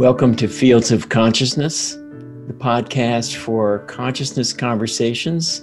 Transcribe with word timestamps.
Welcome 0.00 0.34
to 0.36 0.48
Fields 0.48 0.92
of 0.92 1.10
Consciousness, 1.10 1.92
the 2.46 2.54
podcast 2.56 3.36
for 3.36 3.80
consciousness 3.80 4.54
conversations 4.54 5.62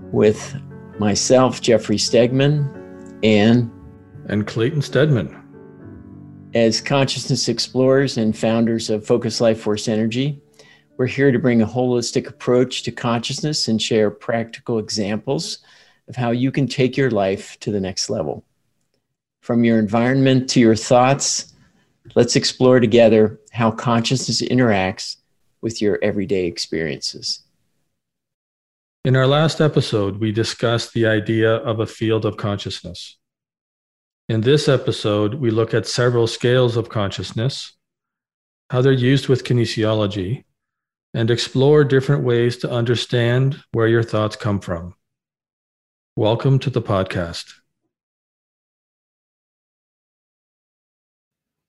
with 0.00 0.56
myself, 0.98 1.60
Jeffrey 1.60 1.98
Stegman, 1.98 3.20
and 3.22 3.70
and 4.30 4.46
Clayton 4.46 4.80
Stedman. 4.80 5.36
As 6.54 6.80
consciousness 6.80 7.50
explorers 7.50 8.16
and 8.16 8.34
founders 8.34 8.88
of 8.88 9.06
Focus 9.06 9.42
Life 9.42 9.60
Force 9.60 9.88
Energy, 9.88 10.40
we're 10.96 11.04
here 11.04 11.30
to 11.30 11.38
bring 11.38 11.60
a 11.60 11.66
holistic 11.66 12.26
approach 12.26 12.82
to 12.84 12.90
consciousness 12.90 13.68
and 13.68 13.80
share 13.80 14.10
practical 14.10 14.78
examples 14.78 15.58
of 16.08 16.16
how 16.16 16.30
you 16.30 16.50
can 16.50 16.66
take 16.66 16.96
your 16.96 17.10
life 17.10 17.60
to 17.60 17.70
the 17.70 17.80
next 17.80 18.08
level. 18.08 18.46
From 19.42 19.64
your 19.64 19.78
environment 19.78 20.48
to 20.48 20.60
your 20.60 20.76
thoughts, 20.76 21.52
let's 22.14 22.36
explore 22.36 22.80
together 22.80 23.40
how 23.52 23.70
consciousness 23.70 24.42
interacts 24.42 25.16
with 25.60 25.82
your 25.82 25.98
everyday 26.02 26.46
experiences. 26.46 27.42
In 29.04 29.16
our 29.16 29.26
last 29.26 29.60
episode, 29.60 30.20
we 30.20 30.32
discussed 30.32 30.92
the 30.92 31.06
idea 31.06 31.54
of 31.54 31.80
a 31.80 31.86
field 31.86 32.24
of 32.24 32.36
consciousness. 32.36 33.16
In 34.28 34.42
this 34.42 34.68
episode, 34.68 35.34
we 35.34 35.50
look 35.50 35.72
at 35.72 35.86
several 35.86 36.26
scales 36.26 36.76
of 36.76 36.90
consciousness, 36.90 37.74
how 38.70 38.82
they're 38.82 38.92
used 38.92 39.28
with 39.28 39.44
kinesiology, 39.44 40.44
and 41.14 41.30
explore 41.30 41.84
different 41.84 42.24
ways 42.24 42.58
to 42.58 42.70
understand 42.70 43.62
where 43.72 43.88
your 43.88 44.02
thoughts 44.02 44.36
come 44.36 44.60
from. 44.60 44.94
Welcome 46.16 46.58
to 46.58 46.70
the 46.70 46.82
podcast. 46.82 47.57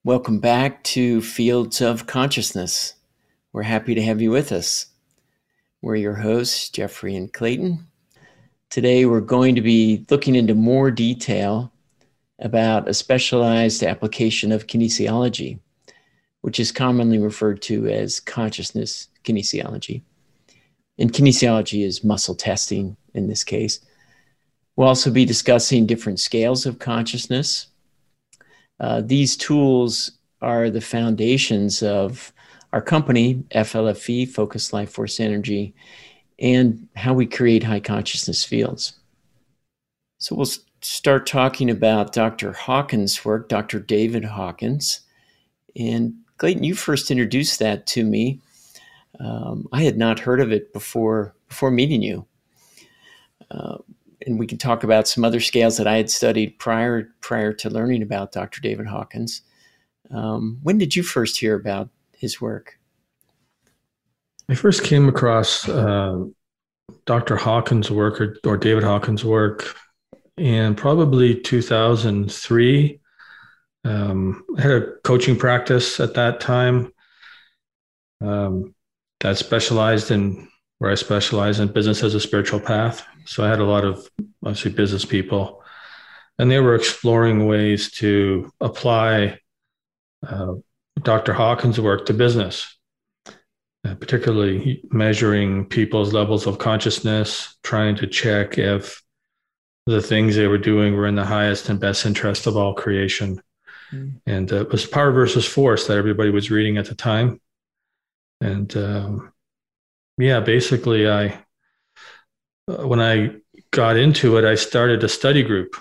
Welcome 0.05 0.39
back 0.39 0.81
to 0.85 1.21
Fields 1.21 1.81
of 1.81 2.07
Consciousness. 2.07 2.93
We're 3.51 3.63
happy 3.63 3.93
to 3.95 4.01
have 4.01 4.21
you 4.21 4.31
with 4.31 4.53
us. 4.53 4.85
We're 5.81 5.97
your 5.97 6.13
hosts, 6.13 6.69
Jeffrey 6.69 7.17
and 7.17 7.31
Clayton. 7.33 7.85
Today, 8.69 9.05
we're 9.05 9.19
going 9.19 9.55
to 9.55 9.61
be 9.61 10.05
looking 10.09 10.35
into 10.35 10.55
more 10.55 10.89
detail 10.89 11.73
about 12.39 12.87
a 12.87 12.93
specialized 12.93 13.83
application 13.83 14.53
of 14.53 14.67
kinesiology, 14.67 15.59
which 16.43 16.61
is 16.61 16.71
commonly 16.71 17.17
referred 17.19 17.61
to 17.63 17.87
as 17.87 18.21
consciousness 18.21 19.09
kinesiology. 19.25 20.03
And 20.97 21.11
kinesiology 21.11 21.85
is 21.85 22.05
muscle 22.05 22.35
testing 22.35 22.95
in 23.13 23.27
this 23.27 23.43
case. 23.43 23.81
We'll 24.77 24.87
also 24.87 25.11
be 25.11 25.25
discussing 25.25 25.85
different 25.85 26.21
scales 26.21 26.65
of 26.65 26.79
consciousness 26.79 27.67
uh, 28.79 29.01
these 29.01 29.35
tools 29.35 30.11
are 30.41 30.69
the 30.69 30.81
foundations 30.81 31.83
of 31.83 32.31
our 32.71 32.81
company, 32.81 33.43
FLFE, 33.55 34.29
Focus 34.29 34.71
Life 34.73 34.91
Force 34.91 35.19
Energy, 35.19 35.73
and 36.39 36.87
how 36.95 37.13
we 37.13 37.25
create 37.25 37.63
high 37.63 37.79
consciousness 37.79 38.43
fields. 38.43 38.93
So 40.19 40.35
we'll 40.35 40.49
start 40.81 41.25
talking 41.25 41.69
about 41.69 42.13
Dr. 42.13 42.53
Hawkins' 42.53 43.23
work, 43.25 43.49
Dr. 43.49 43.79
David 43.79 44.23
Hawkins. 44.23 45.01
And 45.75 46.13
Clayton, 46.37 46.63
you 46.63 46.75
first 46.75 47.11
introduced 47.11 47.59
that 47.59 47.85
to 47.87 48.03
me. 48.03 48.39
Um, 49.19 49.67
I 49.73 49.83
had 49.83 49.97
not 49.97 50.19
heard 50.19 50.39
of 50.39 50.51
it 50.51 50.71
before 50.71 51.35
before 51.47 51.71
meeting 51.71 52.01
you. 52.01 52.25
Uh, 53.51 53.77
and 54.29 54.39
we 54.39 54.47
can 54.47 54.57
talk 54.57 54.83
about 54.83 55.07
some 55.07 55.25
other 55.25 55.39
scales 55.39 55.77
that 55.77 55.87
I 55.87 55.97
had 55.97 56.09
studied 56.09 56.59
prior 56.59 57.09
prior 57.21 57.51
to 57.53 57.69
learning 57.69 58.01
about 58.01 58.31
Dr. 58.31 58.61
David 58.61 58.87
Hawkins. 58.87 59.41
Um, 60.11 60.59
when 60.63 60.77
did 60.77 60.95
you 60.95 61.03
first 61.03 61.37
hear 61.37 61.55
about 61.55 61.89
his 62.13 62.39
work? 62.39 62.77
I 64.47 64.55
first 64.55 64.83
came 64.83 65.07
across 65.07 65.67
uh, 65.67 66.25
Dr. 67.05 67.35
Hawkins' 67.35 67.91
work 67.91 68.19
or, 68.19 68.37
or, 68.45 68.57
David 68.57 68.83
Hawkins' 68.83 69.23
work 69.23 69.75
in 70.37 70.73
probably 70.73 71.39
2003. 71.39 72.99
Um, 73.85 74.43
I 74.57 74.61
had 74.61 74.71
a 74.71 74.91
coaching 75.03 75.37
practice 75.37 75.99
at 75.99 76.15
that 76.15 76.39
time 76.39 76.91
um, 78.21 78.73
that 79.19 79.37
specialized 79.37 80.09
in 80.09 80.49
where 80.79 80.91
I 80.91 80.95
specialize 80.95 81.59
in 81.59 81.67
business 81.67 82.03
as 82.03 82.15
a 82.15 82.19
spiritual 82.19 82.59
path. 82.59 83.05
So 83.25 83.45
I 83.45 83.49
had 83.49 83.59
a 83.59 83.65
lot 83.65 83.85
of 83.85 84.09
obviously 84.43 84.71
business 84.71 85.05
people, 85.05 85.61
and 86.39 86.49
they 86.49 86.59
were 86.59 86.75
exploring 86.75 87.47
ways 87.47 87.91
to 87.93 88.51
apply 88.61 89.39
uh, 90.25 90.55
Dr. 91.01 91.33
Hawkins' 91.33 91.79
work 91.79 92.05
to 92.05 92.13
business, 92.13 92.77
uh, 93.85 93.95
particularly 93.95 94.81
measuring 94.89 95.65
people's 95.65 96.13
levels 96.13 96.47
of 96.47 96.57
consciousness, 96.57 97.57
trying 97.63 97.95
to 97.97 98.07
check 98.07 98.57
if 98.57 99.01
the 99.85 100.01
things 100.01 100.35
they 100.35 100.47
were 100.47 100.57
doing 100.57 100.95
were 100.95 101.07
in 101.07 101.15
the 101.15 101.25
highest 101.25 101.69
and 101.69 101.79
best 101.79 102.05
interest 102.05 102.47
of 102.47 102.55
all 102.55 102.73
creation. 102.73 103.41
Mm. 103.91 104.21
And 104.25 104.51
uh, 104.51 104.61
it 104.61 104.71
was 104.71 104.85
power 104.85 105.11
versus 105.11 105.45
force 105.45 105.87
that 105.87 105.97
everybody 105.97 106.29
was 106.29 106.51
reading 106.51 106.77
at 106.77 106.85
the 106.85 106.95
time. 106.95 107.41
And 108.41 108.75
um, 108.77 109.33
yeah, 110.19 110.39
basically, 110.41 111.09
I 111.09 111.39
uh, 112.67 112.87
when 112.87 112.99
I 112.99 113.35
got 113.71 113.97
into 113.97 114.37
it, 114.37 114.45
I 114.45 114.55
started 114.55 115.03
a 115.03 115.09
study 115.09 115.43
group 115.43 115.75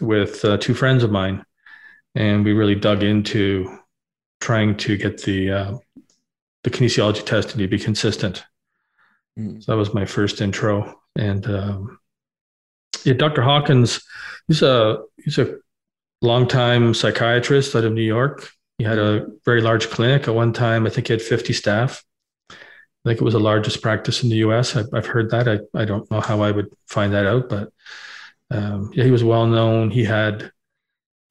with 0.00 0.44
uh, 0.44 0.58
two 0.58 0.74
friends 0.74 1.02
of 1.02 1.10
mine, 1.10 1.44
and 2.14 2.44
we 2.44 2.52
really 2.52 2.74
dug 2.74 3.02
into 3.02 3.78
trying 4.40 4.76
to 4.76 4.96
get 4.96 5.22
the 5.22 5.50
uh, 5.50 5.78
the 6.62 6.70
kinesiology 6.70 7.24
testing 7.24 7.58
to 7.58 7.68
be 7.68 7.78
consistent. 7.78 8.44
Mm. 9.38 9.62
So 9.62 9.72
that 9.72 9.78
was 9.78 9.94
my 9.94 10.04
first 10.04 10.40
intro, 10.40 11.00
and 11.16 11.46
um, 11.46 11.98
yeah, 13.04 13.14
Dr. 13.14 13.42
Hawkins, 13.42 14.02
he's 14.46 14.62
a 14.62 15.02
he's 15.24 15.38
a 15.38 15.56
longtime 16.20 16.94
psychiatrist 16.94 17.74
out 17.74 17.84
of 17.84 17.92
New 17.92 18.02
York. 18.02 18.50
He 18.78 18.84
had 18.84 18.98
a 18.98 19.26
very 19.44 19.60
large 19.60 19.88
clinic 19.90 20.28
at 20.28 20.34
one 20.34 20.52
time. 20.52 20.86
I 20.86 20.90
think 20.90 21.08
he 21.08 21.12
had 21.12 21.22
50 21.22 21.52
staff. 21.52 22.04
I 23.08 23.12
think 23.12 23.22
it 23.22 23.24
was 23.24 23.32
the 23.32 23.40
largest 23.40 23.80
practice 23.80 24.22
in 24.22 24.28
the 24.28 24.36
U.S. 24.36 24.76
I've, 24.76 24.92
I've 24.92 25.06
heard 25.06 25.30
that. 25.30 25.48
I, 25.48 25.60
I 25.74 25.86
don't 25.86 26.10
know 26.10 26.20
how 26.20 26.42
I 26.42 26.50
would 26.50 26.70
find 26.88 27.14
that 27.14 27.24
out, 27.24 27.48
but 27.48 27.72
um, 28.50 28.90
yeah, 28.92 29.02
he 29.02 29.10
was 29.10 29.24
well 29.24 29.46
known. 29.46 29.90
He 29.90 30.04
had 30.04 30.52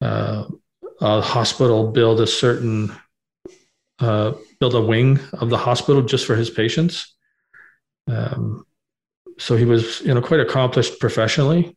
uh, 0.00 0.46
a 1.00 1.20
hospital 1.20 1.92
build 1.92 2.20
a 2.20 2.26
certain 2.26 2.90
uh, 4.00 4.32
build 4.58 4.74
a 4.74 4.80
wing 4.80 5.20
of 5.34 5.50
the 5.50 5.56
hospital 5.56 6.02
just 6.02 6.26
for 6.26 6.34
his 6.34 6.50
patients. 6.50 7.14
Um, 8.08 8.66
so 9.38 9.56
he 9.56 9.64
was, 9.64 10.00
you 10.00 10.12
know, 10.12 10.20
quite 10.20 10.40
accomplished 10.40 10.98
professionally, 10.98 11.76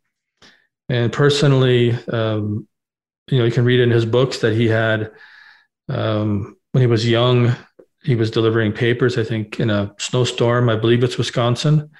and 0.90 1.14
personally. 1.14 1.92
Um, 2.12 2.68
you 3.28 3.38
know, 3.38 3.46
you 3.46 3.52
can 3.52 3.66
read 3.66 3.82
in 3.82 3.92
his 3.92 4.06
books 4.06 4.40
that 4.40 4.54
he 4.54 4.68
had 4.68 5.12
um, 5.90 6.58
when 6.72 6.82
he 6.82 6.88
was 6.88 7.08
young 7.08 7.56
he 8.04 8.16
was 8.16 8.32
delivering 8.32 8.74
papers, 8.74 9.18
I 9.18 9.24
think, 9.24 9.60
in 9.60 9.70
a 9.70 9.94
snowstorm. 9.98 10.70
I 10.70 10.76
believe 10.76 11.04
it's 11.04 11.18
Wisconsin. 11.18 11.92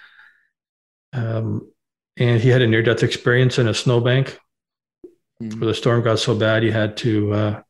Um, 1.14 1.72
and 2.18 2.42
he 2.42 2.50
had 2.50 2.62
a 2.62 2.68
near 2.68 2.82
death 2.82 3.04
experience 3.04 3.60
in 3.60 3.68
a 3.68 3.74
snowbank 3.74 4.40
mm. 5.42 5.60
where 5.60 5.68
the 5.68 5.74
storm 5.74 6.04
got 6.04 6.20
so 6.20 6.36
bad 6.36 6.64
he 6.64 6.72
had 6.72 6.98
to 6.98 7.34
uh, 7.34 7.62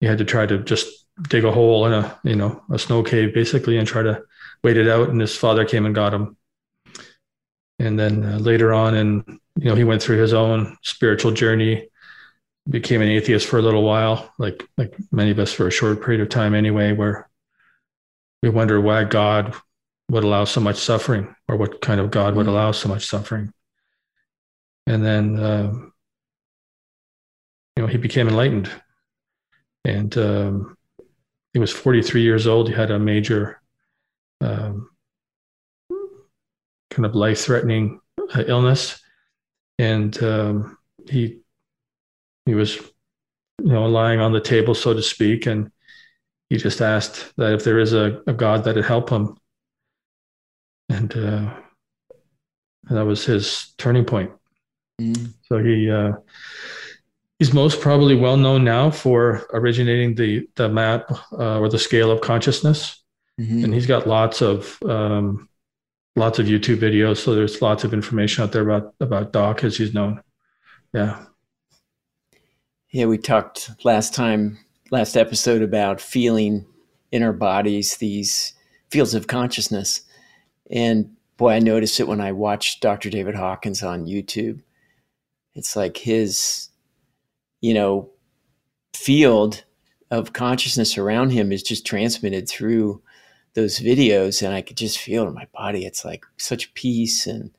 he 0.00 0.06
had 0.06 0.18
to 0.18 0.24
try 0.24 0.46
to 0.46 0.58
just 0.58 1.06
dig 1.28 1.44
a 1.44 1.52
hole 1.52 1.86
in 1.86 1.92
a 1.92 2.18
you 2.24 2.34
know 2.34 2.62
a 2.70 2.78
snow 2.78 3.02
cave 3.02 3.32
basically 3.32 3.78
and 3.78 3.86
try 3.86 4.02
to 4.02 4.22
wait 4.62 4.76
it 4.76 4.88
out 4.88 5.08
and 5.08 5.20
his 5.20 5.36
father 5.36 5.64
came 5.64 5.86
and 5.86 5.94
got 5.94 6.14
him 6.14 6.36
and 7.78 7.98
then 7.98 8.24
uh, 8.24 8.38
later 8.38 8.72
on 8.72 8.94
and 8.94 9.24
you 9.56 9.68
know 9.68 9.74
he 9.74 9.84
went 9.84 10.02
through 10.02 10.18
his 10.18 10.32
own 10.32 10.76
spiritual 10.82 11.30
journey 11.30 11.88
became 12.68 13.02
an 13.02 13.08
atheist 13.08 13.46
for 13.46 13.58
a 13.58 13.62
little 13.62 13.82
while, 13.82 14.32
like 14.38 14.66
like 14.78 14.94
many 15.12 15.30
of 15.30 15.38
us 15.38 15.52
for 15.52 15.66
a 15.66 15.72
short 15.72 16.02
period 16.02 16.20
of 16.20 16.28
time 16.28 16.54
anyway, 16.54 16.92
where 16.92 17.28
we 18.42 18.48
wonder 18.48 18.80
why 18.80 19.04
God 19.04 19.54
would 20.10 20.24
allow 20.24 20.44
so 20.44 20.60
much 20.60 20.76
suffering, 20.76 21.34
or 21.48 21.56
what 21.56 21.80
kind 21.80 22.00
of 22.00 22.10
God 22.10 22.34
would 22.34 22.46
mm. 22.46 22.50
allow 22.50 22.72
so 22.72 22.88
much 22.88 23.06
suffering. 23.06 23.52
And 24.86 25.04
then, 25.04 25.38
uh, 25.38 25.72
you 27.76 27.82
know, 27.82 27.86
he 27.86 27.96
became 27.96 28.28
enlightened, 28.28 28.70
and 29.84 30.16
um, 30.18 30.76
he 31.52 31.58
was 31.58 31.72
43 31.72 32.22
years 32.22 32.46
old. 32.46 32.68
He 32.68 32.74
had 32.74 32.90
a 32.90 32.98
major, 32.98 33.60
um, 34.40 34.90
kind 36.90 37.06
of 37.06 37.14
life-threatening 37.14 38.00
uh, 38.34 38.44
illness, 38.46 39.00
and 39.78 40.22
um, 40.22 40.78
he 41.08 41.43
he 42.46 42.54
was, 42.54 42.76
you 42.76 43.72
know, 43.72 43.86
lying 43.86 44.20
on 44.20 44.32
the 44.32 44.40
table, 44.40 44.74
so 44.74 44.94
to 44.94 45.02
speak, 45.02 45.46
and 45.46 45.70
he 46.50 46.56
just 46.56 46.80
asked 46.80 47.32
that 47.36 47.52
if 47.52 47.64
there 47.64 47.78
is 47.78 47.92
a, 47.92 48.22
a 48.26 48.32
God 48.32 48.64
that'd 48.64 48.84
help 48.84 49.10
him. 49.10 49.36
And, 50.88 51.16
uh, 51.16 51.54
that 52.90 53.04
was 53.04 53.24
his 53.24 53.72
turning 53.78 54.04
point. 54.04 54.30
Mm. 55.00 55.32
So 55.42 55.58
he 55.58 55.90
uh, 55.90 56.12
he's 57.38 57.52
most 57.52 57.80
probably 57.80 58.14
well 58.14 58.36
known 58.36 58.64
now 58.64 58.90
for 58.90 59.46
originating 59.52 60.14
the 60.14 60.48
the 60.56 60.68
map 60.68 61.10
uh, 61.32 61.58
or 61.58 61.68
the 61.68 61.78
scale 61.78 62.10
of 62.10 62.20
consciousness, 62.20 63.02
mm-hmm. 63.40 63.64
and 63.64 63.74
he's 63.74 63.86
got 63.86 64.06
lots 64.06 64.42
of 64.42 64.78
um, 64.82 65.48
lots 66.16 66.38
of 66.38 66.46
YouTube 66.46 66.78
videos. 66.78 67.18
So 67.18 67.34
there's 67.34 67.62
lots 67.62 67.84
of 67.84 67.92
information 67.92 68.44
out 68.44 68.52
there 68.52 68.68
about 68.68 68.94
about 69.00 69.32
Doc 69.32 69.64
as 69.64 69.76
he's 69.76 69.94
known. 69.94 70.22
Yeah. 70.92 71.24
Yeah, 72.94 73.06
we 73.06 73.18
talked 73.18 73.72
last 73.84 74.14
time, 74.14 74.56
last 74.92 75.16
episode 75.16 75.62
about 75.62 76.00
feeling 76.00 76.64
in 77.10 77.24
our 77.24 77.32
bodies 77.32 77.96
these 77.96 78.52
fields 78.88 79.14
of 79.14 79.26
consciousness, 79.26 80.02
and 80.70 81.10
boy, 81.36 81.54
I 81.54 81.58
noticed 81.58 81.98
it 81.98 82.06
when 82.06 82.20
I 82.20 82.30
watched 82.30 82.82
Dr. 82.82 83.10
David 83.10 83.34
Hawkins 83.34 83.82
on 83.82 84.06
YouTube. 84.06 84.60
It's 85.56 85.74
like 85.74 85.96
his 85.96 86.68
you 87.60 87.74
know, 87.74 88.10
field 88.94 89.64
of 90.12 90.32
consciousness 90.32 90.96
around 90.96 91.30
him 91.30 91.50
is 91.50 91.64
just 91.64 91.84
transmitted 91.84 92.48
through 92.48 93.02
those 93.54 93.80
videos 93.80 94.40
and 94.40 94.54
I 94.54 94.62
could 94.62 94.76
just 94.76 94.98
feel 94.98 95.24
it 95.24 95.28
in 95.30 95.34
my 95.34 95.48
body. 95.52 95.84
It's 95.84 96.04
like 96.04 96.24
such 96.36 96.72
peace 96.74 97.26
and 97.26 97.50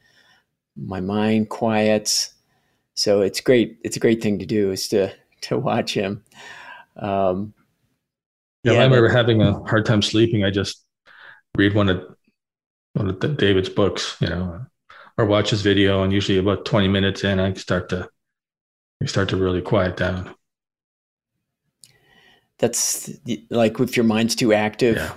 my 0.77 1.01
mind 1.01 1.49
quiets. 1.49 2.33
So 2.93 3.19
it's 3.19 3.41
great. 3.41 3.79
It's 3.83 3.97
a 3.97 3.99
great 3.99 4.23
thing 4.23 4.39
to 4.39 4.45
do 4.45 4.71
is 4.71 4.87
to, 4.87 5.13
to 5.47 5.57
watch 5.57 5.93
him. 5.93 6.23
Um, 6.95 7.53
yeah, 8.63 8.73
yeah, 8.73 8.79
I 8.79 8.83
remember 8.83 9.09
having 9.09 9.41
a 9.41 9.59
hard 9.63 9.85
time 9.85 10.01
sleeping. 10.01 10.43
I 10.43 10.49
just 10.49 10.83
read 11.57 11.73
one 11.73 11.89
of 11.89 12.03
one 12.93 13.09
of 13.09 13.19
the, 13.19 13.27
David's 13.27 13.69
books, 13.69 14.17
you 14.19 14.27
know, 14.27 14.65
or 15.17 15.25
watch 15.25 15.49
his 15.49 15.61
video, 15.61 16.03
and 16.03 16.13
usually 16.13 16.37
about 16.37 16.65
twenty 16.65 16.87
minutes 16.87 17.23
in, 17.23 17.39
I 17.39 17.53
start 17.53 17.89
to 17.89 18.09
you 19.01 19.07
start 19.07 19.29
to 19.29 19.37
really 19.37 19.61
quiet 19.61 19.97
down. 19.97 20.33
That's 22.57 23.11
like 23.49 23.79
if 23.79 23.97
your 23.97 24.05
mind's 24.05 24.35
too 24.35 24.53
active, 24.53 24.95
yeah. 24.95 25.13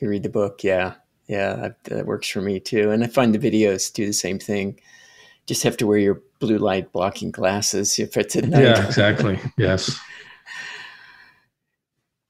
you 0.00 0.08
read 0.08 0.24
the 0.24 0.28
book. 0.28 0.64
Yeah. 0.64 0.94
Yeah. 1.28 1.54
That, 1.54 1.84
that 1.84 2.06
works 2.06 2.28
for 2.28 2.40
me 2.40 2.58
too. 2.58 2.90
And 2.90 3.04
I 3.04 3.06
find 3.06 3.32
the 3.32 3.38
videos 3.38 3.92
do 3.92 4.04
the 4.04 4.12
same 4.12 4.40
thing. 4.40 4.80
Just 5.46 5.62
have 5.62 5.76
to 5.76 5.86
wear 5.86 5.98
your 5.98 6.22
blue 6.40 6.58
light 6.58 6.92
blocking 6.92 7.30
glasses 7.30 7.98
if 7.98 8.16
it's 8.16 8.34
at 8.34 8.44
night. 8.44 8.64
Yeah, 8.64 8.86
exactly. 8.86 9.38
yes. 9.56 9.98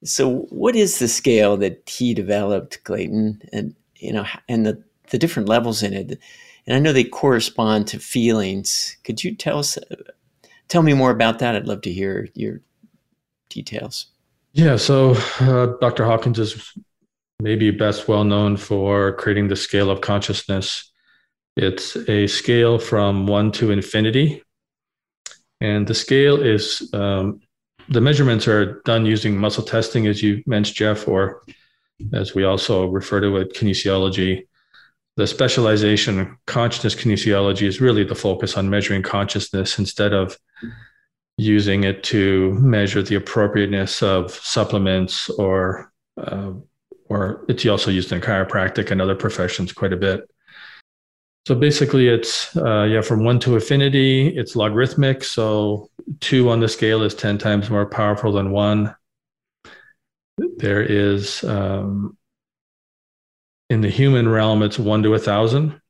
So, 0.03 0.47
what 0.49 0.77
is 0.77 0.99
the 0.99 1.09
scale 1.09 1.59
that 1.59 1.87
he 1.87 2.15
developed, 2.15 2.83
Clayton, 2.85 3.43
and 3.53 3.75
you 3.97 4.15
know, 4.15 4.25
and 4.49 4.65
the 4.65 4.83
the 5.11 5.19
different 5.19 5.47
levels 5.47 5.83
in 5.83 5.93
it? 5.93 6.19
And 6.67 6.75
I 6.75 6.79
know 6.79 6.95
they 6.95 7.05
correspond 7.05 7.87
to 7.89 7.99
feelings. 7.99 8.97
Could 9.05 9.23
you 9.23 9.35
tell 9.35 9.59
us 9.59 9.77
tell 10.71 10.83
me 10.83 10.95
more 10.95 11.11
about 11.11 11.41
that. 11.41 11.55
I'd 11.55 11.67
love 11.67 11.83
to 11.83 11.93
hear 11.93 12.29
your 12.35 12.63
details. 13.51 14.07
Yeah, 14.53 14.77
so 14.77 15.15
uh, 15.41 15.77
Dr. 15.81 16.05
Hawkins 16.05 16.39
is 16.39 16.73
maybe 17.41 17.71
best 17.71 18.09
well 18.09 18.25
known 18.25 18.57
for 18.57 19.13
creating 19.15 19.49
the 19.49 19.57
scale 19.57 19.91
of 19.91 20.01
consciousness. 20.01 20.90
It's 21.61 21.97
a 22.09 22.27
scale 22.27 22.79
from 22.79 23.27
one 23.27 23.53
to 23.53 23.71
infinity. 23.71 24.43
And 25.61 25.87
the 25.87 25.95
scale 25.95 26.41
is, 26.43 26.89
um, 26.95 27.41
the 27.89 28.01
measurements 28.01 28.49
are 28.49 28.81
done 28.85 29.05
using 29.05 29.37
muscle 29.37 29.65
testing, 29.65 30.07
as 30.07 30.23
you 30.23 30.43
mentioned, 30.47 30.77
Jeff, 30.77 31.07
or 31.07 31.43
as 32.13 32.35
we 32.35 32.45
also 32.45 32.87
refer 32.87 33.21
to 33.21 33.37
it, 33.37 33.55
kinesiology 33.55 34.47
the 35.21 35.27
specialization 35.27 36.39
consciousness 36.47 36.95
kinesiology 36.95 37.67
is 37.67 37.81
really 37.81 38.05
the 38.05 38.15
focus 38.15 38.57
on 38.57 38.71
measuring 38.71 39.03
consciousness 39.03 39.79
instead 39.79 40.15
of 40.15 40.39
using 41.37 41.85
it 41.85 42.03
to 42.05 42.53
measure 42.55 43.03
the 43.03 43.17
appropriateness 43.17 44.03
of 44.03 44.33
supplements 44.33 45.29
or 45.31 45.93
uh, 46.17 46.53
or 47.11 47.45
it's 47.49 47.67
also 47.67 47.91
used 47.91 48.13
in 48.13 48.21
chiropractic 48.21 48.91
and 48.91 49.03
other 49.03 49.17
professions 49.17 49.73
quite 49.73 49.93
a 49.93 49.97
bit. 49.97 50.31
So 51.47 51.55
basically, 51.55 52.09
it's 52.09 52.55
uh, 52.57 52.85
yeah 52.85 53.01
from 53.01 53.25
one 53.25 53.41
to 53.41 53.55
infinity. 53.55 54.29
It's 54.29 54.57
logarithmic, 54.57 55.25
so 55.25 55.89
two 56.21 56.51
on 56.51 56.61
the 56.61 56.69
scale 56.69 57.03
is 57.03 57.15
ten 57.15 57.39
times 57.39 57.71
more 57.71 57.87
powerful 57.87 58.33
than 58.33 58.51
one. 58.51 58.95
There 60.59 60.83
is 60.83 61.43
um, 61.45 62.17
in 63.71 63.81
the 63.81 63.89
human 63.89 64.29
realm, 64.29 64.63
it's 64.63 64.79
one 64.79 65.03
to 65.05 65.15
a 65.15 65.19
thousand. 65.19 65.81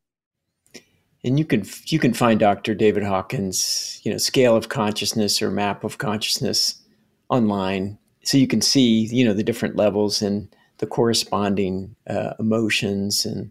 And 1.25 1.39
you 1.39 1.45
can 1.45 1.65
you 1.87 1.99
can 1.99 2.15
find 2.15 2.39
Dr. 2.39 2.75
David 2.75 3.03
Hawkins, 3.03 4.01
you 4.05 4.13
know, 4.13 4.19
scale 4.19 4.55
of 4.55 4.69
consciousness 4.69 5.43
or 5.43 5.51
map 5.51 5.83
of 5.83 5.99
consciousness 5.99 6.81
online, 7.29 7.99
so 8.23 8.39
you 8.39 8.47
can 8.47 8.61
see 8.61 9.07
you 9.07 9.25
know 9.25 9.35
the 9.35 9.43
different 9.43 9.77
levels 9.77 10.23
and 10.23 10.55
the 10.79 10.87
corresponding 10.87 11.95
uh, 12.09 12.35
emotions 12.39 13.27
and 13.27 13.51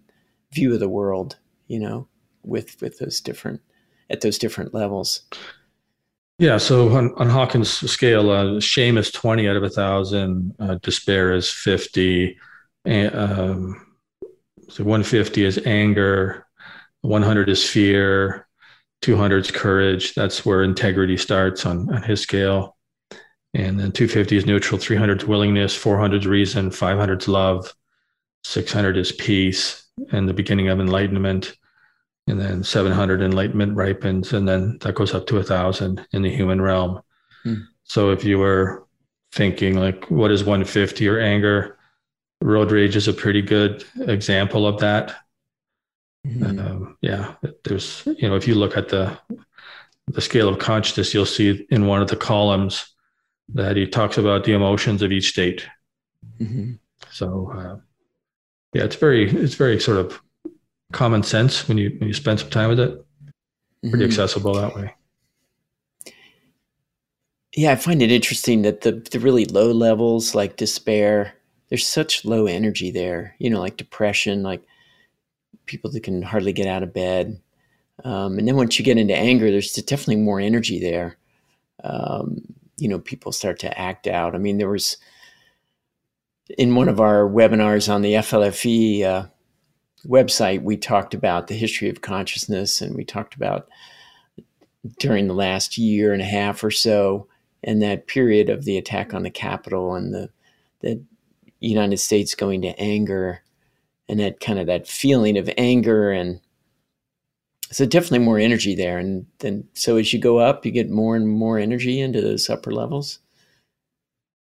view 0.52 0.74
of 0.74 0.80
the 0.80 0.90
world, 0.90 1.38
you 1.70 1.80
know, 1.80 2.08
with 2.44 2.82
with 2.82 3.00
those 3.00 3.22
different 3.22 3.62
at 4.10 4.20
those 4.20 4.38
different 4.38 4.74
levels. 4.74 5.22
Yeah, 6.40 6.58
so 6.58 6.90
on, 6.96 7.14
on 7.16 7.30
Hawkins' 7.30 7.70
scale, 7.92 8.30
uh, 8.30 8.60
shame 8.60 8.98
is 8.98 9.12
twenty 9.12 9.48
out 9.48 9.56
of 9.56 9.64
a 9.64 9.70
thousand, 9.70 10.56
uh, 10.60 10.76
despair 10.82 11.34
is 11.34 11.50
fifty, 11.50 12.38
and, 12.84 13.16
um, 13.16 13.86
so 14.70 14.84
150 14.84 15.46
is 15.46 15.60
anger, 15.66 16.46
100 17.02 17.50
is 17.50 17.68
fear, 17.68 18.48
200 19.02 19.46
is 19.46 19.52
courage. 19.52 20.14
That's 20.14 20.46
where 20.46 20.64
integrity 20.64 21.18
starts 21.18 21.66
on, 21.66 21.94
on 21.94 22.04
his 22.04 22.22
scale. 22.22 22.78
And 23.56 23.80
then 23.80 23.92
250 23.92 24.38
is 24.38 24.46
neutral, 24.46 24.80
300 24.80 25.24
is 25.24 25.28
willingness, 25.28 25.76
400 25.76 26.22
is 26.22 26.28
reason, 26.28 26.70
500 26.70 27.22
is 27.22 27.28
love, 27.28 27.74
600 28.44 28.96
is 28.96 29.12
peace 29.12 29.88
and 30.12 30.28
the 30.28 30.34
beginning 30.34 30.70
of 30.70 30.80
enlightenment. 30.80 31.56
And 32.28 32.40
then 32.40 32.64
700 32.64 33.24
enlightenment 33.24 33.76
ripens, 33.76 34.34
and 34.34 34.48
then 34.48 34.78
that 34.82 34.94
goes 34.94 35.16
up 35.16 35.26
to 35.28 35.38
a 35.38 35.44
thousand 35.44 36.06
in 36.14 36.22
the 36.22 36.30
human 36.30 36.62
realm. 36.62 37.02
Hmm. 37.42 37.62
So 37.86 38.12
if 38.12 38.24
you 38.24 38.38
were 38.38 38.86
thinking 39.32 39.80
like, 39.80 40.12
what 40.12 40.30
is 40.30 40.44
150 40.44 41.08
or 41.08 41.20
anger? 41.20 41.80
road 42.42 42.72
rage 42.72 42.96
is 42.96 43.08
a 43.08 43.14
pretty 43.14 43.42
good 43.42 43.84
example 44.02 44.66
of 44.66 44.80
that. 44.80 45.16
Mm-hmm. 46.26 46.60
Um, 46.60 46.98
yeah, 47.02 47.36
there's 47.64 48.04
you 48.06 48.28
know 48.28 48.36
if 48.36 48.48
you 48.48 48.56
look 48.56 48.78
at 48.78 48.90
the 48.90 49.18
the 50.08 50.22
scale 50.22 50.50
of 50.50 50.60
consciousness, 50.60 51.14
you'll 51.14 51.26
see 51.26 51.66
in 51.70 51.86
one 51.86 52.02
of 52.02 52.10
the 52.10 52.16
columns 52.16 52.94
that 53.54 53.78
he 53.78 53.88
talks 53.88 54.18
about 54.18 54.44
the 54.44 54.54
emotions 54.54 55.02
of 55.02 55.12
each 55.12 55.30
state. 55.30 55.66
Mm-hmm. 56.40 56.74
So 57.12 57.52
uh, 57.56 57.78
yeah, 58.74 58.84
it's 58.84 58.96
very 58.96 59.30
it's 59.30 59.56
very 59.56 59.80
sort 59.80 59.98
of 59.98 60.22
common 60.92 61.24
sense 61.24 61.68
when 61.68 61.78
you 61.78 61.96
when 62.00 62.08
you 62.08 62.14
spend 62.14 62.40
some 62.40 62.50
time 62.50 62.70
with 62.70 62.80
it. 62.80 63.06
Pretty 63.82 63.98
mm-hmm. 63.98 64.06
accessible 64.06 64.54
that 64.56 64.76
way. 64.76 64.94
Yeah, 67.56 67.72
I 67.72 67.76
find 67.76 68.02
it 68.02 68.12
interesting 68.12 68.62
that 68.64 68.82
the 68.82 68.94
the 69.12 69.20
really 69.20 69.46
low 69.46 69.72
levels 69.72 70.36
like 70.36 70.58
despair 70.58 71.34
there's 71.70 71.88
such 71.88 72.26
low 72.26 72.48
energy 72.48 72.92
there, 72.92 73.36
you 73.40 73.50
know, 73.50 73.60
like 73.60 73.78
depression, 73.78 74.44
like 74.44 74.64
people 75.66 75.92
that 75.92 76.04
can 76.04 76.22
hardly 76.22 76.52
get 76.52 76.68
out 76.68 76.84
of 76.84 76.94
bed. 76.94 77.40
Um, 78.04 78.40
and 78.40 78.48
then 78.48 78.56
once 78.56 78.78
you 78.78 78.86
get 78.86 78.98
into 78.98 79.16
anger, 79.16 79.52
there's 79.52 79.74
definitely 79.74 80.18
more 80.18 80.40
energy 80.40 80.80
there. 80.80 81.18
Um, 81.84 82.42
you 82.78 82.88
know, 82.88 83.00
people 83.00 83.32
start 83.32 83.60
to 83.60 83.80
act 83.80 84.08
out. 84.08 84.36
I 84.36 84.40
mean, 84.40 84.58
there 84.58 84.70
was 84.70 84.98
in 86.58 86.76
one 86.76 86.90
of 86.90 87.00
our 87.00 87.28
webinars 87.28 87.92
on 87.92 88.02
the 88.02 88.14
FLFE 88.14 89.04
uh, 89.04 89.26
website, 90.06 90.64
we 90.64 90.78
talked 90.78 91.14
about 91.14 91.48
the 91.48 91.56
history 91.56 91.90
of 91.90 92.02
consciousness 92.02 92.82
and 92.82 92.96
we 92.96 93.04
talked 93.04 93.36
about 93.36 93.68
during 94.98 95.28
the 95.28 95.34
last 95.34 95.78
year 95.78 96.14
and 96.14 96.22
a 96.22 96.26
half 96.26 96.64
or 96.64 96.72
so 96.72 97.28
and 97.64 97.82
that 97.82 98.08
period 98.08 98.50
of 98.50 98.66
the 98.66 98.78
attack 98.78 99.14
on 99.14 99.24
the 99.24 99.30
Capitol 99.30 99.96
and 99.96 100.14
the, 100.14 100.30
the 100.82 101.04
United 101.60 101.98
States 101.98 102.36
going 102.36 102.62
to 102.62 102.80
anger 102.80 103.42
and 104.08 104.20
that 104.20 104.40
kind 104.40 104.60
of 104.60 104.68
that 104.68 104.88
feeling 104.88 105.38
of 105.38 105.50
anger 105.58 106.12
and 106.12 106.40
so 107.72 107.86
definitely 107.86 108.20
more 108.20 108.40
energy 108.40 108.74
there 108.74 108.98
and 108.98 109.28
then 109.40 109.68
so 109.74 109.98
as 109.98 110.12
you 110.14 110.20
go 110.20 110.40
up 110.40 110.66
you 110.66 110.72
get 110.72 110.90
more 110.90 111.16
and 111.16 111.28
more 111.28 111.60
energy 111.60 112.00
into 112.00 112.22
those 112.22 112.50
upper 112.50 112.72
levels? 112.72 113.20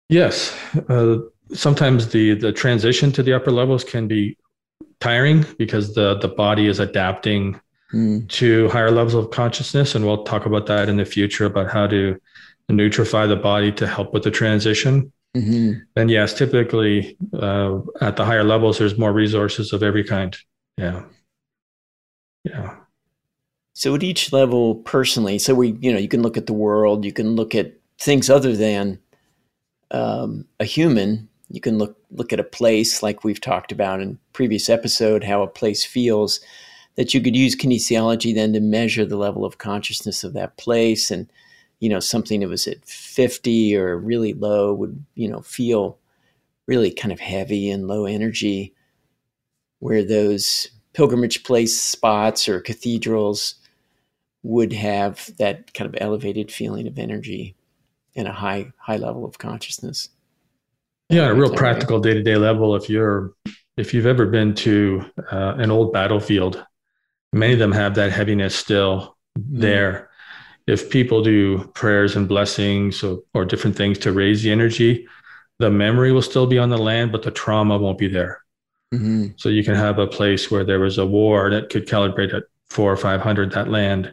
Yes 0.09 0.55
uh, 0.89 1.19
sometimes 1.53 2.09
the 2.09 2.35
the 2.35 2.53
transition 2.53 3.13
to 3.13 3.23
the 3.23 3.33
upper 3.33 3.51
levels 3.51 3.85
can 3.85 4.09
be 4.09 4.37
tiring 5.01 5.45
because 5.59 5.95
the 5.95 6.19
the 6.19 6.29
body 6.29 6.67
is 6.67 6.81
adapting 6.81 7.61
mm. 7.93 8.29
to 8.29 8.69
higher 8.69 8.91
levels 8.91 9.15
of 9.15 9.31
consciousness 9.31 9.95
and 9.95 10.05
we'll 10.05 10.25
talk 10.25 10.47
about 10.47 10.67
that 10.67 10.89
in 10.89 10.97
the 10.97 11.05
future 11.05 11.47
about 11.47 11.71
how 11.71 11.87
to 11.87 12.21
nutrify 12.71 13.29
the 13.29 13.37
body 13.37 13.71
to 13.71 13.87
help 13.87 14.13
with 14.13 14.25
the 14.25 14.31
transition 14.31 15.13
Mm-hmm. 15.37 15.81
And 15.97 16.11
yes, 16.11 16.33
typically 16.33 17.17
uh, 17.35 17.81
at 18.01 18.17
the 18.17 18.25
higher 18.25 18.45
levels, 18.45 18.79
there's 18.79 18.97
more 18.97 19.13
resources 19.13 19.73
of 19.73 19.83
every 19.83 20.03
kind. 20.03 20.35
Yeah. 20.79 21.03
Yeah. 22.45 22.77
So 23.75 23.95
at 23.95 24.03
each 24.03 24.33
level, 24.33 24.77
personally, 24.77 25.39
so 25.39 25.55
we, 25.55 25.77
you 25.81 25.93
know, 25.93 25.99
you 25.99 26.09
can 26.09 26.23
look 26.23 26.39
at 26.39 26.47
the 26.47 26.55
world, 26.55 27.05
you 27.05 27.13
can 27.13 27.37
look 27.37 27.55
at 27.55 27.75
things 28.01 28.31
other 28.31 28.57
than 28.57 28.99
um, 29.91 30.47
a 30.59 30.65
human. 30.65 31.29
You 31.51 31.61
can 31.61 31.79
look 31.79 31.97
look 32.11 32.33
at 32.33 32.41
a 32.41 32.45
place, 32.45 33.03
like 33.03 33.25
we've 33.25 33.41
talked 33.41 33.73
about 33.73 34.01
in 34.01 34.19
previous 34.33 34.69
episode, 34.69 35.25
how 35.25 35.43
a 35.43 35.47
place 35.47 35.85
feels. 35.85 36.41
That 36.97 37.13
you 37.13 37.21
could 37.21 37.37
use 37.37 37.55
kinesiology 37.55 38.35
then 38.35 38.55
to 38.55 38.61
measure 38.61 39.05
the 39.05 39.19
level 39.19 39.45
of 39.45 39.59
consciousness 39.59 40.25
of 40.25 40.33
that 40.33 40.57
place, 40.57 41.11
and 41.11 41.31
you 41.79 41.89
know 41.89 42.01
something 42.01 42.41
that 42.41 42.49
was 42.49 42.67
at 42.67 42.85
fifty 42.85 43.77
or 43.77 43.99
really 43.99 44.33
low 44.33 44.73
would 44.75 45.05
you 45.15 45.29
know 45.29 45.41
feel 45.41 45.99
really 46.67 46.91
kind 46.91 47.13
of 47.13 47.21
heavy 47.21 47.71
and 47.71 47.87
low 47.87 48.07
energy, 48.07 48.75
where 49.79 50.03
those 50.05 50.69
pilgrimage 50.95 51.45
place 51.45 51.79
spots 51.79 52.49
or 52.49 52.61
cathedrals 52.61 53.57
would 54.43 54.73
have 54.73 55.31
that 55.39 55.75
kind 55.75 55.89
of 55.89 56.01
elevated 56.01 56.51
feeling 56.51 56.87
of 56.89 56.99
energy 56.99 57.55
and 58.17 58.27
a 58.27 58.33
high 58.33 58.73
high 58.79 58.97
level 58.97 59.25
of 59.25 59.39
consciousness. 59.39 60.09
Yeah, 61.09 61.25
on 61.25 61.31
a 61.31 61.35
real 61.35 61.55
practical 61.55 62.01
day 62.01 62.15
to 62.15 62.23
day 62.23 62.37
level. 62.37 62.75
If 62.75 62.91
you're 62.91 63.33
if 63.77 63.95
you've 63.95 64.07
ever 64.07 64.27
been 64.27 64.55
to 64.55 65.05
uh, 65.31 65.55
an 65.59 65.71
old 65.71 65.93
battlefield, 65.93 66.65
many 67.33 67.53
of 67.53 67.59
them 67.59 67.73
have 67.73 67.95
that 67.95 68.13
heaviness 68.13 68.55
still 68.57 69.17
mm-hmm. 69.39 69.61
there. 69.61 70.11
If 70.67 70.91
people 70.91 71.23
do 71.23 71.71
prayers 71.75 72.17
and 72.17 72.27
blessings 72.27 73.05
or, 73.05 73.21
or 73.35 73.45
different 73.45 73.77
things 73.77 73.99
to 73.99 74.13
raise 74.13 74.43
the 74.43 74.51
energy, 74.51 75.07
the 75.61 75.71
memory 75.71 76.11
will 76.11 76.23
still 76.23 76.47
be 76.47 76.59
on 76.59 76.71
the 76.71 76.79
land, 76.79 77.13
but 77.13 77.23
the 77.23 77.31
trauma 77.31 77.79
won't 77.79 77.99
be 77.99 78.09
there. 78.09 78.43
Mm-hmm. 78.93 79.29
So 79.37 79.49
you 79.49 79.63
can 79.63 79.77
have 79.77 79.99
a 80.01 80.07
place 80.09 80.51
where 80.51 80.65
there 80.65 80.81
was 80.81 80.99
a 80.99 81.07
war 81.07 81.51
that 81.51 81.71
could 81.71 81.87
calibrate 81.87 82.35
at 82.35 82.45
four 82.69 82.93
or 82.93 82.97
five 82.97 83.21
hundred 83.21 83.53
that 83.53 83.69
land, 83.69 84.13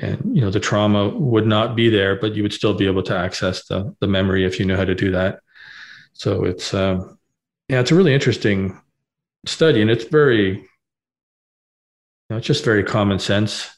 and 0.00 0.36
you 0.36 0.40
know 0.40 0.50
the 0.50 0.58
trauma 0.58 1.08
would 1.08 1.46
not 1.46 1.76
be 1.76 1.88
there, 1.88 2.16
but 2.16 2.34
you 2.34 2.42
would 2.42 2.52
still 2.52 2.74
be 2.74 2.86
able 2.86 3.02
to 3.04 3.16
access 3.16 3.66
the 3.66 3.94
the 4.00 4.08
memory 4.08 4.44
if 4.44 4.58
you 4.58 4.66
know 4.66 4.76
how 4.76 4.84
to 4.84 4.94
do 4.94 5.12
that. 5.12 5.40
So 6.20 6.44
it's 6.44 6.74
um, 6.74 7.18
yeah, 7.70 7.80
it's 7.80 7.92
a 7.92 7.94
really 7.94 8.12
interesting 8.12 8.78
study, 9.46 9.80
and 9.80 9.90
it's 9.90 10.04
very 10.04 10.56
you 10.58 10.66
know, 12.28 12.36
it's 12.36 12.46
just 12.46 12.62
very 12.62 12.84
common 12.84 13.18
sense. 13.18 13.70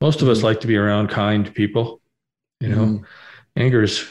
Most 0.00 0.22
of 0.22 0.30
us 0.30 0.38
mm-hmm. 0.38 0.46
like 0.46 0.60
to 0.60 0.66
be 0.66 0.76
around 0.76 1.08
kind 1.08 1.54
people. 1.54 2.00
You 2.60 2.70
know, 2.70 2.84
mm-hmm. 2.86 3.04
anger 3.58 3.82
is 3.82 4.10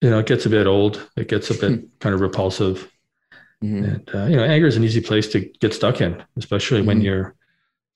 you 0.00 0.10
know, 0.10 0.18
it 0.18 0.26
gets 0.26 0.46
a 0.46 0.50
bit 0.50 0.66
old. 0.66 1.08
It 1.16 1.28
gets 1.28 1.48
a 1.50 1.54
bit 1.54 1.84
kind 2.00 2.12
of 2.12 2.20
repulsive. 2.20 2.90
Mm-hmm. 3.62 3.84
And, 3.84 4.10
uh, 4.12 4.26
you 4.26 4.36
know, 4.36 4.42
anger 4.42 4.66
is 4.66 4.76
an 4.76 4.82
easy 4.82 5.00
place 5.00 5.28
to 5.28 5.48
get 5.60 5.74
stuck 5.74 6.00
in, 6.00 6.20
especially 6.38 6.80
mm-hmm. 6.80 6.88
when 6.88 7.00
you're 7.02 7.36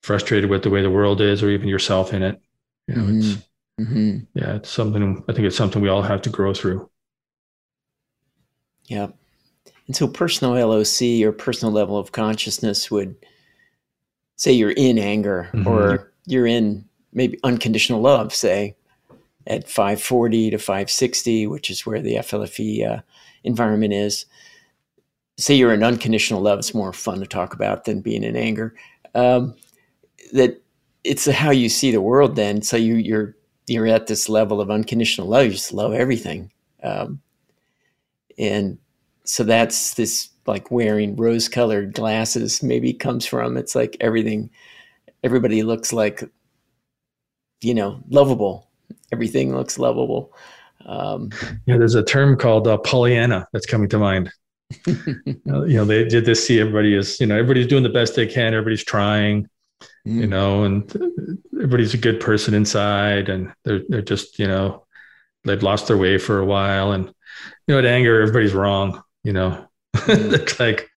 frustrated 0.04 0.48
with 0.48 0.62
the 0.62 0.70
way 0.70 0.82
the 0.82 0.90
world 0.90 1.20
is 1.20 1.42
or 1.42 1.50
even 1.50 1.68
yourself 1.68 2.14
in 2.14 2.22
it. 2.22 2.40
You 2.86 2.94
know, 2.94 3.08
it's, 3.08 3.26
mm-hmm. 3.26 3.82
mm-hmm. 3.82 4.18
yeah, 4.34 4.54
it's 4.54 4.70
something, 4.70 5.24
I 5.28 5.32
think 5.32 5.48
it's 5.48 5.56
something 5.56 5.82
we 5.82 5.88
all 5.88 6.02
have 6.02 6.22
to 6.22 6.30
grow 6.30 6.54
through. 6.54 6.88
Yeah. 8.86 9.08
And 9.86 9.96
so 9.96 10.06
personal 10.06 10.54
LOC 10.54 11.22
or 11.22 11.32
personal 11.32 11.72
level 11.72 11.98
of 11.98 12.12
consciousness 12.12 12.90
would 12.90 13.14
say 14.36 14.52
you're 14.52 14.70
in 14.72 14.98
anger 14.98 15.50
mm-hmm. 15.52 15.66
or 15.66 16.12
you're 16.26 16.46
in 16.46 16.84
maybe 17.12 17.38
unconditional 17.44 18.00
love, 18.00 18.34
say, 18.34 18.74
at 19.46 19.68
540 19.68 20.50
to 20.50 20.58
560, 20.58 21.46
which 21.46 21.70
is 21.70 21.84
where 21.84 22.00
the 22.00 22.16
FLFE 22.16 22.98
uh, 22.98 23.02
environment 23.44 23.92
is. 23.92 24.26
Say 25.36 25.54
you're 25.54 25.74
in 25.74 25.82
unconditional 25.82 26.40
love, 26.40 26.58
it's 26.58 26.74
more 26.74 26.92
fun 26.92 27.20
to 27.20 27.26
talk 27.26 27.54
about 27.54 27.84
than 27.84 28.00
being 28.00 28.22
in 28.22 28.36
anger. 28.36 28.74
Um, 29.14 29.54
that 30.32 30.62
it's 31.04 31.28
how 31.28 31.50
you 31.50 31.68
see 31.68 31.90
the 31.90 32.00
world 32.00 32.36
then. 32.36 32.62
So 32.62 32.76
you, 32.76 32.94
you're 32.94 33.36
you're 33.66 33.86
at 33.86 34.06
this 34.06 34.28
level 34.28 34.60
of 34.60 34.70
unconditional 34.70 35.28
love. 35.28 35.46
You 35.46 35.52
just 35.52 35.72
love 35.72 35.92
everything, 35.92 36.50
um, 36.82 37.20
and 38.42 38.78
so 39.24 39.44
that's 39.44 39.94
this 39.94 40.28
like 40.46 40.70
wearing 40.70 41.16
rose-colored 41.16 41.94
glasses. 41.94 42.62
Maybe 42.62 42.92
comes 42.92 43.24
from. 43.24 43.56
It's 43.56 43.74
like 43.74 43.96
everything. 44.00 44.50
Everybody 45.24 45.62
looks 45.62 45.92
like, 45.92 46.24
you 47.60 47.74
know, 47.74 48.02
lovable 48.10 48.68
everything 49.12 49.54
looks 49.54 49.78
lovable. 49.78 50.34
Um, 50.86 51.30
yeah, 51.66 51.76
there's 51.76 51.94
a 51.94 52.02
term 52.02 52.36
called 52.36 52.66
uh, 52.66 52.78
Pollyanna 52.78 53.46
that's 53.52 53.66
coming 53.66 53.88
to 53.90 53.98
mind. 53.98 54.32
uh, 54.88 55.64
you 55.64 55.76
know, 55.76 55.84
they 55.84 56.04
did 56.04 56.24
this 56.24 56.44
see 56.44 56.58
everybody 56.58 56.94
is, 56.94 57.20
you 57.20 57.26
know, 57.26 57.34
everybody's 57.36 57.66
doing 57.66 57.82
the 57.82 57.90
best 57.90 58.16
they 58.16 58.26
can, 58.26 58.54
everybody's 58.54 58.84
trying, 58.84 59.48
mm. 60.06 60.20
you 60.20 60.26
know, 60.26 60.64
and 60.64 60.90
everybody's 61.54 61.94
a 61.94 61.98
good 61.98 62.18
person 62.18 62.54
inside, 62.54 63.28
and 63.28 63.52
they're 63.64 63.82
they're 63.88 64.02
just, 64.02 64.38
you 64.38 64.46
know, 64.46 64.86
they've 65.44 65.62
lost 65.62 65.88
their 65.88 65.96
way 65.96 66.18
for 66.18 66.38
a 66.38 66.44
while, 66.44 66.92
and 66.92 67.06
you 67.66 67.74
know, 67.74 67.78
at 67.78 67.84
anger, 67.84 68.20
everybody's 68.20 68.54
wrong, 68.54 69.02
you 69.24 69.32
know, 69.32 69.66
mm. 69.96 70.32
it's 70.34 70.58
like, 70.60 70.88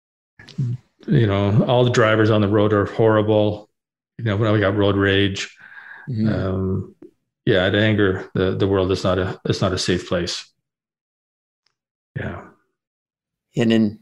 you 1.08 1.28
know, 1.28 1.64
all 1.66 1.84
the 1.84 1.92
drivers 1.92 2.30
on 2.30 2.42
the 2.42 2.48
road 2.48 2.74
are 2.74 2.86
horrible. 2.86 3.70
You 4.18 4.26
know, 4.26 4.38
when 4.38 4.52
we 4.54 4.60
got 4.60 4.78
road 4.78 4.96
rage. 4.96 5.56
Mm-hmm. 6.10 6.30
Um, 6.30 6.96
yeah, 7.46 7.66
at 7.66 7.76
anger, 7.76 8.30
the, 8.34 8.56
the 8.56 8.68
world 8.68 8.92
is 8.92 9.04
not 9.04 9.20
a 9.20 9.40
it's 9.46 9.62
not 9.62 9.74
a 9.74 9.78
safe 9.78 10.08
place. 10.08 10.52
Yeah. 12.16 12.48
And 13.56 13.72
in 13.72 14.00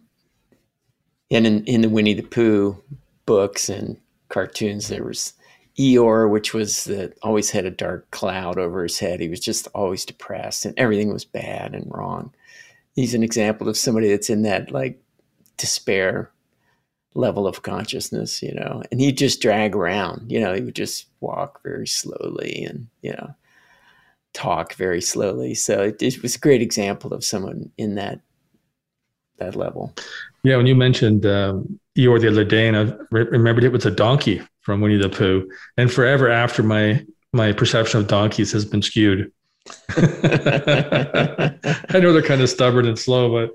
and 1.29 1.47
in, 1.47 1.65
in 1.65 1.81
the 1.81 1.89
Winnie 1.89 2.13
the 2.13 2.23
Pooh 2.23 2.81
books 3.25 3.69
and 3.69 3.97
cartoons, 4.29 4.87
there 4.87 5.03
was 5.03 5.33
Eeyore, 5.77 6.29
which 6.29 6.53
was 6.53 6.83
that 6.85 7.17
always 7.23 7.49
had 7.49 7.65
a 7.65 7.71
dark 7.71 8.09
cloud 8.11 8.59
over 8.59 8.83
his 8.83 8.99
head. 8.99 9.19
He 9.19 9.29
was 9.29 9.39
just 9.39 9.67
always 9.73 10.05
depressed 10.05 10.65
and 10.65 10.77
everything 10.77 11.11
was 11.11 11.25
bad 11.25 11.73
and 11.73 11.91
wrong. 11.91 12.33
He's 12.95 13.15
an 13.15 13.23
example 13.23 13.67
of 13.67 13.77
somebody 13.77 14.09
that's 14.09 14.29
in 14.29 14.43
that 14.43 14.71
like 14.71 15.01
despair 15.57 16.29
level 17.15 17.47
of 17.47 17.63
consciousness, 17.63 18.41
you 18.43 18.53
know, 18.53 18.83
and 18.91 18.99
he'd 18.99 19.17
just 19.17 19.41
drag 19.41 19.75
around, 19.75 20.31
you 20.31 20.39
know, 20.39 20.53
he 20.53 20.61
would 20.61 20.75
just 20.75 21.07
walk 21.21 21.61
very 21.63 21.87
slowly 21.87 22.65
and, 22.65 22.87
you 23.01 23.11
know, 23.11 23.33
talk 24.33 24.75
very 24.75 25.01
slowly. 25.01 25.55
So 25.55 25.81
it, 25.81 26.01
it 26.01 26.21
was 26.21 26.35
a 26.35 26.39
great 26.39 26.61
example 26.61 27.13
of 27.13 27.23
someone 27.23 27.71
in 27.77 27.95
that, 27.95 28.19
that 29.37 29.55
level. 29.55 29.93
Yeah. 30.43 30.57
When 30.57 30.67
you 30.67 30.75
mentioned 30.75 31.25
um, 31.25 31.79
Eeyore 31.97 32.21
the 32.21 32.29
other 32.29 32.43
day, 32.43 32.67
and 32.67 32.77
I 32.77 32.95
remembered 33.11 33.63
it 33.63 33.71
was 33.71 33.85
a 33.85 33.91
donkey 33.91 34.41
from 34.63 34.81
Winnie 34.81 34.97
the 34.97 35.09
Pooh 35.09 35.49
and 35.77 35.91
forever 35.91 36.29
after 36.29 36.63
my, 36.63 37.05
my 37.31 37.53
perception 37.53 37.99
of 37.99 38.07
donkeys 38.07 38.51
has 38.51 38.65
been 38.65 38.81
skewed. 38.81 39.31
I 39.97 41.55
know 41.93 42.11
they're 42.11 42.21
kind 42.21 42.41
of 42.41 42.49
stubborn 42.49 42.87
and 42.87 42.99
slow, 42.99 43.31
but 43.31 43.51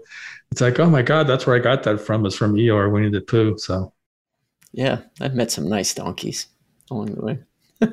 it's 0.51 0.61
like, 0.61 0.79
oh 0.79 0.89
my 0.89 1.03
God, 1.03 1.27
that's 1.27 1.47
where 1.47 1.57
I 1.57 1.59
got 1.59 1.83
that 1.83 2.01
from 2.01 2.25
is 2.27 2.35
from 2.35 2.55
Eeyore, 2.55 2.93
Winnie 2.93 3.11
the 3.11 3.21
Pooh. 3.21 3.59
So, 3.59 3.93
yeah, 4.73 5.01
I've 5.21 5.35
met 5.35 5.51
some 5.51 5.69
nice 5.69 5.95
donkeys 5.95 6.47
along 6.91 7.15
the 7.15 7.21
way. 7.21 7.39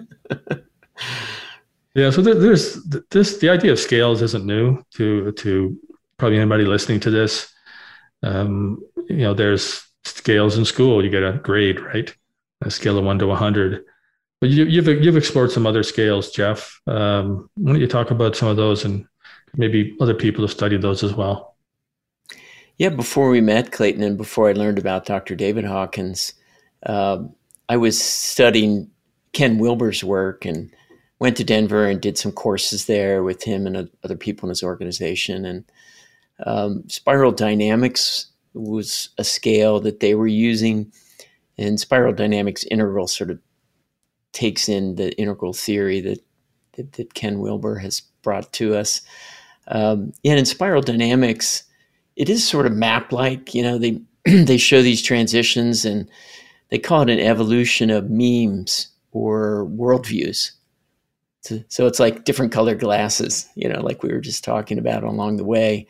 yeah, 1.93 2.09
so 2.09 2.21
there's 2.21 2.83
this. 3.11 3.37
The 3.37 3.49
idea 3.49 3.71
of 3.71 3.79
scales 3.79 4.21
isn't 4.21 4.45
new 4.45 4.81
to 4.95 5.31
to 5.33 5.77
probably 6.17 6.37
anybody 6.37 6.65
listening 6.65 6.99
to 7.01 7.11
this. 7.11 7.51
Um, 8.23 8.81
you 9.09 9.17
know, 9.17 9.33
there's 9.33 9.85
scales 10.05 10.57
in 10.57 10.65
school. 10.65 11.03
You 11.03 11.09
get 11.09 11.23
a 11.23 11.33
grade, 11.33 11.79
right? 11.79 12.15
A 12.63 12.71
scale 12.71 12.97
of 12.97 13.05
one 13.05 13.19
to 13.19 13.27
100. 13.27 13.83
But 14.41 14.49
you, 14.49 14.65
you've 14.65 14.87
you've 14.87 15.17
explored 15.17 15.51
some 15.51 15.65
other 15.65 15.83
scales, 15.83 16.31
Jeff. 16.31 16.81
Um, 16.87 17.49
why 17.55 17.73
don't 17.73 17.81
you 17.81 17.87
talk 17.87 18.11
about 18.11 18.35
some 18.35 18.47
of 18.47 18.57
those 18.57 18.85
and 18.85 19.05
maybe 19.55 19.95
other 19.99 20.13
people 20.13 20.43
have 20.43 20.51
studied 20.51 20.81
those 20.81 21.03
as 21.03 21.13
well? 21.13 21.55
Yeah, 22.77 22.89
before 22.89 23.29
we 23.29 23.39
met 23.39 23.71
Clayton 23.71 24.03
and 24.03 24.17
before 24.17 24.49
I 24.49 24.53
learned 24.53 24.77
about 24.77 25.05
Dr. 25.05 25.35
David 25.35 25.63
Hawkins, 25.63 26.33
uh, 26.85 27.23
I 27.69 27.77
was 27.77 28.01
studying 28.01 28.89
Ken 29.31 29.57
Wilber's 29.57 30.03
work 30.03 30.45
and 30.45 30.69
went 31.19 31.37
to 31.37 31.43
Denver 31.43 31.87
and 31.87 32.01
did 32.01 32.17
some 32.17 32.33
courses 32.33 32.85
there 32.85 33.23
with 33.23 33.43
him 33.43 33.65
and 33.65 33.89
other 34.03 34.17
people 34.17 34.47
in 34.47 34.49
his 34.49 34.63
organization. 34.63 35.45
And 35.45 35.63
um, 36.45 36.83
spiral 36.89 37.31
dynamics 37.31 38.27
was 38.53 39.09
a 39.17 39.23
scale 39.23 39.79
that 39.79 40.01
they 40.01 40.15
were 40.15 40.27
using, 40.27 40.91
and 41.57 41.79
spiral 41.79 42.13
dynamics 42.13 42.63
integral 42.69 43.07
sort 43.07 43.31
of 43.31 43.39
takes 44.33 44.67
in 44.67 44.95
the 44.95 45.17
integral 45.19 45.53
theory 45.53 46.01
that 46.01 46.19
that, 46.73 46.93
that 46.93 47.13
Ken 47.13 47.39
Wilber 47.39 47.77
has 47.77 48.01
brought 48.21 48.51
to 48.53 48.75
us. 48.75 49.01
Um, 49.67 50.11
and 50.23 50.37
in 50.37 50.45
spiral 50.45 50.81
dynamics, 50.81 51.63
it 52.15 52.29
is 52.29 52.47
sort 52.47 52.65
of 52.65 52.73
map 52.73 53.11
like. 53.11 53.55
You 53.55 53.63
know, 53.63 53.77
they 53.77 54.01
they 54.25 54.57
show 54.57 54.81
these 54.81 55.01
transitions 55.01 55.85
and 55.85 56.09
they 56.69 56.77
call 56.77 57.01
it 57.01 57.09
an 57.09 57.19
evolution 57.19 57.89
of 57.89 58.09
memes 58.09 58.89
or 59.11 59.65
worldviews. 59.71 60.51
So, 61.41 61.63
so 61.69 61.85
it's 61.85 61.99
like 61.99 62.25
different 62.25 62.51
colored 62.51 62.79
glasses, 62.79 63.47
you 63.55 63.69
know, 63.69 63.79
like 63.81 64.01
we 64.01 64.11
were 64.11 64.19
just 64.19 64.43
talking 64.43 64.79
about 64.79 65.03
along 65.03 65.37
the 65.37 65.43
way. 65.43 65.87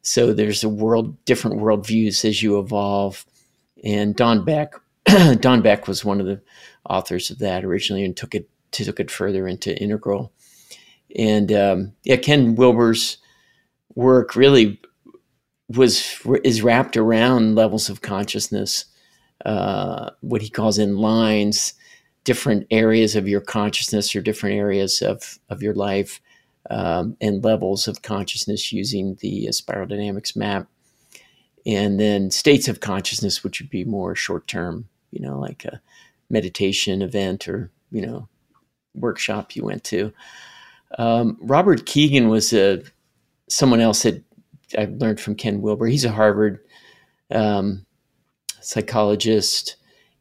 So 0.00 0.32
there's 0.32 0.64
a 0.64 0.68
world, 0.68 1.22
different 1.26 1.60
worldviews 1.60 2.24
as 2.24 2.42
you 2.42 2.58
evolve. 2.58 3.24
And 3.84 4.16
Don 4.16 4.44
Beck 4.44 4.74
Don 5.40 5.62
Beck 5.62 5.86
was 5.86 6.04
one 6.04 6.20
of 6.20 6.26
the 6.26 6.40
authors 6.88 7.30
of 7.30 7.38
that 7.38 7.64
originally 7.64 8.04
and 8.04 8.16
took 8.16 8.34
it 8.34 8.48
took 8.70 8.98
it 8.98 9.10
further 9.10 9.46
into 9.46 9.76
integral. 9.80 10.32
And 11.16 11.52
um, 11.52 11.92
yeah, 12.02 12.16
Ken 12.16 12.56
Wilber's 12.56 13.18
work 13.94 14.34
really 14.34 14.80
was 15.68 16.20
is 16.42 16.62
wrapped 16.62 16.96
around 16.96 17.54
levels 17.54 17.88
of 17.88 18.02
consciousness, 18.02 18.86
uh, 19.44 20.10
what 20.20 20.42
he 20.42 20.50
calls 20.50 20.78
in 20.78 20.96
lines, 20.98 21.74
different 22.24 22.66
areas 22.70 23.16
of 23.16 23.28
your 23.28 23.40
consciousness 23.40 24.14
or 24.14 24.20
different 24.20 24.56
areas 24.56 25.02
of 25.02 25.38
of 25.48 25.62
your 25.62 25.74
life, 25.74 26.20
um, 26.70 27.16
and 27.20 27.44
levels 27.44 27.88
of 27.88 28.02
consciousness 28.02 28.72
using 28.72 29.16
the 29.20 29.48
uh, 29.48 29.52
spiral 29.52 29.86
dynamics 29.86 30.34
map, 30.36 30.66
and 31.64 32.00
then 32.00 32.30
states 32.30 32.68
of 32.68 32.80
consciousness, 32.80 33.44
which 33.44 33.60
would 33.60 33.70
be 33.70 33.84
more 33.84 34.14
short 34.14 34.46
term, 34.46 34.88
you 35.14 35.20
know, 35.20 35.38
like 35.38 35.64
a 35.64 35.80
meditation 36.28 37.00
event 37.00 37.46
or 37.48 37.70
you 37.92 38.04
know 38.04 38.28
workshop 38.94 39.54
you 39.54 39.64
went 39.64 39.84
to. 39.84 40.12
Um, 40.98 41.38
Robert 41.40 41.86
Kegan 41.86 42.28
was 42.28 42.52
a 42.52 42.82
someone 43.48 43.80
else 43.80 44.02
that 44.02 44.22
I 44.76 44.86
learned 44.86 45.20
from 45.20 45.36
Ken 45.36 45.62
Wilber. 45.62 45.86
He's 45.86 46.04
a 46.04 46.10
Harvard 46.10 46.58
um, 47.30 47.86
psychologist, 48.60 49.76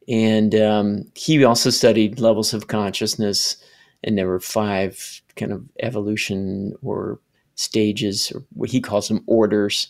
and 0.07 0.53
um, 0.55 1.11
he 1.15 1.43
also 1.43 1.69
studied 1.69 2.19
levels 2.19 2.53
of 2.53 2.67
consciousness. 2.67 3.57
And 4.03 4.17
there 4.17 4.27
were 4.27 4.41
five 4.41 5.21
kind 5.37 5.53
of 5.53 5.63
evolution 5.81 6.75
or 6.81 7.19
stages, 7.55 8.31
or 8.31 8.43
what 8.53 8.69
he 8.69 8.81
calls 8.81 9.07
them 9.07 9.23
orders 9.27 9.87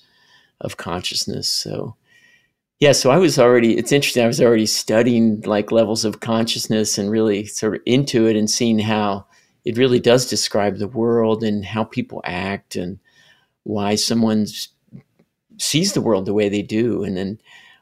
of 0.61 0.77
consciousness. 0.77 1.47
So, 1.49 1.95
yeah, 2.79 2.91
so 2.91 3.11
I 3.11 3.17
was 3.17 3.39
already, 3.39 3.77
it's 3.77 3.91
interesting, 3.91 4.23
I 4.23 4.27
was 4.27 4.41
already 4.41 4.65
studying 4.65 5.41
like 5.41 5.71
levels 5.71 6.05
of 6.05 6.19
consciousness 6.19 6.97
and 6.97 7.09
really 7.09 7.45
sort 7.45 7.75
of 7.75 7.81
into 7.85 8.27
it 8.27 8.35
and 8.35 8.49
seeing 8.49 8.79
how 8.79 9.25
it 9.65 9.77
really 9.77 9.99
does 9.99 10.29
describe 10.29 10.77
the 10.77 10.87
world 10.87 11.43
and 11.43 11.63
how 11.63 11.85
people 11.85 12.21
act 12.25 12.75
and 12.75 12.99
why 13.63 13.95
someone 13.95 14.45
sees 15.57 15.93
the 15.93 16.01
world 16.01 16.25
the 16.25 16.33
way 16.33 16.49
they 16.49 16.61
do. 16.61 17.03
And 17.03 17.15
then 17.15 17.39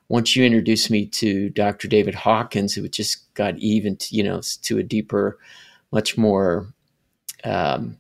once 0.10 0.36
you 0.36 0.44
introduced 0.44 0.92
me 0.92 1.08
to 1.08 1.50
Dr. 1.50 1.88
David 1.88 2.14
Hawkins, 2.14 2.78
it 2.78 2.92
just 2.92 3.34
got 3.34 3.58
even, 3.58 3.96
to, 3.96 4.16
you 4.16 4.24
know, 4.24 4.42
to 4.64 4.78
a 4.78 4.84
deeper, 4.84 5.40
much 5.92 6.18
more, 6.18 6.68
um, 7.44 7.98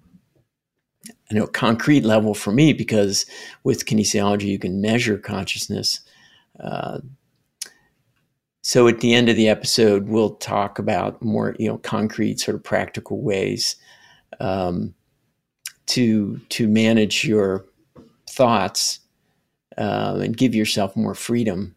know, 1.31 1.48
concrete 1.48 2.03
level 2.03 2.33
for 2.33 2.51
me 2.51 2.74
because 2.74 3.25
with 3.63 3.86
kinesiology 3.86 4.43
you 4.43 4.60
can 4.60 4.81
measure 4.81 5.17
consciousness. 5.17 6.01
Uh, 6.60 7.00
so 8.62 8.88
at 8.88 9.00
the 9.00 9.13
end 9.13 9.29
of 9.29 9.36
the 9.36 9.50
episode, 9.50 10.08
we'll 10.08 10.36
talk 10.36 10.77
about 10.77 11.22
more, 11.22 11.55
you 11.58 11.67
know, 11.67 11.77
concrete, 11.79 12.39
sort 12.39 12.55
of 12.55 12.63
practical 12.63 13.22
ways 13.22 13.75
um, 14.39 14.93
to 15.88 16.38
to 16.50 16.67
manage 16.67 17.25
your 17.25 17.65
thoughts 18.29 19.00
uh, 19.77 20.20
and 20.22 20.38
give 20.38 20.53
yourself 20.53 20.96
more 20.96 21.15
freedom. 21.15 21.75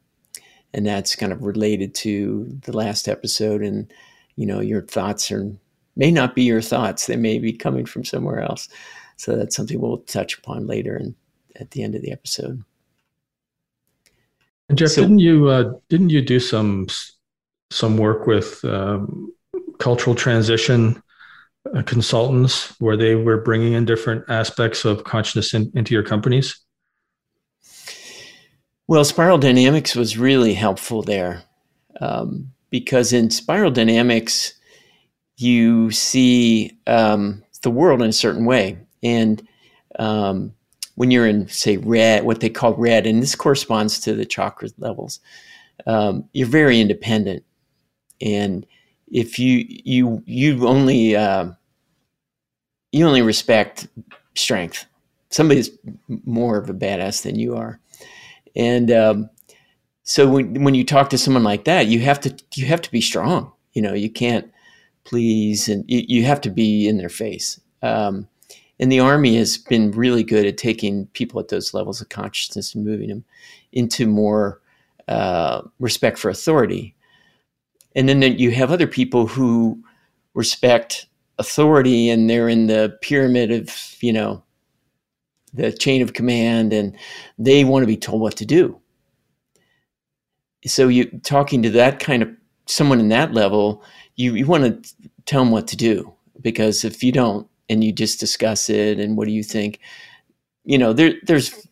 And 0.75 0.87
that's 0.87 1.16
kind 1.16 1.33
of 1.33 1.43
related 1.43 1.95
to 1.97 2.47
the 2.62 2.76
last 2.76 3.09
episode. 3.09 3.62
And, 3.62 3.93
you 4.37 4.45
know, 4.45 4.61
your 4.61 4.83
thoughts 4.83 5.31
are 5.31 5.50
may 5.97 6.11
not 6.11 6.35
be 6.35 6.43
your 6.43 6.61
thoughts. 6.61 7.07
They 7.07 7.16
may 7.16 7.38
be 7.38 7.52
coming 7.52 7.87
from 7.87 8.04
somewhere 8.04 8.40
else. 8.40 8.69
So 9.16 9.37
that's 9.37 9.57
something 9.57 9.81
we'll 9.81 9.99
touch 9.99 10.37
upon 10.37 10.66
later 10.66 10.97
and 10.97 11.14
at 11.57 11.71
the 11.71 11.83
end 11.83 11.95
of 11.95 12.02
the 12.02 12.12
episode. 12.12 12.62
And 14.68 14.78
Jeff, 14.78 14.90
so, 14.90 15.02
didn't 15.02 15.18
you 15.18 15.49
uh, 15.49 15.75
didn't 15.88 16.11
you 16.11 16.23
do 16.23 16.40
some 16.40 16.87
some 17.71 17.99
work 17.99 18.26
with 18.26 18.64
um, 18.64 19.33
cultural 19.78 20.14
transition 20.14 21.02
uh, 21.75 21.83
consultants 21.83 22.78
where 22.80 22.97
they 22.97 23.14
were 23.14 23.38
bringing 23.38 23.73
in 23.73 23.85
different 23.85 24.25
aspects 24.28 24.84
of 24.84 25.04
consciousness 25.04 25.54
in, 25.54 25.71
into 25.75 25.95
your 25.95 26.02
companies? 26.02 26.58
Well, 28.86 29.04
spiral 29.04 29.39
dynamics 29.39 29.97
was 29.97 30.19
really 30.19 30.54
helpful 30.54 31.02
there 31.02 31.43
um, 32.00 32.52
because 32.71 33.12
in 33.12 33.30
spiral 33.30 33.71
dynamics, 33.71 34.54
you 35.36 35.91
see 35.91 36.78
um, 36.86 37.43
the 37.62 37.71
world 37.71 38.02
in 38.02 38.10
a 38.10 38.12
certain 38.12 38.45
way. 38.45 38.78
And 39.02 39.47
um, 39.99 40.54
when 40.97 41.11
you're 41.11 41.26
in, 41.26 41.49
say, 41.49 41.76
red, 41.78 42.25
what 42.25 42.41
they 42.41 42.50
call 42.50 42.75
red, 42.75 43.07
and 43.07 43.23
this 43.23 43.35
corresponds 43.35 43.99
to 44.00 44.15
the 44.15 44.25
chakra 44.25 44.69
levels, 44.78 45.21
um, 45.87 46.28
you're 46.33 46.47
very 46.47 46.80
independent. 46.80 47.45
And 48.21 48.67
if 49.09 49.39
you 49.39 49.65
you 49.69 50.23
you 50.26 50.67
only 50.67 51.17
uh, 51.17 51.50
you 52.93 53.07
only 53.07 53.23
respect 53.23 53.89
strength. 54.35 54.87
Somebody's 55.30 55.71
more 56.25 56.59
of 56.59 56.71
a 56.71 56.75
badass 56.75 57.23
than 57.23 57.39
you 57.39 57.57
are, 57.57 57.80
and 58.54 58.91
um, 58.91 59.30
so 60.04 60.28
when 60.28 60.63
when 60.63 60.75
you 60.75 60.85
talk 60.85 61.11
to 61.11 61.19
someone 61.19 61.43
like 61.43 61.65
that, 61.65 61.87
you 61.87 62.00
have 62.00 62.21
to 62.21 62.35
you 62.54 62.67
have 62.67 62.83
to 62.83 62.91
be 62.91 63.00
strong. 63.00 63.52
You 63.73 63.83
know, 63.83 63.95
you 63.95 64.11
can't 64.11 64.50
please, 65.04 65.69
and 65.69 65.85
you, 65.89 66.04
you 66.07 66.25
have 66.25 66.41
to 66.43 66.50
be 66.50 66.89
in 66.89 66.99
their 66.99 67.09
face. 67.09 67.61
Um, 67.83 68.28
and 68.80 68.91
the 68.91 69.00
army 69.00 69.37
has 69.37 69.56
been 69.56 69.93
really 69.93 70.25
good 70.25 70.47
at 70.47 70.58
taking 70.58 71.06
people 71.08 71.41
at 71.41 71.49
those 71.49 71.75
levels 71.75 72.00
of 72.00 72.08
consciousness 72.08 72.75
and 72.75 72.84
moving 72.84 73.08
them 73.08 73.25
into 73.73 74.06
more 74.06 74.60
uh, 75.08 75.63
respect 75.78 76.19
for 76.19 76.28
authority. 76.28 76.95
And 77.95 78.08
then 78.08 78.23
you 78.23 78.50
have 78.50 78.73
other 78.73 78.87
people 78.87 79.26
who 79.26 79.82
respect 80.34 81.06
authority 81.39 82.10
and 82.10 82.28
they're 82.28 82.49
in 82.49 82.67
the 82.67 82.99
pyramid 83.00 83.52
of, 83.52 83.97
you 84.00 84.13
know, 84.13 84.43
the 85.52 85.73
chain 85.73 86.02
of 86.02 86.13
command 86.13 86.73
and 86.73 86.97
they 87.39 87.65
want 87.65 87.84
to 87.84 87.87
be 87.87 87.97
told 87.97 88.21
what 88.21 88.37
to 88.37 88.45
do. 88.45 88.80
So 90.67 90.89
you 90.89 91.04
talking 91.23 91.63
to 91.63 91.71
that 91.71 92.00
kind 92.00 92.23
of 92.23 92.30
someone 92.67 92.99
in 92.99 93.08
that 93.10 93.32
level, 93.32 93.84
you, 94.17 94.34
you 94.34 94.47
want 94.47 94.84
to 94.84 94.95
tell 95.26 95.45
them 95.45 95.52
what 95.52 95.69
to 95.69 95.76
do 95.76 96.13
because 96.41 96.84
if 96.84 97.04
you 97.04 97.13
don't 97.13 97.47
and 97.69 97.83
you 97.83 97.93
just 97.93 98.21
discuss 98.21 98.69
it 98.69 98.99
and 98.99 99.17
what 99.17 99.27
do 99.27 99.33
you 99.33 99.43
think, 99.43 99.81
you 100.65 100.79
know, 100.79 100.93
there 100.93 101.15
there's 101.25 101.67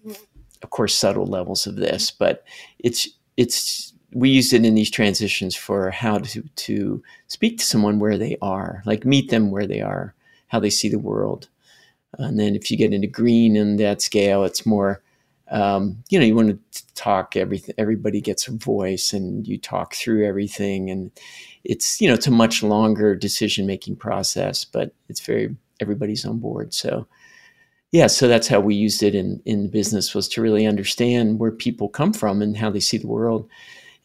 of 0.63 0.71
course 0.71 0.95
subtle 0.95 1.27
levels 1.27 1.67
of 1.67 1.77
this, 1.77 2.11
but 2.11 2.45
it's 2.79 3.09
it's 3.37 3.93
we 4.15 4.31
use 4.31 4.53
it 4.53 4.65
in 4.65 4.75
these 4.75 4.91
transitions 4.91 5.57
for 5.57 5.91
how 5.91 6.19
to 6.19 6.43
to 6.43 7.03
speak 7.27 7.59
to 7.59 7.65
someone 7.65 7.99
where 7.99 8.19
they 8.19 8.37
are, 8.43 8.83
like 8.87 9.05
meet 9.05 9.31
them 9.31 9.51
where 9.51 9.67
they 9.67 9.81
are, 9.81 10.15
how 10.49 10.61
they 10.61 10.71
see 10.71 10.89
the 10.89 10.99
world. 10.99 11.49
And 12.19 12.39
then 12.39 12.55
if 12.55 12.71
you 12.71 12.77
get 12.77 12.93
into 12.93 13.07
green 13.07 13.57
in 13.57 13.77
that 13.77 14.03
scale, 14.03 14.45
it's 14.45 14.67
more, 14.67 15.03
um, 15.51 16.03
you 16.11 16.19
know, 16.19 16.27
you 16.27 16.35
want 16.35 16.51
to 16.73 16.95
talk 16.95 17.37
everything. 17.37 17.75
Everybody 17.79 18.21
gets 18.21 18.49
a 18.49 18.53
voice, 18.53 19.13
and 19.15 19.47
you 19.47 19.59
talk 19.59 19.95
through 19.95 20.27
everything, 20.27 20.91
and 20.91 21.11
it's 21.65 22.01
you 22.01 22.09
know 22.09 22.15
it's 22.15 22.27
a 22.27 22.31
much 22.31 22.63
longer 22.63 23.15
decision 23.15 23.67
making 23.67 23.97
process, 23.97 24.65
but 24.65 24.95
it's 25.09 25.21
very 25.21 25.57
everybody's 25.83 26.25
on 26.25 26.38
board. 26.38 26.73
So 26.73 27.07
yeah, 27.92 28.07
so 28.07 28.27
that's 28.27 28.49
how 28.49 28.61
we 28.61 28.75
used 28.75 29.03
it 29.03 29.14
in 29.14 29.42
in 29.45 29.68
business 29.68 30.14
was 30.14 30.27
to 30.29 30.40
really 30.40 30.66
understand 30.66 31.38
where 31.38 31.53
people 31.53 31.88
come 31.88 32.14
from 32.14 32.40
and 32.40 32.57
how 32.57 32.71
they 32.71 32.81
see 32.81 32.97
the 32.97 33.07
world 33.07 33.49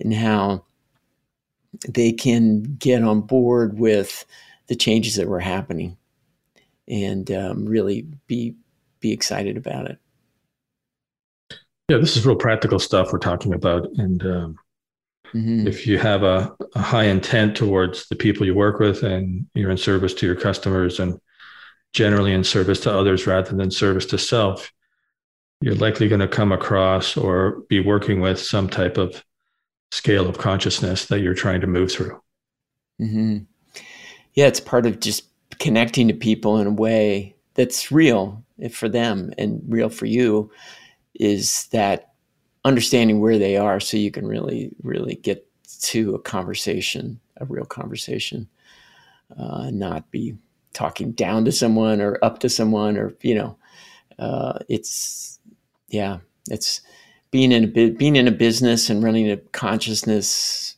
and 0.01 0.13
how 0.13 0.65
they 1.87 2.11
can 2.11 2.63
get 2.63 3.03
on 3.03 3.21
board 3.21 3.79
with 3.79 4.25
the 4.67 4.75
changes 4.75 5.15
that 5.15 5.27
were 5.27 5.39
happening 5.39 5.97
and 6.87 7.31
um, 7.31 7.65
really 7.65 8.05
be 8.27 8.55
be 8.99 9.11
excited 9.11 9.57
about 9.57 9.89
it. 9.89 9.97
Yeah, 11.89 11.97
this 11.97 12.17
is 12.17 12.25
real 12.25 12.35
practical 12.35 12.79
stuff 12.79 13.13
we're 13.13 13.19
talking 13.19 13.53
about, 13.53 13.87
and 13.97 14.21
um, 14.23 14.59
mm-hmm. 15.33 15.65
if 15.65 15.87
you 15.87 15.97
have 15.97 16.23
a, 16.23 16.53
a, 16.75 16.81
high 16.81 17.05
intent 17.05 17.55
towards 17.55 18.09
the 18.09 18.15
people 18.15 18.45
you 18.45 18.53
work 18.53 18.79
with, 18.79 19.03
and 19.03 19.45
you're 19.53 19.71
in 19.71 19.77
service 19.77 20.13
to 20.15 20.25
your 20.25 20.35
customers, 20.35 20.99
and 20.99 21.17
generally 21.93 22.34
in 22.34 22.43
service 22.43 22.80
to 22.82 22.93
others 22.93 23.28
rather 23.28 23.56
than 23.56 23.71
service 23.71 24.06
to 24.08 24.17
self, 24.17 24.71
you're 25.62 25.76
likely 25.76 26.08
going 26.08 26.21
to 26.21 26.28
come 26.28 26.52
across 26.52 27.17
or 27.17 27.62
be 27.69 27.80
working 27.80 28.19
with 28.19 28.39
some 28.39 28.69
type 28.69 28.97
of 28.97 29.23
scale 29.91 30.28
of 30.28 30.38
consciousness 30.38 31.06
that 31.06 31.21
you're 31.21 31.34
trying 31.34 31.62
to 31.62 31.67
move 31.67 31.91
through. 31.91 32.21
Mm-hmm. 33.02 33.38
Yeah, 34.34 34.47
it's 34.47 34.60
part 34.60 34.86
of 34.86 35.00
just 35.00 35.26
connecting 35.60 36.08
to 36.08 36.13
people 36.13 36.60
in 36.60 36.67
a 36.67 36.71
way 36.71 37.36
that's 37.56 37.91
real 37.91 38.43
for 38.71 38.89
them 38.89 39.34
and 39.38 39.62
real 39.67 39.89
for 39.89 40.06
you 40.06 40.52
is 41.15 41.67
that 41.71 42.13
understanding 42.63 43.19
where 43.19 43.39
they 43.39 43.58
are 43.58 43.80
so 43.80 43.97
you 43.97 44.12
can 44.12 44.28
really, 44.28 44.71
really 44.84 45.15
get 45.15 45.47
to 45.82 46.15
a 46.15 46.19
conversation, 46.19 47.19
a 47.38 47.45
real 47.45 47.65
conversation, 47.65 48.47
uh, 49.38 49.69
not 49.71 50.10
be 50.12 50.36
talking 50.73 51.12
down 51.12 51.45
to 51.45 51.51
someone 51.51 52.01
or 52.01 52.17
up 52.23 52.39
to 52.39 52.49
someone 52.49 52.97
or, 52.97 53.13
you 53.21 53.36
know, 53.36 53.58
uh, 54.19 54.60
it's, 54.69 55.39
yeah, 55.89 56.17
it's, 56.49 56.82
being 57.30 57.51
in 57.51 57.65
a 57.65 57.89
being 57.89 58.15
in 58.15 58.25
a 58.27 58.32
business 58.32 58.89
and 58.89 59.03
running 59.03 59.30
a 59.30 59.36
consciousness 59.51 60.77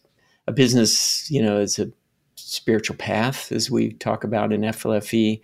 a 0.49 0.51
business, 0.51 1.29
you 1.29 1.41
know, 1.41 1.59
is 1.59 1.77
a 1.79 1.91
spiritual 2.35 2.97
path, 2.97 3.51
as 3.51 3.69
we 3.69 3.93
talk 3.93 4.23
about 4.23 4.51
in 4.51 4.61
FLFE. 4.61 5.39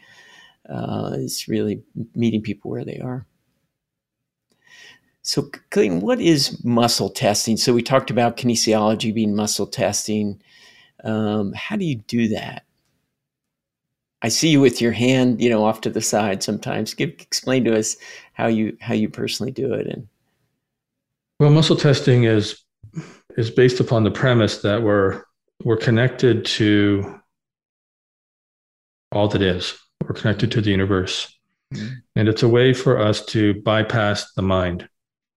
Uh, 0.67 1.11
it's 1.17 1.47
really 1.47 1.83
meeting 2.15 2.41
people 2.41 2.71
where 2.71 2.83
they 2.83 2.99
are. 2.99 3.25
So, 5.21 5.49
Clayton, 5.69 6.01
what 6.01 6.19
is 6.19 6.63
muscle 6.65 7.09
testing? 7.09 7.55
So, 7.55 7.71
we 7.71 7.83
talked 7.83 8.09
about 8.09 8.35
kinesiology 8.35 9.13
being 9.13 9.35
muscle 9.35 9.67
testing. 9.67 10.41
Um, 11.03 11.53
how 11.53 11.75
do 11.75 11.85
you 11.85 11.97
do 11.97 12.27
that? 12.29 12.65
I 14.25 14.27
see 14.27 14.49
you 14.49 14.59
with 14.59 14.81
your 14.81 14.91
hand, 14.91 15.39
you 15.39 15.51
know, 15.51 15.63
off 15.63 15.81
to 15.81 15.89
the 15.91 16.01
side 16.01 16.41
sometimes. 16.41 16.95
Give 16.95 17.09
explain 17.09 17.63
to 17.65 17.77
us 17.77 17.95
how 18.33 18.47
you 18.47 18.75
how 18.81 18.95
you 18.95 19.07
personally 19.07 19.51
do 19.51 19.71
it. 19.75 19.85
And 19.85 20.07
well, 21.39 21.51
muscle 21.51 21.75
testing 21.75 22.23
is 22.23 22.63
is 23.37 23.51
based 23.51 23.79
upon 23.79 24.03
the 24.03 24.09
premise 24.09 24.63
that 24.63 24.81
we're 24.81 25.21
we're 25.63 25.77
connected 25.77 26.43
to 26.57 27.21
all 29.11 29.27
that 29.27 29.43
is. 29.43 29.77
We're 30.03 30.15
connected 30.15 30.51
to 30.53 30.61
the 30.61 30.71
universe. 30.71 31.31
Mm-hmm. 31.75 31.93
And 32.15 32.27
it's 32.27 32.41
a 32.41 32.49
way 32.49 32.73
for 32.73 32.97
us 32.99 33.23
to 33.27 33.61
bypass 33.61 34.33
the 34.33 34.41
mind. 34.41 34.89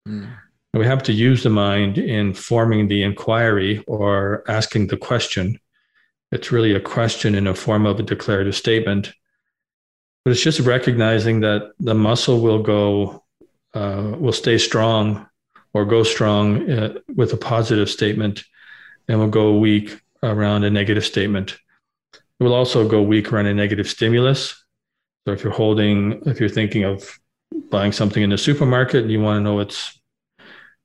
Mm-hmm. 0.08 0.32
we 0.78 0.86
have 0.86 1.02
to 1.02 1.12
use 1.12 1.42
the 1.42 1.50
mind 1.50 1.98
in 1.98 2.32
forming 2.32 2.88
the 2.88 3.02
inquiry 3.02 3.84
or 3.86 4.44
asking 4.48 4.86
the 4.86 4.96
question. 4.96 5.60
It's 6.30 6.52
really 6.52 6.74
a 6.74 6.80
question 6.80 7.34
in 7.34 7.46
a 7.46 7.54
form 7.54 7.86
of 7.86 7.98
a 7.98 8.02
declarative 8.02 8.54
statement. 8.54 9.12
But 10.24 10.32
it's 10.32 10.42
just 10.42 10.60
recognizing 10.60 11.40
that 11.40 11.72
the 11.80 11.94
muscle 11.94 12.40
will 12.40 12.62
go, 12.62 13.24
uh, 13.74 14.14
will 14.18 14.32
stay 14.32 14.58
strong 14.58 15.26
or 15.72 15.84
go 15.84 16.02
strong 16.02 16.70
uh, 16.70 16.94
with 17.14 17.32
a 17.32 17.36
positive 17.36 17.88
statement 17.88 18.44
and 19.06 19.18
will 19.18 19.28
go 19.28 19.58
weak 19.58 20.00
around 20.22 20.64
a 20.64 20.70
negative 20.70 21.04
statement. 21.04 21.56
It 22.12 22.44
will 22.44 22.54
also 22.54 22.86
go 22.86 23.02
weak 23.02 23.32
around 23.32 23.46
a 23.46 23.54
negative 23.54 23.88
stimulus. 23.88 24.64
So 25.26 25.32
if 25.32 25.42
you're 25.42 25.52
holding, 25.52 26.22
if 26.26 26.40
you're 26.40 26.48
thinking 26.48 26.84
of 26.84 27.18
buying 27.70 27.92
something 27.92 28.22
in 28.22 28.30
the 28.30 28.38
supermarket 28.38 29.02
and 29.02 29.10
you 29.10 29.20
want 29.20 29.38
to 29.38 29.42
know 29.42 29.60
it's 29.60 29.98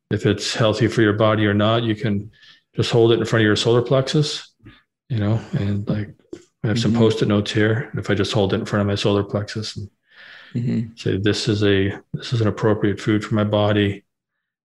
if 0.09 0.25
it's 0.25 0.53
healthy 0.53 0.87
for 0.87 1.01
your 1.01 1.13
body 1.13 1.45
or 1.45 1.53
not, 1.53 1.83
you 1.83 1.95
can 1.95 2.31
just 2.75 2.91
hold 2.91 3.11
it 3.11 3.19
in 3.19 3.25
front 3.25 3.41
of 3.41 3.45
your 3.45 3.55
solar 3.55 3.81
plexus, 3.81 4.52
you 5.13 5.19
know, 5.19 5.39
and 5.53 5.87
like 5.87 6.09
I 6.63 6.69
have 6.69 6.79
some 6.79 6.91
mm-hmm. 6.91 7.01
post-it 7.01 7.27
notes 7.27 7.51
here. 7.51 7.91
If 7.95 8.09
I 8.09 8.15
just 8.15 8.33
hold 8.33 8.51
it 8.51 8.59
in 8.59 8.65
front 8.65 8.81
of 8.81 8.87
my 8.87 8.95
solar 8.95 9.23
plexus 9.23 9.77
and 9.77 9.89
mm-hmm. 10.55 10.95
say 10.95 11.17
this 11.17 11.47
is 11.47 11.63
a 11.63 11.99
this 12.13 12.33
is 12.33 12.41
an 12.41 12.47
appropriate 12.47 12.99
food 12.99 13.23
for 13.23 13.35
my 13.35 13.43
body, 13.43 14.03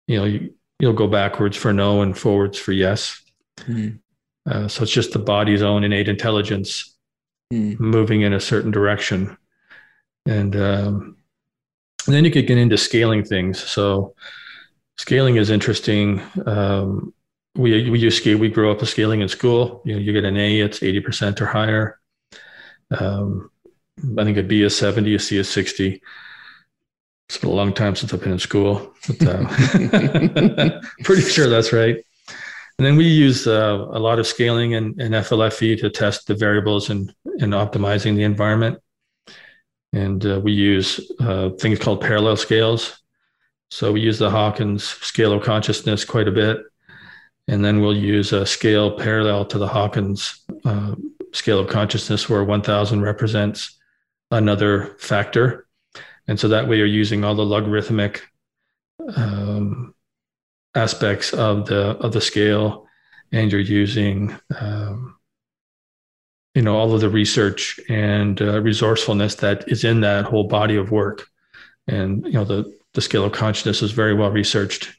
you 0.07 0.17
know, 0.17 0.25
you, 0.25 0.55
will 0.81 0.95
go 0.95 1.07
backwards 1.07 1.55
for 1.55 1.75
no 1.75 2.01
and 2.01 2.17
forwards 2.17 2.59
for 2.59 2.73
yes. 2.73 3.21
Mm-hmm. 3.59 3.97
Uh, 4.51 4.69
so 4.69 4.85
it's 4.85 4.93
just 4.93 5.13
the 5.13 5.19
body's 5.19 5.61
own 5.61 5.85
innate 5.85 6.09
intelligence 6.09 6.97
mm. 7.53 7.79
moving 7.79 8.23
in 8.23 8.33
a 8.33 8.41
certain 8.41 8.71
direction. 8.71 9.37
And, 10.25 10.57
um, 10.57 11.17
and, 12.07 12.15
then 12.15 12.25
you 12.25 12.31
could 12.31 12.47
get 12.47 12.57
into 12.57 12.79
scaling 12.79 13.25
things. 13.25 13.63
So 13.63 14.15
scaling 14.97 15.37
is 15.37 15.51
interesting. 15.51 16.23
Um, 16.47 17.13
we, 17.59 17.91
we 17.91 17.99
use 17.99 18.17
scale, 18.17 18.39
we 18.39 18.49
grow 18.49 18.71
up 18.71 18.81
with 18.81 18.89
scaling 18.89 19.21
in 19.21 19.29
school. 19.29 19.83
You 19.85 19.95
know, 19.95 20.01
you 20.01 20.13
get 20.13 20.25
an 20.25 20.37
A, 20.37 20.61
it's 20.61 20.79
80% 20.79 21.41
or 21.41 21.47
higher. 21.47 22.01
Um, 22.91 23.51
I 24.17 24.25
think 24.25 24.39
a 24.39 24.45
B 24.45 24.63
is 24.63 24.77
70, 24.77 25.15
a 25.17 25.19
C 25.19 25.39
is 25.39 25.49
60. 25.51 26.01
It's 27.29 27.39
been 27.39 27.51
a 27.51 27.53
long 27.53 27.75
time 27.75 27.97
since 27.97 28.15
I've 28.15 28.23
been 28.23 28.33
in 28.33 28.39
school, 28.39 28.95
but 29.07 29.27
uh, 29.27 30.81
pretty 31.05 31.23
sure 31.23 31.49
that's 31.49 31.73
right. 31.73 31.97
And 32.79 32.87
then 32.87 32.97
we 32.97 33.07
use 33.07 33.47
uh, 33.47 33.87
a 33.91 33.99
lot 33.99 34.21
of 34.21 34.27
scaling 34.27 34.75
and, 34.75 34.99
and 35.01 35.13
FLFE 35.13 35.81
to 35.81 35.91
test 35.91 36.29
the 36.29 36.37
variables 36.37 36.91
and, 36.91 37.13
and 37.41 37.53
optimizing 37.53 38.15
the 38.15 38.23
environment. 38.23 38.79
And 39.93 40.25
uh, 40.25 40.41
we 40.41 40.53
use 40.53 41.11
uh, 41.19 41.51
things 41.59 41.81
called 41.81 42.01
parallel 42.01 42.37
scales. 42.37 43.01
So 43.71 43.93
we 43.93 44.01
use 44.01 44.19
the 44.19 44.31
Hawkins 44.31 44.85
scale 44.85 45.33
of 45.33 45.43
consciousness 45.43 46.05
quite 46.05 46.29
a 46.29 46.33
bit. 46.33 46.59
And 47.49 47.65
then 47.65 47.81
we'll 47.81 47.97
use 47.97 48.33
a 48.33 48.45
scale 48.47 48.97
parallel 48.97 49.47
to 49.47 49.59
the 49.59 49.67
Hawkins 49.67 50.45
uh, 50.65 50.95
scale 51.33 51.59
of 51.59 51.69
consciousness, 51.69 52.29
where 52.29 52.45
1000 52.45 53.01
represents 53.01 53.79
another 54.31 54.97
factor. 54.99 55.67
And 56.27 56.39
so 56.39 56.49
that 56.49 56.69
way 56.69 56.77
you're 56.77 56.87
using 56.87 57.25
all 57.25 57.35
the 57.35 57.45
logarithmic 57.45 58.23
um, 59.17 59.95
aspects 60.75 61.33
of 61.33 61.67
the 61.67 61.97
of 61.99 62.13
the 62.13 62.21
scale, 62.21 62.87
and 63.33 63.51
you're 63.51 63.61
using 63.61 64.37
um, 64.61 65.17
you 66.55 66.63
know 66.63 66.77
all 66.77 66.95
of 66.95 67.01
the 67.01 67.09
research 67.09 67.81
and 67.89 68.41
uh, 68.43 68.61
resourcefulness 68.61 69.37
that 69.37 69.65
is 69.69 69.85
in 69.85 70.01
that 70.03 70.27
whole 70.27 70.45
body 70.45 70.77
of 70.77 70.91
work. 70.91 71.27
And 71.87 72.25
you 72.27 72.33
know 72.33 72.45
the 72.45 72.79
the 72.93 73.01
scale 73.01 73.25
of 73.25 73.33
consciousness 73.33 73.83
is 73.83 73.93
very 73.93 74.15
well 74.15 74.31
researched, 74.31 74.95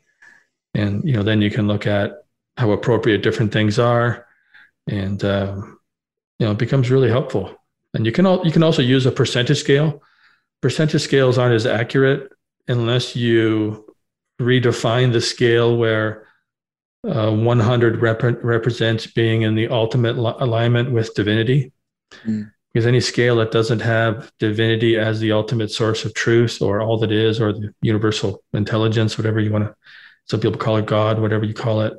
and 0.73 1.03
you 1.03 1.13
know 1.13 1.23
then 1.23 1.41
you 1.41 1.51
can 1.51 1.67
look 1.67 1.85
at 1.85 2.23
how 2.59 2.71
appropriate 2.71 3.23
different 3.23 3.51
things 3.51 3.79
are, 3.79 4.27
and 4.87 5.23
um, 5.23 5.79
you 6.37 6.45
know 6.45 6.51
it 6.51 6.59
becomes 6.59 6.91
really 6.91 7.09
helpful. 7.09 7.55
And 7.93 8.05
you 8.05 8.11
can 8.11 8.25
all, 8.25 8.45
you 8.45 8.51
can 8.51 8.63
also 8.63 8.81
use 8.81 9.05
a 9.05 9.11
percentage 9.11 9.59
scale 9.59 10.01
percentage 10.61 11.01
scales 11.01 11.37
aren't 11.37 11.55
as 11.55 11.65
accurate 11.65 12.31
unless 12.67 13.15
you 13.15 13.85
redefine 14.41 15.11
the 15.11 15.21
scale 15.21 15.77
where 15.77 16.27
uh, 17.07 17.31
100 17.31 18.01
rep- 18.01 18.43
represents 18.43 19.07
being 19.07 19.43
in 19.43 19.55
the 19.55 19.67
ultimate 19.69 20.17
li- 20.17 20.33
alignment 20.39 20.91
with 20.91 21.13
divinity. 21.13 21.71
Mm. 22.25 22.51
Because 22.71 22.85
any 22.85 22.99
scale 22.99 23.37
that 23.37 23.51
doesn't 23.51 23.79
have 23.79 24.31
divinity 24.37 24.97
as 24.97 25.19
the 25.19 25.31
ultimate 25.31 25.71
source 25.71 26.05
of 26.05 26.13
truth 26.13 26.61
or 26.61 26.81
all 26.81 26.99
that 26.99 27.11
is, 27.11 27.41
or 27.41 27.51
the 27.51 27.73
universal 27.81 28.43
intelligence, 28.53 29.17
whatever 29.17 29.39
you 29.39 29.51
want 29.51 29.65
to, 29.65 29.75
some 30.25 30.39
people 30.39 30.59
call 30.59 30.77
it 30.77 30.85
God, 30.85 31.19
whatever 31.19 31.45
you 31.45 31.55
call 31.55 31.81
it. 31.81 31.93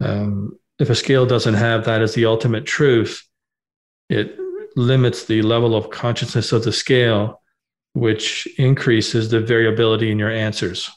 Um, 0.00 0.58
if 0.78 0.90
a 0.90 0.94
scale 0.94 1.26
doesn't 1.26 1.54
have 1.54 1.84
that 1.84 2.02
as 2.02 2.14
the 2.14 2.26
ultimate 2.26 2.66
truth, 2.66 3.26
it 4.08 4.36
limits 4.76 5.24
the 5.24 5.42
level 5.42 5.74
of 5.74 5.90
consciousness 5.90 6.52
of 6.52 6.64
the 6.64 6.72
scale 6.72 7.40
which 7.92 8.46
increases 8.56 9.30
the 9.30 9.40
variability 9.40 10.10
in 10.10 10.18
your 10.18 10.30
answers. 10.30 10.90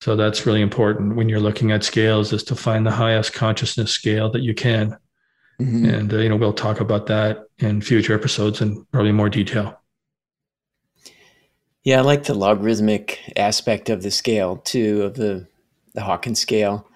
So 0.00 0.16
that's 0.16 0.46
really 0.46 0.60
important 0.60 1.14
when 1.14 1.28
you're 1.28 1.40
looking 1.40 1.70
at 1.70 1.84
scales 1.84 2.32
is 2.32 2.42
to 2.44 2.56
find 2.56 2.84
the 2.84 2.90
highest 2.90 3.32
consciousness 3.32 3.92
scale 3.92 4.30
that 4.32 4.42
you 4.42 4.54
can. 4.54 4.96
Mm-hmm. 5.60 5.84
And 5.84 6.12
uh, 6.12 6.18
you 6.18 6.28
know 6.28 6.36
we'll 6.36 6.52
talk 6.52 6.80
about 6.80 7.06
that 7.06 7.44
in 7.58 7.80
future 7.80 8.14
episodes 8.14 8.60
in 8.60 8.84
probably 8.86 9.12
more 9.12 9.28
detail. 9.28 9.78
Yeah, 11.84 11.98
I 11.98 12.02
like 12.02 12.24
the 12.24 12.34
logarithmic 12.34 13.20
aspect 13.36 13.90
of 13.90 14.02
the 14.02 14.10
scale 14.10 14.56
too, 14.56 15.02
of 15.02 15.14
the 15.14 15.46
the 15.94 16.00
Hawkins 16.00 16.40
scale, 16.40 16.88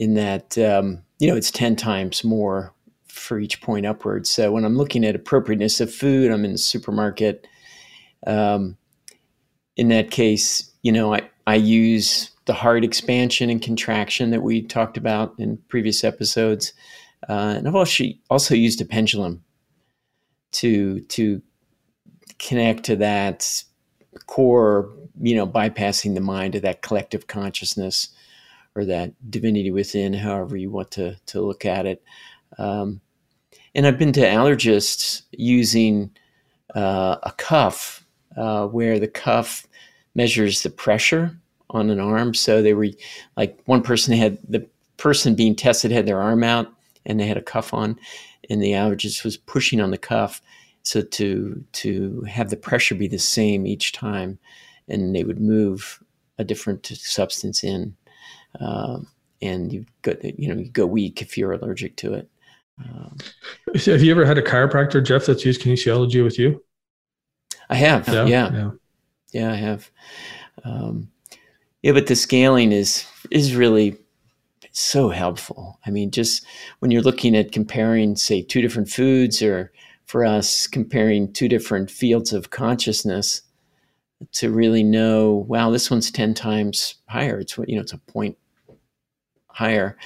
in 0.00 0.14
that 0.14 0.58
um, 0.58 1.04
you 1.20 1.28
know 1.28 1.36
it's 1.36 1.52
ten 1.52 1.76
times 1.76 2.24
more 2.24 2.74
for 3.06 3.38
each 3.38 3.60
point 3.60 3.86
upwards. 3.86 4.28
So 4.28 4.50
when 4.50 4.64
I'm 4.64 4.76
looking 4.76 5.04
at 5.04 5.14
appropriateness 5.14 5.80
of 5.80 5.94
food, 5.94 6.32
I'm 6.32 6.44
in 6.44 6.52
the 6.52 6.58
supermarket 6.58 7.46
um, 8.26 8.76
in 9.76 9.88
that 9.88 10.10
case, 10.10 10.70
you 10.82 10.92
know, 10.92 11.14
I, 11.14 11.22
I 11.46 11.54
use 11.54 12.30
the 12.46 12.52
heart 12.52 12.84
expansion 12.84 13.50
and 13.50 13.62
contraction 13.62 14.30
that 14.30 14.42
we 14.42 14.62
talked 14.62 14.96
about 14.96 15.34
in 15.38 15.58
previous 15.68 16.04
episodes. 16.04 16.72
Uh, 17.28 17.54
and 17.56 17.68
I've 17.68 17.74
also, 17.74 18.04
also 18.28 18.54
used 18.54 18.80
a 18.80 18.84
pendulum 18.84 19.44
to, 20.52 21.00
to 21.00 21.40
connect 22.38 22.84
to 22.84 22.96
that 22.96 23.62
core, 24.26 24.90
you 25.20 25.34
know, 25.34 25.46
bypassing 25.46 26.14
the 26.14 26.20
mind 26.20 26.54
to 26.54 26.60
that 26.60 26.82
collective 26.82 27.26
consciousness 27.26 28.08
or 28.80 28.84
that 28.86 29.12
divinity 29.30 29.70
within, 29.70 30.12
however 30.14 30.56
you 30.56 30.70
want 30.70 30.90
to, 30.92 31.16
to 31.26 31.40
look 31.40 31.64
at 31.64 31.86
it. 31.86 32.02
Um, 32.58 33.00
and 33.74 33.86
I've 33.86 33.98
been 33.98 34.12
to 34.14 34.20
allergists 34.20 35.22
using 35.32 36.10
uh, 36.74 37.16
a 37.22 37.32
cuff 37.32 38.04
uh, 38.36 38.66
where 38.66 38.98
the 38.98 39.08
cuff 39.08 39.66
measures 40.14 40.62
the 40.62 40.70
pressure 40.70 41.38
on 41.70 41.90
an 41.90 42.00
arm. 42.00 42.34
So 42.34 42.62
they 42.62 42.74
were 42.74 42.88
like 43.36 43.60
one 43.66 43.82
person 43.82 44.16
had 44.16 44.38
the 44.48 44.66
person 44.96 45.34
being 45.34 45.54
tested 45.54 45.90
had 45.90 46.06
their 46.06 46.20
arm 46.20 46.42
out 46.42 46.72
and 47.06 47.18
they 47.18 47.26
had 47.26 47.36
a 47.36 47.42
cuff 47.42 47.72
on, 47.72 47.98
and 48.48 48.62
the 48.62 48.72
allergist 48.72 49.24
was 49.24 49.36
pushing 49.36 49.80
on 49.80 49.90
the 49.90 49.98
cuff 49.98 50.42
so 50.82 51.02
to 51.02 51.64
to 51.72 52.22
have 52.22 52.50
the 52.50 52.56
pressure 52.56 52.94
be 52.94 53.08
the 53.08 53.18
same 53.18 53.66
each 53.66 53.92
time, 53.92 54.38
and 54.88 55.14
they 55.14 55.24
would 55.24 55.40
move 55.40 56.02
a 56.38 56.44
different 56.44 56.86
substance 56.86 57.62
in, 57.62 57.96
um, 58.58 59.06
and 59.42 59.72
you 59.72 59.86
go 60.02 60.14
you 60.22 60.48
know 60.48 60.60
you 60.60 60.70
go 60.70 60.86
weak 60.86 61.22
if 61.22 61.38
you're 61.38 61.52
allergic 61.52 61.96
to 61.96 62.14
it. 62.14 62.28
Um, 62.78 63.16
have 63.74 64.02
you 64.02 64.10
ever 64.10 64.24
had 64.24 64.38
a 64.38 64.42
chiropractor, 64.42 65.04
Jeff, 65.04 65.26
that's 65.26 65.44
used 65.44 65.60
kinesiology 65.60 66.24
with 66.24 66.38
you? 66.38 66.62
I 67.68 67.76
have. 67.76 68.08
Yeah. 68.08 68.26
Yeah. 68.26 68.50
Yeah, 68.52 68.70
yeah 69.32 69.52
I 69.52 69.56
have. 69.56 69.90
Um, 70.64 71.10
yeah, 71.82 71.92
but 71.92 72.06
the 72.06 72.16
scaling 72.16 72.72
is 72.72 73.06
is 73.30 73.54
really 73.54 73.96
so 74.72 75.08
helpful. 75.08 75.78
I 75.86 75.90
mean, 75.90 76.10
just 76.10 76.44
when 76.78 76.90
you're 76.90 77.02
looking 77.02 77.36
at 77.36 77.52
comparing, 77.52 78.16
say, 78.16 78.42
two 78.42 78.62
different 78.62 78.88
foods, 78.88 79.42
or 79.42 79.72
for 80.06 80.24
us, 80.24 80.66
comparing 80.66 81.32
two 81.32 81.48
different 81.48 81.90
fields 81.90 82.32
of 82.32 82.50
consciousness, 82.50 83.42
to 84.32 84.50
really 84.50 84.82
know, 84.82 85.44
wow, 85.48 85.70
this 85.70 85.90
one's 85.90 86.10
10 86.10 86.34
times 86.34 86.96
higher. 87.08 87.38
It's, 87.40 87.56
you 87.66 87.76
know, 87.76 87.82
it's 87.82 87.92
a 87.92 87.98
point 87.98 88.36
higher. 89.48 89.96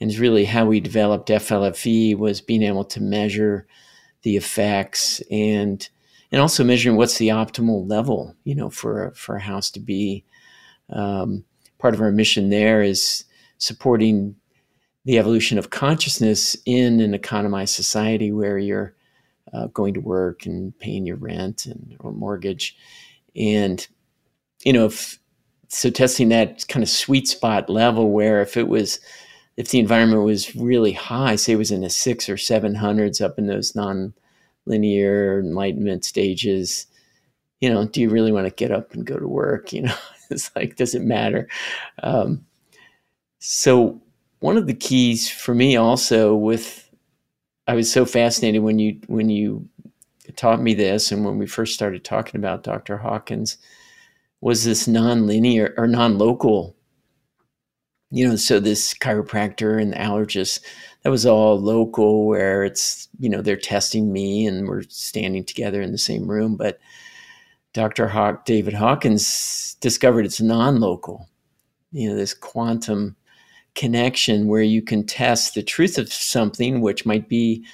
And 0.00 0.10
it's 0.10 0.18
really 0.18 0.44
how 0.44 0.66
we 0.66 0.80
developed 0.80 1.28
FLFE 1.28 2.16
was 2.16 2.40
being 2.40 2.62
able 2.62 2.84
to 2.84 3.00
measure 3.00 3.66
the 4.22 4.36
effects 4.36 5.20
and 5.30 5.88
and 6.30 6.40
also 6.40 6.64
measuring 6.64 6.96
what's 6.96 7.18
the 7.18 7.28
optimal 7.28 7.88
level, 7.88 8.34
you 8.44 8.54
know, 8.54 8.70
for 8.70 9.12
for 9.14 9.36
a 9.36 9.40
house 9.40 9.70
to 9.72 9.80
be. 9.80 10.24
Um, 10.88 11.44
part 11.78 11.94
of 11.94 12.00
our 12.00 12.10
mission 12.10 12.48
there 12.48 12.82
is 12.82 13.24
supporting 13.58 14.36
the 15.04 15.18
evolution 15.18 15.58
of 15.58 15.70
consciousness 15.70 16.56
in 16.64 17.00
an 17.00 17.12
economized 17.12 17.74
society 17.74 18.32
where 18.32 18.58
you're 18.58 18.94
uh, 19.52 19.66
going 19.68 19.94
to 19.94 20.00
work 20.00 20.46
and 20.46 20.76
paying 20.78 21.04
your 21.06 21.16
rent 21.16 21.66
and 21.66 21.96
or 22.00 22.12
mortgage, 22.12 22.76
and 23.36 23.86
you 24.64 24.72
know, 24.72 24.86
if, 24.86 25.18
so 25.68 25.90
testing 25.90 26.28
that 26.28 26.66
kind 26.68 26.82
of 26.82 26.88
sweet 26.88 27.26
spot 27.26 27.68
level 27.68 28.10
where 28.10 28.42
if 28.42 28.56
it 28.56 28.68
was 28.68 29.00
if 29.56 29.70
the 29.70 29.78
environment 29.78 30.22
was 30.22 30.56
really 30.56 30.92
high, 30.92 31.36
say 31.36 31.52
it 31.52 31.56
was 31.56 31.70
in 31.70 31.82
the 31.82 31.90
six 31.90 32.28
or 32.28 32.36
seven 32.36 32.74
hundreds 32.74 33.20
up 33.20 33.38
in 33.38 33.46
those 33.46 33.74
non-linear 33.74 35.40
enlightenment 35.40 36.04
stages, 36.04 36.86
you 37.60 37.68
know, 37.68 37.86
do 37.86 38.00
you 38.00 38.08
really 38.08 38.32
want 38.32 38.46
to 38.46 38.54
get 38.54 38.70
up 38.70 38.92
and 38.92 39.04
go 39.04 39.18
to 39.18 39.28
work? 39.28 39.72
You 39.72 39.82
know, 39.82 39.94
it's 40.30 40.50
like, 40.56 40.76
does 40.76 40.94
it 40.94 41.02
matter? 41.02 41.48
Um, 42.02 42.46
so 43.38 44.00
one 44.40 44.56
of 44.56 44.66
the 44.66 44.74
keys 44.74 45.30
for 45.30 45.54
me 45.54 45.76
also 45.76 46.34
with, 46.34 46.88
I 47.66 47.74
was 47.74 47.92
so 47.92 48.04
fascinated 48.04 48.62
when 48.62 48.78
you 48.80 49.00
when 49.06 49.28
you 49.28 49.68
taught 50.36 50.60
me 50.60 50.74
this 50.74 51.12
and 51.12 51.24
when 51.24 51.38
we 51.38 51.46
first 51.46 51.74
started 51.74 52.04
talking 52.04 52.38
about 52.38 52.64
Dr. 52.64 52.98
Hawkins 52.98 53.58
was 54.40 54.64
this 54.64 54.88
non-linear 54.88 55.74
or 55.76 55.86
non-local 55.86 56.76
you 58.12 58.28
know, 58.28 58.36
so 58.36 58.60
this 58.60 58.92
chiropractor 58.92 59.80
and 59.80 59.94
the 59.94 59.96
allergist, 59.96 60.60
that 61.02 61.08
was 61.08 61.24
all 61.24 61.58
local 61.58 62.26
where 62.26 62.62
it's, 62.62 63.08
you 63.18 63.28
know, 63.28 63.40
they're 63.40 63.56
testing 63.56 64.12
me 64.12 64.46
and 64.46 64.68
we're 64.68 64.82
standing 64.82 65.44
together 65.44 65.80
in 65.80 65.92
the 65.92 65.98
same 65.98 66.30
room. 66.30 66.54
But 66.54 66.78
Dr. 67.72 68.06
Hawk, 68.06 68.44
David 68.44 68.74
Hawkins 68.74 69.76
discovered 69.80 70.26
it's 70.26 70.42
non 70.42 70.78
local, 70.78 71.26
you 71.90 72.10
know, 72.10 72.14
this 72.14 72.34
quantum 72.34 73.16
connection 73.74 74.46
where 74.46 74.62
you 74.62 74.82
can 74.82 75.06
test 75.06 75.54
the 75.54 75.62
truth 75.62 75.96
of 75.96 76.12
something, 76.12 76.82
which 76.82 77.06
might 77.06 77.30
be 77.30 77.64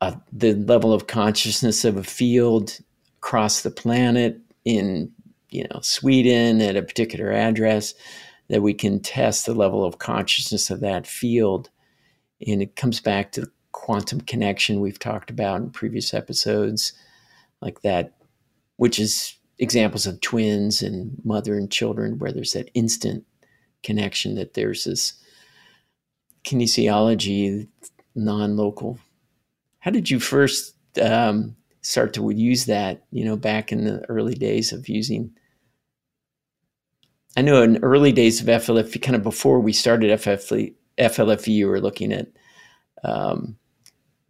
uh, 0.00 0.14
the 0.32 0.54
level 0.54 0.92
of 0.92 1.06
consciousness 1.06 1.84
of 1.84 1.96
a 1.96 2.04
field 2.04 2.78
across 3.18 3.62
the 3.62 3.70
planet 3.70 4.40
in, 4.64 5.12
you 5.50 5.66
know, 5.70 5.80
Sweden 5.82 6.60
at 6.60 6.76
a 6.76 6.82
particular 6.82 7.32
address 7.32 7.94
that 8.48 8.62
we 8.62 8.74
can 8.74 9.00
test 9.00 9.46
the 9.46 9.54
level 9.54 9.84
of 9.84 9.98
consciousness 9.98 10.70
of 10.70 10.80
that 10.80 11.06
field. 11.06 11.70
And 12.46 12.62
it 12.62 12.76
comes 12.76 13.00
back 13.00 13.32
to 13.32 13.42
the 13.42 13.52
quantum 13.72 14.20
connection 14.22 14.80
we've 14.80 14.98
talked 14.98 15.30
about 15.30 15.60
in 15.60 15.70
previous 15.70 16.14
episodes, 16.14 16.92
like 17.60 17.82
that, 17.82 18.14
which 18.76 18.98
is 18.98 19.36
examples 19.58 20.06
of 20.06 20.20
twins 20.20 20.82
and 20.82 21.20
mother 21.24 21.56
and 21.56 21.70
children, 21.70 22.18
where 22.18 22.32
there's 22.32 22.52
that 22.52 22.70
instant 22.74 23.24
connection, 23.82 24.34
that 24.34 24.54
there's 24.54 24.84
this 24.84 25.14
kinesiology, 26.44 27.68
non 28.14 28.56
local. 28.56 28.98
How 29.80 29.90
did 29.90 30.10
you 30.10 30.20
first 30.20 30.74
um, 31.00 31.56
start 31.82 32.14
to 32.14 32.30
use 32.30 32.66
that, 32.66 33.04
you 33.10 33.24
know, 33.24 33.36
back 33.36 33.72
in 33.72 33.84
the 33.84 34.04
early 34.08 34.34
days 34.34 34.72
of 34.72 34.88
using 34.88 35.32
I 37.36 37.42
know 37.42 37.62
in 37.62 37.82
early 37.82 38.12
days 38.12 38.40
of 38.40 38.46
FLF, 38.48 39.00
kind 39.02 39.16
of 39.16 39.22
before 39.22 39.60
we 39.60 39.72
started 39.72 40.10
FFLE, 40.20 40.74
FLFE, 40.98 41.46
you 41.46 41.68
were 41.68 41.80
looking 41.80 42.12
at 42.12 42.26
um, 43.04 43.56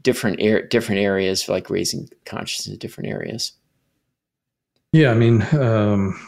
different 0.03 0.41
er- 0.43 0.67
different 0.67 1.01
areas, 1.01 1.49
like 1.49 1.71
raising 1.71 2.09
consciousness 2.27 2.75
in 2.75 2.79
different 2.79 3.09
areas. 3.09 3.53
Yeah, 4.93 5.11
I 5.11 5.15
mean, 5.15 5.43
um, 5.55 6.21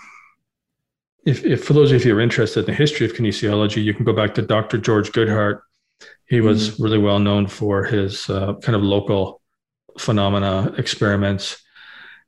if, 1.27 1.45
if 1.45 1.65
for 1.65 1.73
those 1.73 1.93
of 1.93 2.05
you 2.05 2.13
who 2.13 2.19
are 2.19 2.23
interested 2.23 2.61
in 2.61 2.67
the 2.67 2.75
history 2.75 3.07
of 3.07 3.13
kinesiology, 3.13 3.83
you 3.83 3.93
can 3.93 4.05
go 4.05 4.13
back 4.13 4.35
to 4.35 4.43
Dr. 4.43 4.79
George 4.79 5.13
Goodheart. 5.13 5.61
He 6.27 6.41
was 6.41 6.71
mm-hmm. 6.71 6.83
really 6.83 6.99
well 6.99 7.19
known 7.19 7.47
for 7.47 7.85
his 7.85 8.29
uh, 8.31 8.55
kind 8.63 8.77
of 8.77 8.83
local 8.83 9.41
phenomena 9.99 10.75
experiments, 10.79 11.63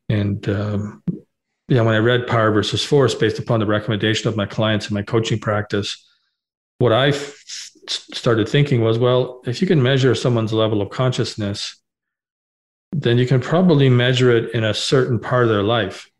and 0.08 0.46
um, 0.48 1.02
yeah, 1.68 1.80
when 1.80 1.94
I 1.94 1.98
read 1.98 2.26
Power 2.26 2.50
versus 2.50 2.84
Force 2.84 3.14
based 3.14 3.38
upon 3.38 3.60
the 3.60 3.66
recommendation 3.66 4.28
of 4.28 4.36
my 4.36 4.46
clients 4.46 4.88
in 4.88 4.94
my 4.94 5.02
coaching 5.02 5.38
practice, 5.38 6.06
what 6.78 6.92
I 6.92 7.08
f- 7.08 7.36
started 7.88 8.48
thinking 8.48 8.82
was, 8.82 8.98
well, 8.98 9.40
if 9.46 9.60
you 9.60 9.66
can 9.66 9.82
measure 9.82 10.14
someone's 10.14 10.52
level 10.52 10.82
of 10.82 10.90
consciousness, 10.90 11.76
then 12.92 13.18
you 13.18 13.26
can 13.26 13.40
probably 13.40 13.88
measure 13.88 14.30
it 14.30 14.54
in 14.54 14.64
a 14.64 14.74
certain 14.74 15.18
part 15.18 15.44
of 15.44 15.48
their 15.48 15.62
life. 15.62 16.10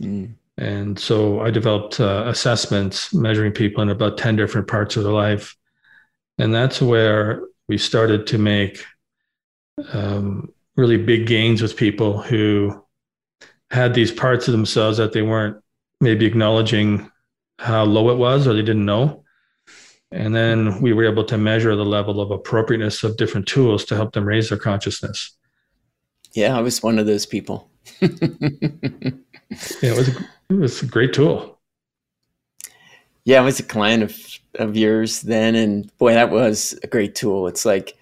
Mm. 0.00 0.34
And 0.58 0.98
so 0.98 1.40
I 1.40 1.50
developed 1.50 2.00
uh, 2.00 2.24
assessments 2.26 3.14
measuring 3.14 3.52
people 3.52 3.82
in 3.82 3.88
about 3.88 4.18
10 4.18 4.36
different 4.36 4.66
parts 4.66 4.96
of 4.96 5.04
their 5.04 5.12
life. 5.12 5.56
And 6.40 6.54
that's 6.54 6.80
where 6.80 7.42
we 7.68 7.76
started 7.76 8.26
to 8.28 8.38
make 8.38 8.84
um, 9.92 10.52
really 10.76 10.96
big 10.96 11.26
gains 11.26 11.60
with 11.60 11.76
people 11.76 12.20
who 12.22 12.82
had 13.70 13.94
these 13.94 14.10
parts 14.10 14.48
of 14.48 14.52
themselves 14.52 14.96
that 14.98 15.12
they 15.12 15.22
weren't 15.22 15.62
maybe 16.00 16.24
acknowledging 16.24 17.10
how 17.58 17.84
low 17.84 18.10
it 18.10 18.16
was 18.16 18.46
or 18.46 18.54
they 18.54 18.62
didn't 18.62 18.86
know. 18.86 19.22
And 20.10 20.34
then 20.34 20.80
we 20.80 20.92
were 20.92 21.04
able 21.04 21.24
to 21.24 21.36
measure 21.36 21.76
the 21.76 21.84
level 21.84 22.20
of 22.20 22.30
appropriateness 22.30 23.04
of 23.04 23.18
different 23.18 23.46
tools 23.46 23.84
to 23.84 23.94
help 23.94 24.12
them 24.12 24.24
raise 24.24 24.48
their 24.48 24.58
consciousness. 24.58 25.36
Yeah, 26.32 26.56
I 26.56 26.62
was 26.62 26.82
one 26.82 26.98
of 26.98 27.06
those 27.06 27.26
people. 27.26 27.70
yeah, 28.00 28.08
it 29.82 29.96
was, 29.96 30.08
a, 30.08 30.28
it 30.48 30.54
was 30.54 30.82
a 30.82 30.86
great 30.86 31.12
tool. 31.12 31.60
Yeah, 33.24 33.40
I 33.40 33.44
was 33.44 33.60
a 33.60 33.64
client 33.64 34.02
of, 34.02 34.39
of 34.56 34.76
yours 34.76 35.22
then. 35.22 35.54
And 35.54 35.96
boy, 35.98 36.14
that 36.14 36.30
was 36.30 36.78
a 36.82 36.86
great 36.86 37.14
tool. 37.14 37.46
It's 37.46 37.64
like 37.64 37.96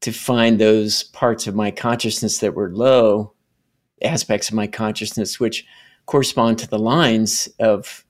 to 0.00 0.12
find 0.12 0.58
those 0.58 1.04
parts 1.04 1.46
of 1.46 1.54
my 1.54 1.70
consciousness 1.70 2.38
that 2.38 2.54
were 2.54 2.70
low 2.70 3.34
aspects 4.02 4.48
of 4.48 4.54
my 4.54 4.66
consciousness 4.66 5.38
which 5.38 5.64
correspond 6.06 6.58
to 6.58 6.68
the 6.68 6.78
lines 6.78 7.48
of 7.58 8.04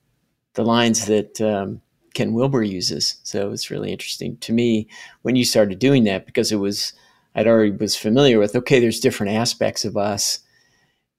the 0.54 0.64
lines 0.64 1.06
that 1.06 1.40
um, 1.40 1.80
Ken 2.14 2.32
Wilber 2.32 2.62
uses. 2.62 3.18
So 3.22 3.52
it's 3.52 3.70
really 3.70 3.92
interesting 3.92 4.36
to 4.38 4.52
me 4.52 4.88
when 5.22 5.36
you 5.36 5.44
started 5.44 5.78
doing 5.78 6.04
that 6.04 6.26
because 6.26 6.52
it 6.52 6.56
was 6.56 6.92
I'd 7.34 7.46
already 7.46 7.72
was 7.72 7.96
familiar 7.96 8.38
with. 8.38 8.56
Okay, 8.56 8.80
there's 8.80 9.00
different 9.00 9.32
aspects 9.32 9.84
of 9.84 9.96
us, 9.96 10.40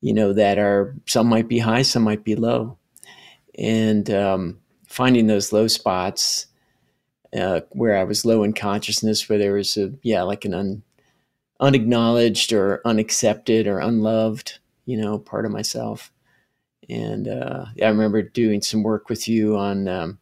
you 0.01 0.13
know, 0.13 0.33
that 0.33 0.57
are 0.57 0.95
some 1.07 1.27
might 1.27 1.47
be 1.47 1.59
high, 1.59 1.83
some 1.83 2.03
might 2.03 2.23
be 2.23 2.35
low, 2.35 2.77
and 3.57 4.09
um, 4.09 4.60
finding 4.91 5.27
those 5.27 5.53
low 5.53 5.67
spots 5.67 6.47
uh, 7.35 7.61
where 7.71 7.97
I 7.97 8.03
was 8.03 8.25
low 8.25 8.43
in 8.43 8.53
consciousness, 8.53 9.29
where 9.29 9.39
there 9.39 9.53
was 9.53 9.77
a 9.77 9.93
yeah 10.03 10.23
like 10.23 10.45
an 10.45 10.53
un, 10.53 10.83
unacknowledged 11.59 12.53
or 12.53 12.81
unaccepted 12.85 13.67
or 13.67 13.79
unloved 13.79 14.59
you 14.85 14.97
know, 14.97 15.17
part 15.17 15.45
of 15.45 15.51
myself. 15.51 16.11
And 16.89 17.27
uh, 17.27 17.65
I 17.81 17.87
remember 17.87 18.21
doing 18.21 18.61
some 18.61 18.83
work 18.83 19.09
with 19.09 19.27
you 19.27 19.57
on 19.57 19.87
um, 19.87 20.19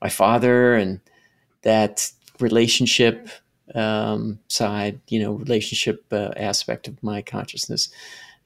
my 0.00 0.08
father 0.08 0.74
and 0.74 1.00
that 1.62 2.10
relationship 2.40 3.28
um, 3.74 4.38
side, 4.48 5.00
you 5.08 5.20
know, 5.20 5.32
relationship 5.32 6.04
uh, 6.12 6.30
aspect 6.36 6.88
of 6.88 7.02
my 7.02 7.20
consciousness, 7.20 7.90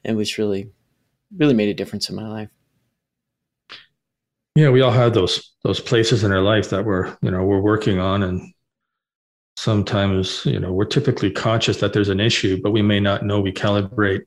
and 0.03 0.17
which 0.17 0.37
really, 0.37 0.69
really 1.37 1.53
made 1.53 1.69
a 1.69 1.73
difference 1.73 2.09
in 2.09 2.15
my 2.15 2.27
life. 2.27 2.49
Yeah, 4.55 4.69
we 4.69 4.81
all 4.81 4.91
have 4.91 5.13
those 5.13 5.53
those 5.63 5.79
places 5.79 6.23
in 6.23 6.31
our 6.31 6.41
life 6.41 6.69
that 6.71 6.85
we're 6.85 7.15
you 7.21 7.31
know 7.31 7.43
we're 7.43 7.61
working 7.61 7.99
on, 7.99 8.23
and 8.23 8.53
sometimes 9.55 10.45
you 10.45 10.59
know 10.59 10.73
we're 10.73 10.85
typically 10.85 11.31
conscious 11.31 11.77
that 11.77 11.93
there's 11.93 12.09
an 12.09 12.19
issue, 12.19 12.59
but 12.61 12.71
we 12.71 12.81
may 12.81 12.99
not 12.99 13.25
know 13.25 13.39
we 13.39 13.53
calibrate 13.53 14.23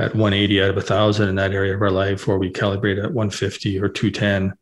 at 0.00 0.14
180 0.14 0.62
out 0.62 0.70
of 0.70 0.76
1000 0.76 1.28
in 1.28 1.34
that 1.36 1.52
area 1.52 1.74
of 1.74 1.82
our 1.82 1.90
life 1.90 2.26
or 2.26 2.38
we 2.38 2.50
calibrate 2.50 2.96
at 2.98 3.12
150 3.12 3.78
or 3.80 3.88
210 3.88 4.54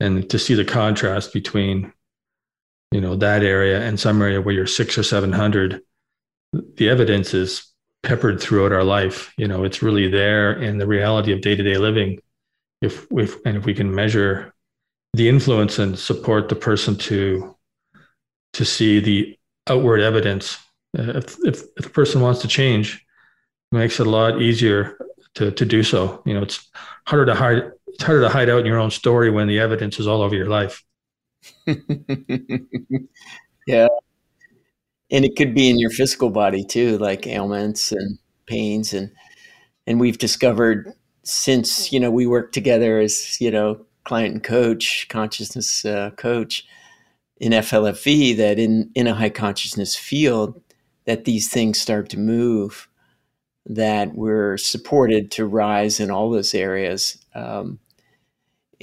and 0.00 0.28
to 0.28 0.38
see 0.38 0.52
the 0.54 0.64
contrast 0.66 1.32
between 1.32 1.90
you 2.92 3.00
know 3.00 3.16
that 3.16 3.42
area 3.42 3.80
and 3.80 3.98
some 3.98 4.20
area 4.20 4.40
where 4.40 4.54
you're 4.54 4.66
6 4.66 4.98
or 4.98 5.02
700 5.02 5.80
the 6.76 6.90
evidence 6.90 7.32
is 7.32 7.72
peppered 8.02 8.40
throughout 8.40 8.72
our 8.72 8.84
life. 8.84 9.32
You 9.38 9.48
know 9.48 9.64
it's 9.64 9.82
really 9.82 10.08
there 10.08 10.52
in 10.52 10.78
the 10.78 10.86
reality 10.86 11.32
of 11.32 11.40
day-to-day 11.40 11.78
living 11.78 12.20
if 12.80 13.06
if 13.10 13.36
and 13.44 13.56
if 13.56 13.64
we 13.64 13.74
can 13.74 13.94
measure 13.94 14.52
the 15.14 15.28
influence 15.28 15.78
and 15.78 15.98
support 15.98 16.48
the 16.48 16.56
person 16.56 16.96
to 16.96 17.56
to 18.52 18.64
see 18.64 19.00
the 19.00 19.38
outward 19.68 20.00
evidence. 20.00 20.58
Uh, 20.98 21.18
if, 21.18 21.36
if, 21.44 21.62
if 21.76 21.86
a 21.86 21.90
person 21.90 22.20
wants 22.20 22.40
to 22.40 22.48
change, 22.48 23.06
it 23.72 23.76
makes 23.76 24.00
it 24.00 24.06
a 24.06 24.10
lot 24.10 24.42
easier 24.42 24.98
to, 25.34 25.50
to 25.52 25.64
do 25.64 25.82
so. 25.82 26.22
You 26.26 26.34
know, 26.34 26.42
it's 26.42 26.68
harder 27.06 27.26
to 27.26 27.34
hide. 27.34 27.70
It's 27.86 28.02
harder 28.02 28.22
to 28.22 28.28
hide 28.28 28.48
out 28.48 28.60
in 28.60 28.66
your 28.66 28.78
own 28.78 28.90
story 28.90 29.30
when 29.30 29.46
the 29.46 29.58
evidence 29.58 30.00
is 30.00 30.06
all 30.06 30.22
over 30.22 30.34
your 30.34 30.48
life. 30.48 30.82
yeah, 31.66 31.76
and 35.10 35.24
it 35.24 35.36
could 35.36 35.54
be 35.54 35.70
in 35.70 35.78
your 35.78 35.90
physical 35.90 36.30
body 36.30 36.64
too, 36.64 36.98
like 36.98 37.26
ailments 37.26 37.92
and 37.92 38.18
pains, 38.46 38.94
and 38.94 39.10
and 39.86 40.00
we've 40.00 40.18
discovered 40.18 40.92
since 41.22 41.92
you 41.92 42.00
know 42.00 42.10
we 42.10 42.26
work 42.26 42.52
together 42.52 43.00
as 43.00 43.40
you 43.40 43.50
know 43.50 43.84
client 44.04 44.34
and 44.34 44.42
coach, 44.42 45.06
consciousness 45.08 45.84
uh, 45.84 46.10
coach 46.16 46.66
in 47.38 47.52
FLFE 47.52 48.36
that 48.36 48.58
in 48.58 48.90
in 48.94 49.06
a 49.06 49.14
high 49.14 49.30
consciousness 49.30 49.96
field 49.96 50.60
that 51.06 51.24
these 51.24 51.48
things 51.48 51.80
start 51.80 52.08
to 52.10 52.18
move, 52.18 52.88
that 53.66 54.14
we're 54.14 54.56
supported 54.56 55.30
to 55.32 55.46
rise 55.46 56.00
in 56.00 56.10
all 56.10 56.30
those 56.30 56.54
areas. 56.54 57.18
Um, 57.34 57.78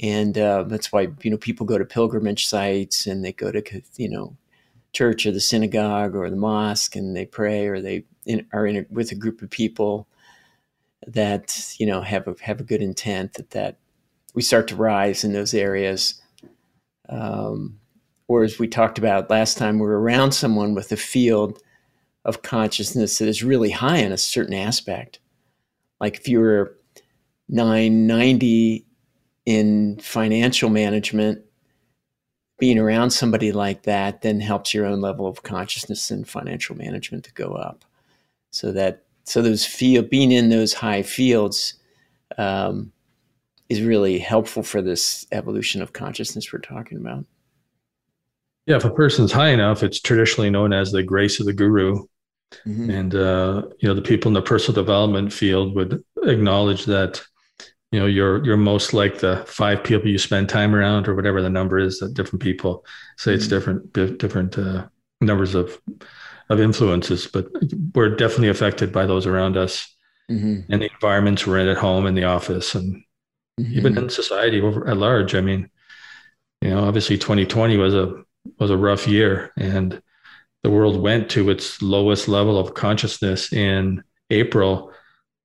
and 0.00 0.36
uh, 0.38 0.64
that's 0.64 0.92
why 0.92 1.08
you 1.22 1.30
know 1.30 1.36
people 1.36 1.66
go 1.66 1.78
to 1.78 1.84
pilgrimage 1.84 2.46
sites 2.46 3.06
and 3.06 3.24
they 3.24 3.32
go 3.32 3.50
to 3.50 3.62
you 3.96 4.08
know 4.08 4.36
church 4.92 5.26
or 5.26 5.32
the 5.32 5.40
synagogue 5.40 6.14
or 6.14 6.30
the 6.30 6.36
mosque 6.36 6.96
and 6.96 7.14
they 7.14 7.26
pray 7.26 7.66
or 7.66 7.80
they 7.80 8.04
in, 8.24 8.46
are 8.52 8.66
in 8.66 8.76
a, 8.76 8.86
with 8.90 9.12
a 9.12 9.14
group 9.14 9.42
of 9.42 9.50
people 9.50 10.06
that 11.06 11.74
you 11.78 11.86
know 11.86 12.00
have 12.02 12.26
a 12.26 12.34
have 12.40 12.60
a 12.60 12.64
good 12.64 12.82
intent 12.82 13.34
that 13.34 13.50
that 13.50 13.78
we 14.34 14.42
start 14.42 14.68
to 14.68 14.76
rise 14.76 15.24
in 15.24 15.32
those 15.32 15.54
areas. 15.54 16.20
Um, 17.08 17.80
or 18.28 18.44
as 18.44 18.58
we 18.58 18.68
talked 18.68 18.98
about 18.98 19.30
last 19.30 19.56
time, 19.56 19.78
we're 19.78 19.98
around 19.98 20.32
someone 20.32 20.74
with 20.74 20.92
a 20.92 20.96
field 20.96 21.62
of 22.24 22.42
consciousness 22.42 23.18
that 23.18 23.28
is 23.28 23.42
really 23.42 23.70
high 23.70 23.96
in 23.96 24.12
a 24.12 24.18
certain 24.18 24.54
aspect. 24.54 25.18
Like 25.98 26.16
if 26.16 26.28
you 26.28 26.40
were 26.40 26.76
990 27.48 28.84
in 29.46 29.98
financial 30.00 30.68
management, 30.68 31.42
being 32.58 32.78
around 32.78 33.10
somebody 33.10 33.50
like 33.52 33.84
that 33.84 34.20
then 34.22 34.40
helps 34.40 34.74
your 34.74 34.84
own 34.84 35.00
level 35.00 35.26
of 35.26 35.42
consciousness 35.42 36.10
in 36.10 36.24
financial 36.24 36.76
management 36.76 37.24
to 37.24 37.32
go 37.32 37.52
up. 37.52 37.84
So 38.50 38.72
that 38.72 39.04
so 39.28 39.42
those 39.42 39.64
field 39.64 40.08
being 40.08 40.32
in 40.32 40.48
those 40.48 40.72
high 40.72 41.02
fields 41.02 41.74
um, 42.38 42.92
is 43.68 43.82
really 43.82 44.18
helpful 44.18 44.62
for 44.62 44.80
this 44.80 45.26
evolution 45.32 45.82
of 45.82 45.92
consciousness 45.92 46.52
we're 46.52 46.60
talking 46.60 46.98
about. 46.98 47.24
Yeah, 48.66 48.76
if 48.76 48.84
a 48.84 48.90
person's 48.90 49.32
high 49.32 49.48
enough, 49.48 49.82
it's 49.82 50.00
traditionally 50.00 50.50
known 50.50 50.72
as 50.72 50.92
the 50.92 51.02
grace 51.02 51.40
of 51.40 51.46
the 51.46 51.52
guru. 51.52 52.06
Mm-hmm. 52.66 52.90
And 52.90 53.14
uh, 53.14 53.62
you 53.80 53.88
know, 53.88 53.94
the 53.94 54.02
people 54.02 54.28
in 54.28 54.34
the 54.34 54.42
personal 54.42 54.74
development 54.74 55.32
field 55.32 55.74
would 55.74 56.02
acknowledge 56.22 56.86
that 56.86 57.22
you 57.92 58.00
know 58.00 58.06
you're 58.06 58.44
you're 58.44 58.56
most 58.56 58.94
like 58.94 59.18
the 59.18 59.44
five 59.46 59.84
people 59.84 60.08
you 60.08 60.18
spend 60.18 60.48
time 60.48 60.74
around 60.74 61.08
or 61.08 61.14
whatever 61.14 61.42
the 61.42 61.50
number 61.50 61.78
is 61.78 61.98
that 61.98 62.14
different 62.14 62.42
people 62.42 62.84
say 63.16 63.32
it's 63.32 63.46
mm-hmm. 63.46 63.54
different 63.54 64.18
different 64.18 64.58
uh, 64.58 64.86
numbers 65.20 65.54
of 65.54 65.80
of 66.50 66.60
influences 66.60 67.26
but 67.26 67.46
we're 67.94 68.14
definitely 68.14 68.48
affected 68.48 68.92
by 68.92 69.04
those 69.06 69.26
around 69.26 69.56
us 69.56 69.94
mm-hmm. 70.30 70.60
and 70.72 70.82
the 70.82 70.90
environments 70.92 71.46
we're 71.46 71.58
in 71.58 71.68
at 71.68 71.76
home 71.76 72.06
in 72.06 72.14
the 72.14 72.24
office 72.24 72.74
and 72.74 73.02
mm-hmm. 73.58 73.72
even 73.76 73.98
in 73.98 74.08
society 74.08 74.64
at 74.86 74.96
large. 74.96 75.34
I 75.34 75.40
mean, 75.40 75.70
you 76.60 76.70
know, 76.70 76.84
obviously 76.84 77.18
2020 77.18 77.76
was 77.76 77.94
a 77.94 78.22
was 78.58 78.70
a 78.70 78.76
rough 78.76 79.06
year, 79.06 79.52
and 79.58 80.00
the 80.62 80.70
world 80.70 81.00
went 81.00 81.30
to 81.30 81.50
its 81.50 81.82
lowest 81.82 82.28
level 82.28 82.58
of 82.58 82.74
consciousness 82.74 83.52
in 83.52 84.02
April. 84.30 84.92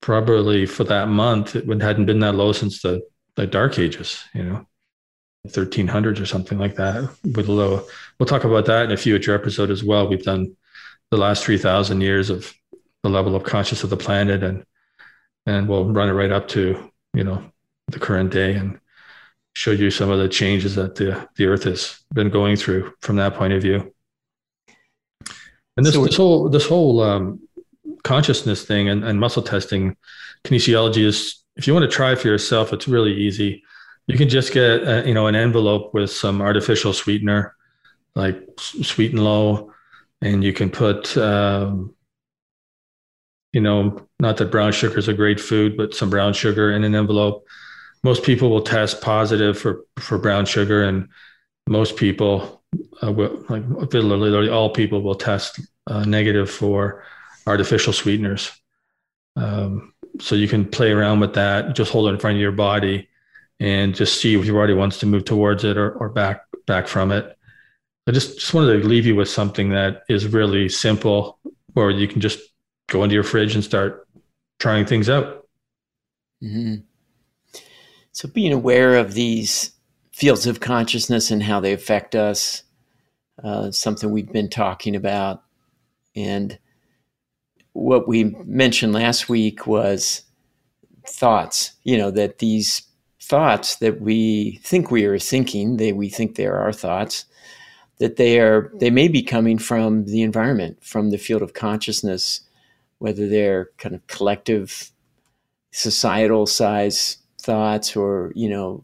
Probably 0.02 0.66
for 0.66 0.84
that 0.86 1.08
month, 1.08 1.56
it 1.56 1.82
hadn't 1.82 2.06
been 2.06 2.20
that 2.20 2.36
low 2.36 2.52
since 2.52 2.82
the, 2.82 3.02
the 3.36 3.48
Dark 3.48 3.80
Ages. 3.80 4.24
You 4.34 4.44
know, 4.44 4.68
1300s 5.48 6.22
or 6.22 6.26
something 6.26 6.58
like 6.58 6.76
that. 6.76 7.10
With 7.36 7.48
a 7.48 7.52
low, 7.52 7.86
we'll 8.20 8.28
talk 8.28 8.44
about 8.44 8.66
that 8.66 8.86
in 8.86 8.92
a 8.92 8.98
future 8.98 9.36
episode 9.36 9.72
as 9.72 9.84
well. 9.84 10.08
We've 10.08 10.24
done 10.24 10.56
the 11.13 11.21
last 11.21 11.43
3,000 11.43 12.02
years 12.02 12.32
of 12.32 12.52
the 13.04 13.10
level 13.10 13.36
of 13.36 13.43
consciousness 13.43 13.84
of 13.84 13.89
the 13.91 13.97
planet, 13.97 14.43
and 14.43 14.65
and 15.45 15.67
we'll 15.67 15.86
run 15.86 16.10
it 16.10 16.13
right 16.13 16.32
up 16.32 16.47
to 16.47 16.91
you 17.13 17.23
know 17.23 17.43
the 17.89 17.99
current 17.99 18.32
day 18.32 18.56
and 18.56 18.80
show 19.54 19.71
you 19.71 19.91
some 19.91 20.10
of 20.10 20.17
the 20.17 20.28
changes 20.28 20.73
that 20.76 20.95
the, 20.95 21.28
the 21.36 21.45
earth 21.45 21.65
has 21.65 21.99
been 22.13 22.30
going 22.30 22.56
through 22.56 22.91
from 23.02 23.17
that 23.17 23.36
point 23.36 23.54
of 23.54 23.62
view. 23.62 23.93
And 25.78 25.86
this, 25.86 25.93
so 25.93 26.06
this 26.06 26.17
whole, 26.17 26.49
this 26.49 26.67
whole 26.67 27.02
um, 27.02 27.39
consciousness 28.04 28.65
thing 28.65 28.89
and, 28.89 29.04
and 29.04 29.19
muscle 29.19 29.43
testing 29.43 29.95
kinesiology 30.43 31.04
is, 31.04 31.43
if 31.56 31.67
you 31.67 31.73
want 31.73 31.84
to 31.84 31.95
try 31.95 32.15
for 32.15 32.28
yourself, 32.28 32.73
it's 32.73 32.88
really 32.88 33.13
easy. 33.13 33.63
You 34.08 34.17
can 34.17 34.28
just 34.28 34.54
get, 34.54 34.88
a, 34.88 35.04
you 35.06 35.13
know, 35.13 35.28
an 35.28 35.36
envelope 35.36 35.93
with 35.93 36.10
some 36.10 36.41
artificial 36.41 36.93
sweetener, 36.93 37.56
like 38.15 38.41
sweet 38.58 39.12
and 39.12 39.23
low, 39.23 39.72
and 40.23 40.43
you 40.43 40.53
can 40.53 40.71
put, 40.71 41.15
um, 41.17 41.93
you 43.51 43.62
know, 43.62 44.07
not 44.19 44.38
that 44.38 44.49
brown 44.49 44.71
sugar 44.71 44.97
is 44.97 45.07
a 45.07 45.13
great 45.13 45.39
food, 45.39 45.77
but 45.77 45.93
some 45.93 46.09
brown 46.09 46.33
sugar 46.33 46.71
in 46.71 46.83
an 46.83 46.95
envelope 46.95 47.45
most 48.03 48.23
people 48.23 48.49
will 48.49 48.62
test 48.62 49.01
positive 49.01 49.57
for 49.57 49.86
for 49.97 50.17
brown 50.17 50.45
sugar, 50.45 50.83
and 50.83 51.07
most 51.67 51.95
people, 51.95 52.62
uh, 53.01 53.12
will, 53.12 53.45
like 53.49 53.63
literally 53.93 54.49
all 54.49 54.69
people, 54.69 55.01
will 55.01 55.15
test 55.15 55.59
uh, 55.88 56.03
negative 56.03 56.49
for 56.49 57.03
artificial 57.47 57.93
sweeteners. 57.93 58.51
Um, 59.36 59.93
so 60.19 60.36
you 60.36 60.47
can 60.47 60.65
play 60.65 60.91
around 60.91 61.21
with 61.21 61.33
that. 61.33 61.75
Just 61.75 61.91
hold 61.91 62.07
it 62.07 62.13
in 62.13 62.19
front 62.19 62.36
of 62.36 62.41
your 62.41 62.51
body, 62.51 63.07
and 63.59 63.95
just 63.95 64.19
see 64.19 64.38
if 64.38 64.45
your 64.45 64.62
body 64.62 64.73
wants 64.73 64.99
to 64.99 65.05
move 65.05 65.25
towards 65.25 65.63
it 65.63 65.77
or, 65.77 65.91
or 65.91 66.09
back 66.09 66.43
back 66.67 66.88
from 66.88 67.12
it. 67.12 67.38
I 68.06 68.12
just 68.12 68.39
just 68.39 68.54
wanted 68.54 68.82
to 68.82 68.88
leave 68.88 69.06
you 69.06 69.16
with 69.16 69.30
something 69.30 69.70
that 69.70 70.04
is 70.10 70.28
really 70.28 70.68
simple, 70.70 71.39
or 71.76 71.92
you 71.92 72.08
can 72.08 72.22
just 72.22 72.39
go 72.88 73.04
into 73.04 73.13
your 73.13 73.24
fridge 73.24 73.56
and 73.56 73.63
start 73.63 74.08
trying 74.60 74.86
things 74.86 75.10
out. 75.10 75.48
Mm-hmm. 76.44 76.82
So 78.12 78.28
being 78.28 78.54
aware 78.54 78.98
of 78.98 79.13
these 79.13 79.72
fields 80.12 80.46
of 80.46 80.60
consciousness 80.60 81.32
and 81.32 81.42
how 81.42 81.60
they 81.60 81.74
affect 81.74 82.16
us, 82.16 82.63
uh, 83.44 83.72
something 83.72 84.12
we've 84.12 84.32
been 84.32 84.50
talking 84.50 84.96
about. 84.96 85.44
And 86.16 86.60
what 87.72 88.08
we 88.08 88.26
mentioned 88.46 88.94
last 88.94 89.30
week 89.30 89.66
was 89.66 90.22
thoughts, 91.08 91.72
you 91.84 91.98
know, 91.98 92.12
that 92.12 92.38
these 92.38 92.84
thoughts 93.20 93.78
that 93.78 94.02
we 94.02 94.60
think 94.63 94.92
we 94.92 95.06
are 95.06 95.18
thinking, 95.18 95.78
they 95.78 95.94
we 95.94 96.10
think 96.10 96.36
they 96.36 96.46
are 96.46 96.60
our 96.60 96.74
thoughts, 96.74 97.26
that 97.99 98.17
they 98.17 98.39
are 98.39 98.71
they 98.75 98.89
may 98.89 99.08
be 99.08 99.21
coming 99.21 99.58
from 99.58 100.06
the 100.06 100.21
environment, 100.21 100.84
from 100.84 101.10
the 101.10 101.17
field 101.17 101.41
of 101.41 101.53
consciousness, 101.53 102.41
whether 102.99 103.27
they're 103.27 103.69
kind 103.77 103.95
of 103.95 104.06
collective 104.08 104.91
societal 105.71 106.45
size 106.45 107.17
thoughts 107.41 107.95
or 107.95 108.32
you 108.36 108.49
know 108.49 108.84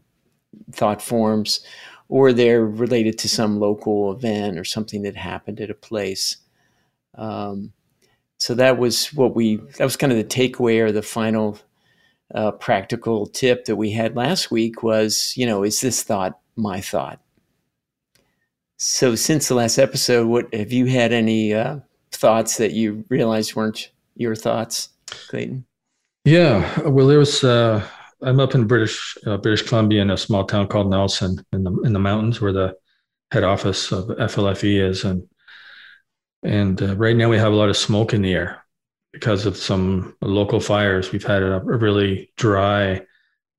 thought 0.72 1.00
forms 1.00 1.60
or 2.08 2.32
they're 2.32 2.66
related 2.66 3.16
to 3.16 3.28
some 3.28 3.60
local 3.60 4.12
event 4.12 4.58
or 4.58 4.64
something 4.64 5.02
that 5.02 5.14
happened 5.16 5.60
at 5.60 5.70
a 5.70 5.74
place. 5.74 6.38
Um, 7.14 7.72
so 8.36 8.54
that 8.54 8.78
was 8.78 9.12
what 9.14 9.34
we 9.34 9.56
that 9.56 9.84
was 9.84 9.96
kind 9.96 10.12
of 10.12 10.18
the 10.18 10.24
takeaway 10.24 10.80
or 10.80 10.92
the 10.92 11.02
final 11.02 11.58
uh, 12.34 12.50
practical 12.52 13.26
tip 13.26 13.64
that 13.66 13.76
we 13.76 13.90
had 13.90 14.16
last 14.16 14.50
week 14.50 14.82
was 14.82 15.34
you 15.36 15.46
know 15.46 15.62
is 15.62 15.80
this 15.80 16.02
thought 16.02 16.38
my 16.56 16.80
thought 16.80 17.20
so 18.82 19.14
since 19.14 19.48
the 19.48 19.54
last 19.54 19.78
episode 19.78 20.26
what 20.26 20.52
have 20.54 20.72
you 20.72 20.86
had 20.86 21.12
any 21.12 21.52
uh, 21.52 21.76
thoughts 22.12 22.56
that 22.56 22.72
you 22.72 23.04
realized 23.08 23.54
weren't 23.54 23.90
your 24.16 24.34
thoughts 24.34 24.88
clayton 25.28 25.64
yeah 26.24 26.80
well 26.88 27.06
there 27.06 27.18
was 27.18 27.44
uh, 27.44 27.86
I'm 28.22 28.40
up 28.40 28.54
in 28.54 28.66
British 28.66 29.16
uh, 29.26 29.36
British 29.38 29.66
Columbia 29.66 30.02
in 30.02 30.10
a 30.10 30.16
small 30.16 30.44
town 30.44 30.66
called 30.66 30.90
Nelson 30.90 31.44
in 31.52 31.64
the 31.64 31.72
in 31.84 31.92
the 31.92 31.98
mountains 31.98 32.40
where 32.40 32.52
the 32.52 32.74
head 33.32 33.44
office 33.44 33.92
of 33.92 34.06
FLFE 34.08 34.88
is, 34.88 35.04
and 35.04 35.26
and 36.42 36.82
uh, 36.82 36.96
right 36.96 37.16
now 37.16 37.28
we 37.28 37.38
have 37.38 37.52
a 37.52 37.56
lot 37.56 37.70
of 37.70 37.76
smoke 37.76 38.12
in 38.12 38.22
the 38.22 38.34
air 38.34 38.64
because 39.12 39.46
of 39.46 39.56
some 39.56 40.16
local 40.20 40.60
fires. 40.60 41.12
We've 41.12 41.24
had 41.24 41.42
a, 41.42 41.56
a 41.56 41.60
really 41.60 42.30
dry 42.36 43.02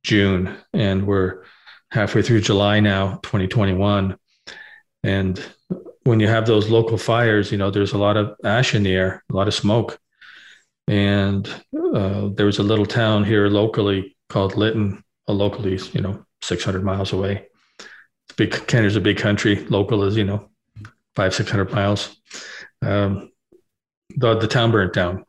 June, 0.04 0.56
and 0.74 1.08
we're 1.08 1.44
halfway 1.92 2.22
through 2.22 2.42
July 2.42 2.80
now, 2.80 3.20
2021, 3.24 4.18
and 5.04 5.44
when 6.04 6.20
you 6.20 6.28
have 6.28 6.46
those 6.46 6.70
local 6.70 6.98
fires, 6.98 7.52
you 7.52 7.58
know 7.58 7.72
there's 7.72 7.94
a 7.94 7.98
lot 7.98 8.18
of 8.18 8.36
ash 8.44 8.74
in 8.76 8.84
the 8.84 8.94
air, 8.94 9.24
a 9.32 9.36
lot 9.36 9.48
of 9.48 9.54
smoke, 9.54 10.00
and 10.88 11.48
uh, 11.94 12.30
there 12.34 12.46
was 12.46 12.60
a 12.60 12.64
little 12.64 12.86
town 12.86 13.24
here 13.24 13.48
locally 13.48 14.16
called 14.30 14.56
Lytton, 14.56 15.04
a 15.28 15.34
locally, 15.34 15.80
you 15.94 16.02
know, 16.02 16.26
600 16.42 16.84
miles 16.84 17.14
away. 17.14 17.48
big 18.36 18.52
Canada's 18.68 18.96
a 18.96 19.02
big 19.02 19.18
country. 19.18 19.66
Local 19.66 20.04
is 20.04 20.16
you 20.18 20.24
know 20.24 20.50
five 21.16 21.34
six 21.34 21.50
hundred 21.50 21.72
miles. 21.72 22.16
Um, 22.82 23.32
the 24.16 24.38
the 24.38 24.48
town 24.48 24.72
burnt 24.72 24.94
down, 24.94 25.26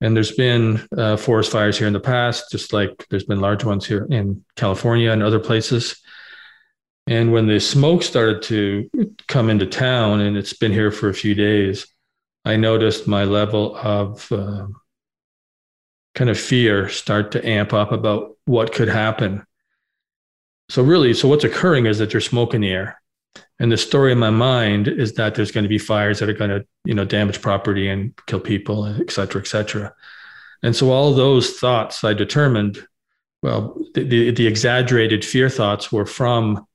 and 0.00 0.14
there's 0.16 0.32
been 0.32 0.86
uh, 0.96 1.16
forest 1.16 1.50
fires 1.50 1.78
here 1.78 1.86
in 1.86 1.92
the 1.92 2.00
past, 2.00 2.50
just 2.50 2.72
like 2.72 3.06
there's 3.10 3.24
been 3.24 3.40
large 3.40 3.64
ones 3.64 3.86
here 3.86 4.06
in 4.10 4.44
California 4.56 5.10
and 5.10 5.22
other 5.22 5.40
places. 5.40 6.00
And 7.06 7.32
when 7.32 7.46
the 7.46 7.60
smoke 7.60 8.02
started 8.02 8.42
to 8.44 8.90
come 9.28 9.50
into 9.50 9.66
town, 9.66 10.20
and 10.20 10.36
it's 10.36 10.54
been 10.54 10.72
here 10.72 10.90
for 10.90 11.08
a 11.08 11.14
few 11.14 11.34
days, 11.34 11.86
I 12.44 12.56
noticed 12.56 13.06
my 13.06 13.24
level 13.24 13.76
of 13.76 14.30
uh, 14.32 14.66
kind 16.14 16.30
of 16.30 16.38
fear 16.38 16.88
start 16.88 17.32
to 17.32 17.46
amp 17.46 17.72
up 17.72 17.92
about 17.92 18.36
what 18.46 18.72
could 18.72 18.88
happen. 18.88 19.44
So, 20.70 20.82
really, 20.82 21.12
so 21.12 21.28
what's 21.28 21.44
occurring 21.44 21.86
is 21.86 21.98
that 21.98 22.10
there's 22.10 22.26
smoke 22.26 22.54
in 22.54 22.62
the 22.62 22.70
air. 22.70 23.00
And 23.58 23.70
the 23.70 23.76
story 23.76 24.12
in 24.12 24.18
my 24.18 24.30
mind 24.30 24.88
is 24.88 25.12
that 25.14 25.34
there's 25.34 25.52
going 25.52 25.64
to 25.64 25.68
be 25.68 25.78
fires 25.78 26.18
that 26.18 26.28
are 26.28 26.34
going 26.34 26.50
to, 26.50 26.66
you 26.84 26.94
know, 26.94 27.04
damage 27.04 27.40
property 27.42 27.88
and 27.88 28.14
kill 28.26 28.40
people, 28.40 28.86
et 28.86 29.10
cetera, 29.10 29.40
et 29.40 29.46
cetera. 29.46 29.94
And 30.62 30.74
so 30.74 30.90
all 30.90 31.12
those 31.12 31.58
thoughts 31.58 32.02
I 32.02 32.14
determined, 32.14 32.86
well, 33.42 33.78
the, 33.94 34.04
the, 34.04 34.30
the 34.30 34.46
exaggerated 34.46 35.24
fear 35.24 35.50
thoughts 35.50 35.92
were 35.92 36.06
from 36.06 36.66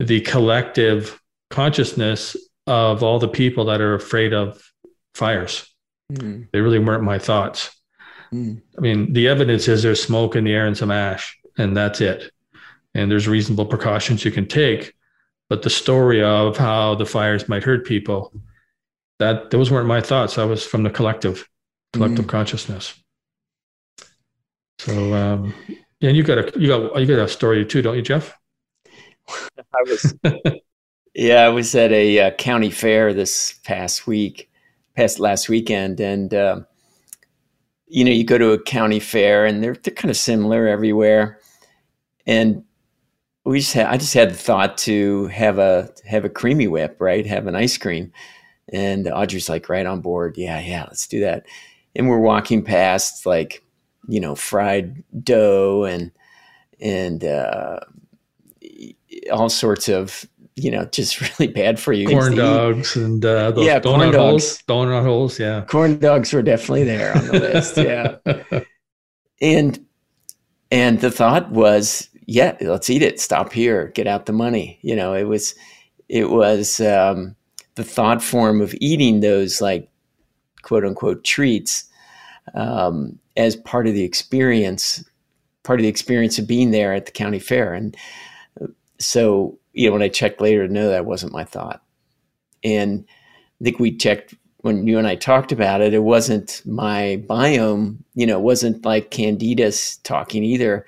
the 0.00 0.22
collective 0.22 1.20
consciousness 1.50 2.36
of 2.66 3.02
all 3.02 3.18
the 3.18 3.28
people 3.28 3.66
that 3.66 3.80
are 3.80 3.94
afraid 3.94 4.32
of 4.32 4.60
fires. 5.14 5.68
Mm. 6.12 6.48
They 6.52 6.60
really 6.60 6.78
weren't 6.78 7.04
my 7.04 7.18
thoughts. 7.18 7.70
Mm. 8.32 8.62
I 8.76 8.80
mean, 8.80 9.12
the 9.12 9.28
evidence 9.28 9.68
is 9.68 9.82
there's 9.82 10.02
smoke 10.02 10.36
in 10.36 10.44
the 10.44 10.52
air 10.52 10.66
and 10.66 10.76
some 10.76 10.90
ash, 10.90 11.38
and 11.58 11.76
that's 11.76 12.00
it. 12.00 12.32
And 12.94 13.10
there's 13.10 13.28
reasonable 13.28 13.66
precautions 13.66 14.24
you 14.24 14.30
can 14.30 14.46
take. 14.46 14.94
But 15.48 15.62
the 15.62 15.70
story 15.70 16.22
of 16.22 16.56
how 16.56 16.94
the 16.94 17.06
fires 17.06 17.48
might 17.48 17.64
hurt 17.64 17.84
people, 17.84 18.32
that 19.18 19.50
those 19.50 19.70
weren't 19.70 19.88
my 19.88 20.00
thoughts. 20.00 20.38
I 20.38 20.44
was 20.44 20.64
from 20.64 20.82
the 20.82 20.90
collective, 20.90 21.46
collective 21.92 22.24
mm. 22.24 22.28
consciousness. 22.28 22.94
So, 24.78 25.12
um, 25.12 25.52
yeah, 26.00 26.08
and 26.08 26.16
you 26.16 26.22
got 26.22 26.38
a 26.38 26.58
you 26.58 26.68
got 26.68 26.98
you 26.98 27.06
got 27.06 27.18
a 27.18 27.28
story 27.28 27.66
too, 27.66 27.82
don't 27.82 27.96
you, 27.96 28.02
Jeff? 28.02 28.34
I 29.74 29.82
was, 29.86 30.14
yeah, 31.14 31.42
I 31.44 31.48
was 31.48 31.74
at 31.74 31.92
a 31.92 32.20
uh, 32.20 32.30
county 32.32 32.70
fair 32.70 33.12
this 33.14 33.54
past 33.64 34.06
week, 34.06 34.50
past 34.96 35.18
last 35.20 35.48
weekend, 35.48 36.00
and 36.00 36.32
uh, 36.34 36.60
you 37.86 38.04
know, 38.04 38.12
you 38.12 38.24
go 38.24 38.38
to 38.38 38.52
a 38.52 38.62
county 38.62 39.00
fair, 39.00 39.46
and 39.46 39.62
they're 39.62 39.74
they're 39.74 39.94
kind 39.94 40.10
of 40.10 40.16
similar 40.16 40.68
everywhere, 40.68 41.40
and 42.26 42.64
we 43.44 43.60
just 43.60 43.72
had, 43.72 43.86
I 43.86 43.96
just 43.96 44.14
had 44.14 44.30
the 44.30 44.34
thought 44.34 44.78
to 44.78 45.26
have 45.28 45.58
a 45.58 45.90
have 46.06 46.24
a 46.24 46.30
creamy 46.30 46.68
whip, 46.68 46.96
right? 47.00 47.26
Have 47.26 47.46
an 47.46 47.56
ice 47.56 47.78
cream, 47.78 48.12
and 48.72 49.08
Audrey's 49.08 49.48
like, 49.48 49.68
right 49.68 49.86
on 49.86 50.00
board, 50.00 50.36
yeah, 50.36 50.60
yeah, 50.60 50.84
let's 50.84 51.06
do 51.08 51.20
that, 51.20 51.46
and 51.96 52.08
we're 52.08 52.20
walking 52.20 52.62
past 52.64 53.26
like, 53.26 53.64
you 54.08 54.20
know, 54.20 54.34
fried 54.34 55.02
dough 55.24 55.84
and 55.84 56.12
and 56.80 57.24
uh, 57.24 57.80
all 59.32 59.48
sorts 59.48 59.88
of 59.88 60.26
you 60.56 60.70
know 60.70 60.84
just 60.86 61.20
really 61.38 61.52
bad 61.52 61.78
for 61.78 61.92
you. 61.92 62.08
Corn 62.08 62.34
dogs 62.34 62.96
and 62.96 63.24
uh, 63.24 63.52
yeah 63.56 63.80
donut 63.80 64.14
holes 64.14 64.62
donut 64.68 65.02
holes 65.02 65.38
yeah. 65.38 65.62
Corn 65.62 65.98
dogs 65.98 66.32
were 66.32 66.42
definitely 66.42 66.84
there 66.84 67.16
on 67.16 67.26
the 67.26 67.32
list 67.40 67.76
yeah. 67.76 68.62
And 69.42 69.84
and 70.70 71.00
the 71.00 71.10
thought 71.10 71.50
was 71.50 72.08
yeah 72.26 72.56
let's 72.60 72.90
eat 72.90 73.02
it. 73.02 73.20
Stop 73.20 73.52
here. 73.52 73.88
Get 73.88 74.06
out 74.06 74.26
the 74.26 74.32
money. 74.32 74.78
You 74.82 74.96
know 74.96 75.14
it 75.14 75.24
was 75.24 75.54
it 76.08 76.30
was 76.30 76.80
um, 76.80 77.36
the 77.76 77.84
thought 77.84 78.22
form 78.22 78.60
of 78.60 78.74
eating 78.80 79.20
those 79.20 79.60
like 79.60 79.88
quote 80.62 80.84
unquote 80.84 81.24
treats 81.24 81.84
um, 82.54 83.18
as 83.36 83.56
part 83.56 83.86
of 83.86 83.94
the 83.94 84.02
experience 84.04 85.02
part 85.62 85.78
of 85.78 85.82
the 85.82 85.88
experience 85.88 86.38
of 86.38 86.46
being 86.46 86.70
there 86.70 86.92
at 86.92 87.06
the 87.06 87.12
county 87.12 87.38
fair. 87.38 87.74
And 87.74 87.96
so 89.00 89.58
you 89.72 89.86
know 89.86 89.92
when 89.92 90.02
I 90.02 90.08
checked 90.08 90.40
later 90.40 90.68
know 90.68 90.88
that 90.90 91.06
wasn't 91.06 91.32
my 91.32 91.44
thought, 91.44 91.82
and 92.62 93.04
I 93.60 93.64
think 93.64 93.78
we 93.78 93.96
checked 93.96 94.34
when 94.58 94.86
you 94.86 94.98
and 94.98 95.06
I 95.06 95.16
talked 95.16 95.52
about 95.52 95.80
it. 95.80 95.94
It 95.94 96.04
wasn't 96.04 96.62
my 96.66 97.22
biome, 97.26 97.98
you 98.14 98.26
know, 98.26 98.38
it 98.38 98.42
wasn't 98.42 98.84
like 98.84 99.10
Candida's 99.10 99.96
talking 99.98 100.44
either. 100.44 100.86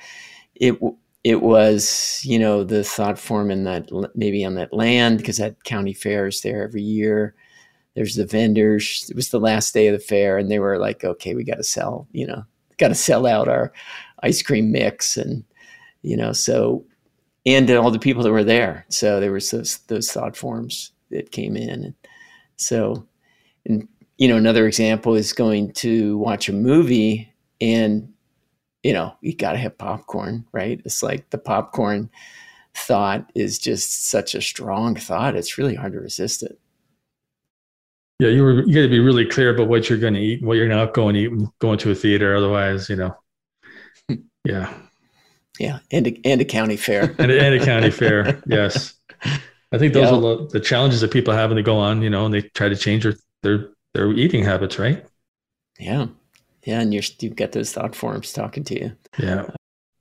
It 0.54 0.78
it 1.24 1.42
was 1.42 2.20
you 2.24 2.38
know 2.38 2.64
the 2.64 2.84
thought 2.84 3.18
form 3.18 3.50
in 3.50 3.64
that 3.64 3.88
maybe 4.14 4.44
on 4.44 4.54
that 4.54 4.72
land 4.72 5.18
because 5.18 5.38
that 5.38 5.62
county 5.64 5.92
fair 5.92 6.26
is 6.26 6.40
there 6.42 6.64
every 6.64 6.82
year 6.82 7.34
there's 7.94 8.16
the 8.16 8.26
vendors 8.26 9.06
it 9.08 9.16
was 9.16 9.30
the 9.30 9.40
last 9.40 9.72
day 9.74 9.86
of 9.86 9.92
the 9.92 10.04
fair 10.04 10.36
and 10.38 10.50
they 10.50 10.58
were 10.58 10.78
like 10.78 11.04
okay 11.04 11.34
we 11.34 11.44
got 11.44 11.56
to 11.56 11.64
sell 11.64 12.08
you 12.12 12.26
know 12.26 12.44
got 12.78 12.88
to 12.88 12.94
sell 12.94 13.26
out 13.26 13.48
our 13.48 13.72
ice 14.22 14.42
cream 14.42 14.72
mix 14.72 15.16
and 15.16 15.44
you 16.02 16.16
know 16.16 16.32
so 16.32 16.84
and 17.44 17.70
all 17.70 17.90
the 17.90 17.98
people 17.98 18.22
that 18.22 18.32
were 18.32 18.44
there. 18.44 18.86
So 18.88 19.20
there 19.20 19.32
was 19.32 19.50
those 19.50 19.78
those 19.88 20.10
thought 20.10 20.36
forms 20.36 20.92
that 21.10 21.32
came 21.32 21.56
in. 21.56 21.84
And 21.84 21.94
so, 22.56 23.06
and 23.66 23.88
you 24.18 24.28
know, 24.28 24.36
another 24.36 24.66
example 24.66 25.14
is 25.14 25.32
going 25.32 25.72
to 25.74 26.18
watch 26.18 26.48
a 26.48 26.52
movie 26.52 27.32
and 27.60 28.12
you 28.82 28.92
know 28.92 29.14
you 29.20 29.34
got 29.34 29.52
to 29.52 29.58
have 29.58 29.78
popcorn, 29.78 30.46
right? 30.52 30.80
It's 30.84 31.02
like 31.02 31.30
the 31.30 31.38
popcorn 31.38 32.10
thought 32.74 33.30
is 33.34 33.58
just 33.58 34.08
such 34.08 34.34
a 34.34 34.40
strong 34.40 34.96
thought. 34.96 35.36
It's 35.36 35.58
really 35.58 35.74
hard 35.74 35.92
to 35.92 36.00
resist 36.00 36.42
it. 36.42 36.58
Yeah, 38.18 38.28
you 38.28 38.42
were 38.42 38.62
you 38.62 38.74
got 38.74 38.82
to 38.82 38.88
be 38.88 39.00
really 39.00 39.26
clear 39.26 39.54
about 39.54 39.68
what 39.68 39.88
you're 39.88 39.98
going 39.98 40.14
to 40.14 40.20
eat, 40.20 40.42
what 40.42 40.56
you're 40.56 40.68
not 40.68 40.94
going 40.94 41.14
to 41.14 41.20
eat, 41.20 41.48
going 41.58 41.78
to 41.78 41.90
a 41.90 41.94
theater. 41.94 42.36
Otherwise, 42.36 42.88
you 42.88 42.96
know, 42.96 43.16
yeah, 44.44 44.72
yeah, 45.62 45.78
and 45.92 46.08
a, 46.08 46.20
and 46.24 46.40
a 46.40 46.44
county 46.44 46.76
fair. 46.76 47.14
and, 47.18 47.30
a, 47.30 47.40
and 47.40 47.54
a 47.54 47.64
county 47.64 47.90
fair, 47.90 48.42
yes. 48.46 48.94
I 49.70 49.78
think 49.78 49.94
those 49.94 50.10
yeah. 50.10 50.16
are 50.16 50.46
the, 50.48 50.60
challenges 50.60 51.00
that 51.02 51.12
people 51.12 51.32
have 51.32 51.50
when 51.50 51.56
they 51.56 51.62
go 51.62 51.78
on, 51.78 52.02
you 52.02 52.10
know, 52.10 52.24
and 52.24 52.34
they 52.34 52.42
try 52.42 52.68
to 52.68 52.74
change 52.74 53.04
their 53.04 53.14
their, 53.44 53.68
their 53.94 54.10
eating 54.10 54.44
habits, 54.44 54.80
right? 54.80 55.06
Yeah, 55.78 56.06
yeah, 56.64 56.80
and 56.80 56.92
you're 56.92 57.04
you've 57.20 57.36
got 57.36 57.52
those 57.52 57.72
thought 57.72 57.94
forms 57.94 58.32
talking 58.32 58.64
to 58.64 58.74
you. 58.74 58.92
Yeah. 59.20 59.50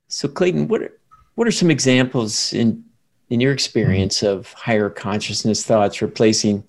So 0.08 0.26
Clayton, 0.26 0.66
what 0.66 0.82
are, 0.82 0.98
what 1.36 1.46
are 1.46 1.52
some 1.52 1.70
examples 1.70 2.52
in 2.52 2.84
in 3.30 3.40
your 3.40 3.52
experience 3.52 4.18
mm-hmm. 4.18 4.38
of 4.38 4.52
higher 4.54 4.90
consciousness 4.90 5.64
thoughts 5.64 6.02
replacing, 6.02 6.64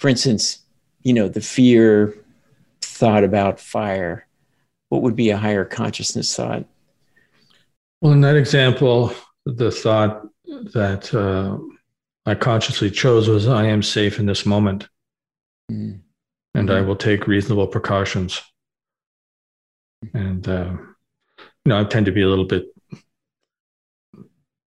for 0.00 0.08
instance, 0.08 0.58
you 1.02 1.12
know, 1.12 1.28
the 1.28 1.40
fear 1.40 2.18
thought 2.80 3.22
about 3.22 3.60
fire? 3.60 4.26
What 4.88 5.02
would 5.02 5.14
be 5.14 5.30
a 5.30 5.36
higher 5.36 5.64
consciousness 5.64 6.34
thought? 6.34 6.64
Well, 8.00 8.12
in 8.12 8.20
that 8.22 8.36
example, 8.36 9.12
the 9.44 9.70
thought 9.70 10.26
that 10.46 11.14
uh, 11.14 11.58
I 12.26 12.34
consciously 12.34 12.90
chose 12.90 13.28
was 13.28 13.48
I 13.48 13.66
am 13.66 13.82
safe 13.82 14.18
in 14.18 14.26
this 14.26 14.44
moment. 14.44 14.88
Mm-hmm. 15.70 16.00
And 16.54 16.70
I 16.70 16.80
will 16.80 16.96
take 16.96 17.26
reasonable 17.26 17.66
precautions. 17.66 18.40
And, 20.14 20.46
uh, 20.48 20.72
you 21.38 21.44
know, 21.66 21.80
I 21.80 21.84
tend 21.84 22.06
to 22.06 22.12
be 22.12 22.22
a 22.22 22.28
little 22.28 22.46
bit, 22.46 22.66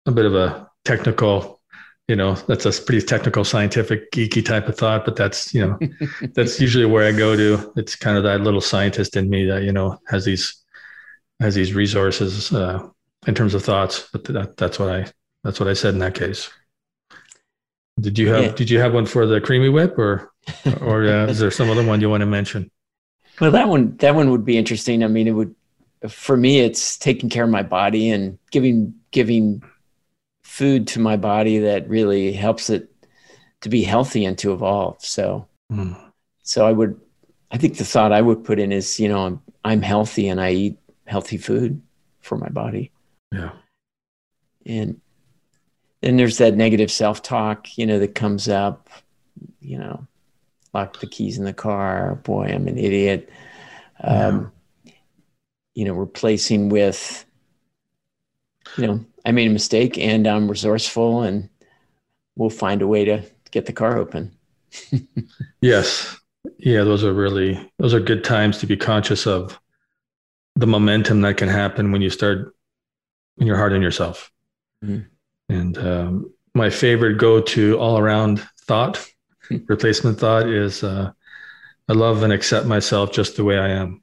a 0.05 0.11
bit 0.11 0.25
of 0.25 0.35
a 0.35 0.69
technical, 0.85 1.61
you 2.09 2.17
know, 2.17 2.35
that's 2.35 2.67
a 2.67 2.83
pretty 2.83 3.07
technical, 3.07 3.45
scientific, 3.45 4.11
geeky 4.11 4.45
type 4.45 4.69
of 4.69 4.77
thought, 4.77 5.05
but 5.05 5.15
that's, 5.15 5.55
you 5.55 5.65
know, 5.65 5.79
that's 6.35 6.61
usually 6.61 6.87
where 6.87 7.07
I 7.07 7.13
go 7.13 7.37
to. 7.37 7.73
It's 7.77 7.95
kind 7.95 8.17
of 8.17 8.25
that 8.25 8.41
little 8.41 8.61
scientist 8.61 9.17
in 9.17 9.31
me 9.31 9.47
that, 9.47 9.63
you 9.63 9.73
know, 9.73 10.01
has 10.09 10.25
these, 10.25 10.65
has 11.39 11.55
these 11.55 11.73
resources, 11.73 12.53
uh, 12.53 12.89
in 13.27 13.35
terms 13.35 13.55
of 13.55 13.65
thoughts. 13.65 14.09
But 14.13 14.25
that, 14.25 14.57
that's 14.57 14.79
what 14.79 14.89
I 14.89 15.07
that's 15.45 15.61
what 15.61 15.69
I 15.69 15.75
said 15.75 15.95
in 15.95 16.01
that 16.01 16.15
case. 16.15 16.51
Did 18.01 18.19
you 18.19 18.29
have 18.29 18.43
yeah. 18.43 18.53
Did 18.53 18.71
you 18.71 18.81
have 18.81 18.93
one 18.93 19.07
for 19.07 19.27
the 19.27 19.41
creamy 19.41 19.69
whip, 19.69 19.99
or 19.99 20.33
or 20.81 21.05
uh, 21.05 21.27
is 21.27 21.39
there 21.39 21.51
some 21.51 21.71
other 21.71 21.85
one 21.85 22.01
you 22.01 22.11
want 22.11 22.21
to 22.23 22.27
mention? 22.27 22.71
Well, 23.41 23.51
that 23.51 23.69
one 23.69 23.97
that 23.99 24.15
one 24.15 24.31
would 24.31 24.45
be 24.45 24.57
interesting. 24.57 25.03
I 25.03 25.09
mean, 25.09 25.27
it 25.27 25.33
would 25.33 25.55
for 26.09 26.37
me. 26.37 26.61
It's 26.61 26.99
taking 26.99 27.31
care 27.31 27.45
of 27.45 27.51
my 27.51 27.63
body 27.63 28.11
and 28.11 28.39
giving 28.51 28.95
giving 29.11 29.63
food 30.43 30.87
to 30.89 31.01
my 31.01 31.17
body 31.17 31.59
that 31.59 31.89
really 31.89 32.33
helps 32.33 32.71
it 32.71 32.91
to 33.63 33.69
be 33.69 33.83
healthy 33.83 34.25
and 34.25 34.39
to 34.39 34.53
evolve. 34.53 35.03
So, 35.03 35.49
mm. 35.73 35.99
so 36.43 36.67
I 36.67 36.73
would. 36.73 37.01
I 37.51 37.59
think 37.59 37.77
the 37.77 37.85
thought 37.85 38.13
I 38.13 38.21
would 38.21 38.45
put 38.45 38.59
in 38.59 38.73
is, 38.73 38.99
you 39.01 39.09
know, 39.09 39.25
I'm 39.25 39.41
I'm 39.65 39.83
healthy 39.83 40.29
and 40.29 40.41
I 40.41 40.51
eat 40.51 40.79
healthy 41.07 41.39
food 41.39 41.81
for 42.21 42.37
my 42.37 42.49
body. 42.49 42.91
Yeah. 43.33 43.51
And 44.65 45.01
then 46.01 46.17
there's 46.17 46.39
that 46.39 46.55
negative 46.55 46.91
self 46.91 47.23
talk, 47.23 47.77
you 47.79 47.87
know, 47.87 47.99
that 47.99 48.15
comes 48.15 48.49
up, 48.49 48.89
you 49.61 49.79
know, 49.79 50.07
lock 50.73 51.01
the 51.01 51.07
keys 51.07 51.39
in 51.39 51.45
the 51.45 51.53
car. 51.53 52.17
Boy, 52.17 52.47
I'm 52.47 52.69
an 52.69 52.79
idiot. 52.79 53.31
Um, 54.03 54.53
yeah. 54.85 54.93
You 55.75 55.85
know, 55.87 55.95
replacing 55.95 56.69
with, 56.69 57.25
you 58.77 58.87
know, 58.87 59.05
I 59.25 59.33
made 59.33 59.49
a 59.49 59.53
mistake 59.53 59.99
and 59.99 60.27
I'm 60.27 60.49
resourceful 60.49 61.23
and 61.23 61.49
we'll 62.37 62.51
find 62.51 62.83
a 62.83 62.87
way 62.87 63.05
to 63.05 63.23
get 63.51 63.67
the 63.67 63.73
car 63.73 63.99
open. 63.99 64.33
yes. 65.61 66.17
Yeah, 66.59 66.85
those 66.85 67.05
are 67.05 67.13
really 67.13 67.71
those 67.79 67.93
are 67.93 68.01
good 68.01 68.25
times 68.25 68.59
to 68.59 68.67
be 68.67 68.77
conscious 68.77 69.27
of 69.27 69.59
the 70.55 70.67
momentum 70.67 71.21
that 71.23 71.37
can 71.37 71.49
happen 71.49 71.93
when 71.93 72.03
you 72.03 72.11
start 72.11 72.56
when 73.37 73.47
you're 73.47 73.57
hard 73.57 73.73
on 73.73 73.83
yourself. 73.83 74.31
Mm-hmm. 74.85 75.55
And 75.55 75.79
um, 75.79 76.33
my 76.55 76.71
favorite 76.71 77.19
go-to 77.19 77.79
all-around 77.79 78.47
thought, 78.63 79.07
replacement 79.67 80.19
thought, 80.19 80.49
is 80.49 80.83
uh, 80.83 81.13
I 81.89 81.93
love 81.93 82.23
and 82.23 82.33
accept 82.33 82.67
myself 82.67 83.13
just 83.13 83.37
the 83.37 83.45
way 83.45 83.59
I 83.59 83.69
am. 83.69 84.03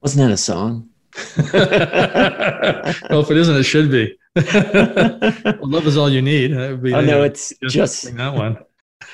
Wasn't 0.00 0.26
that 0.26 0.32
a 0.32 0.36
song? 0.36 0.88
well, 1.52 3.20
if 3.20 3.30
it 3.30 3.36
isn't, 3.36 3.56
it 3.56 3.64
should 3.64 3.90
be. 3.90 4.16
well, 4.36 5.58
love 5.68 5.86
is 5.86 5.96
all 5.96 6.08
you 6.08 6.22
need. 6.22 6.50
Be, 6.80 6.94
oh 6.94 7.00
no, 7.00 7.24
it's 7.24 7.52
just, 7.62 7.74
just 7.74 8.16
that 8.16 8.34
one. 8.34 8.58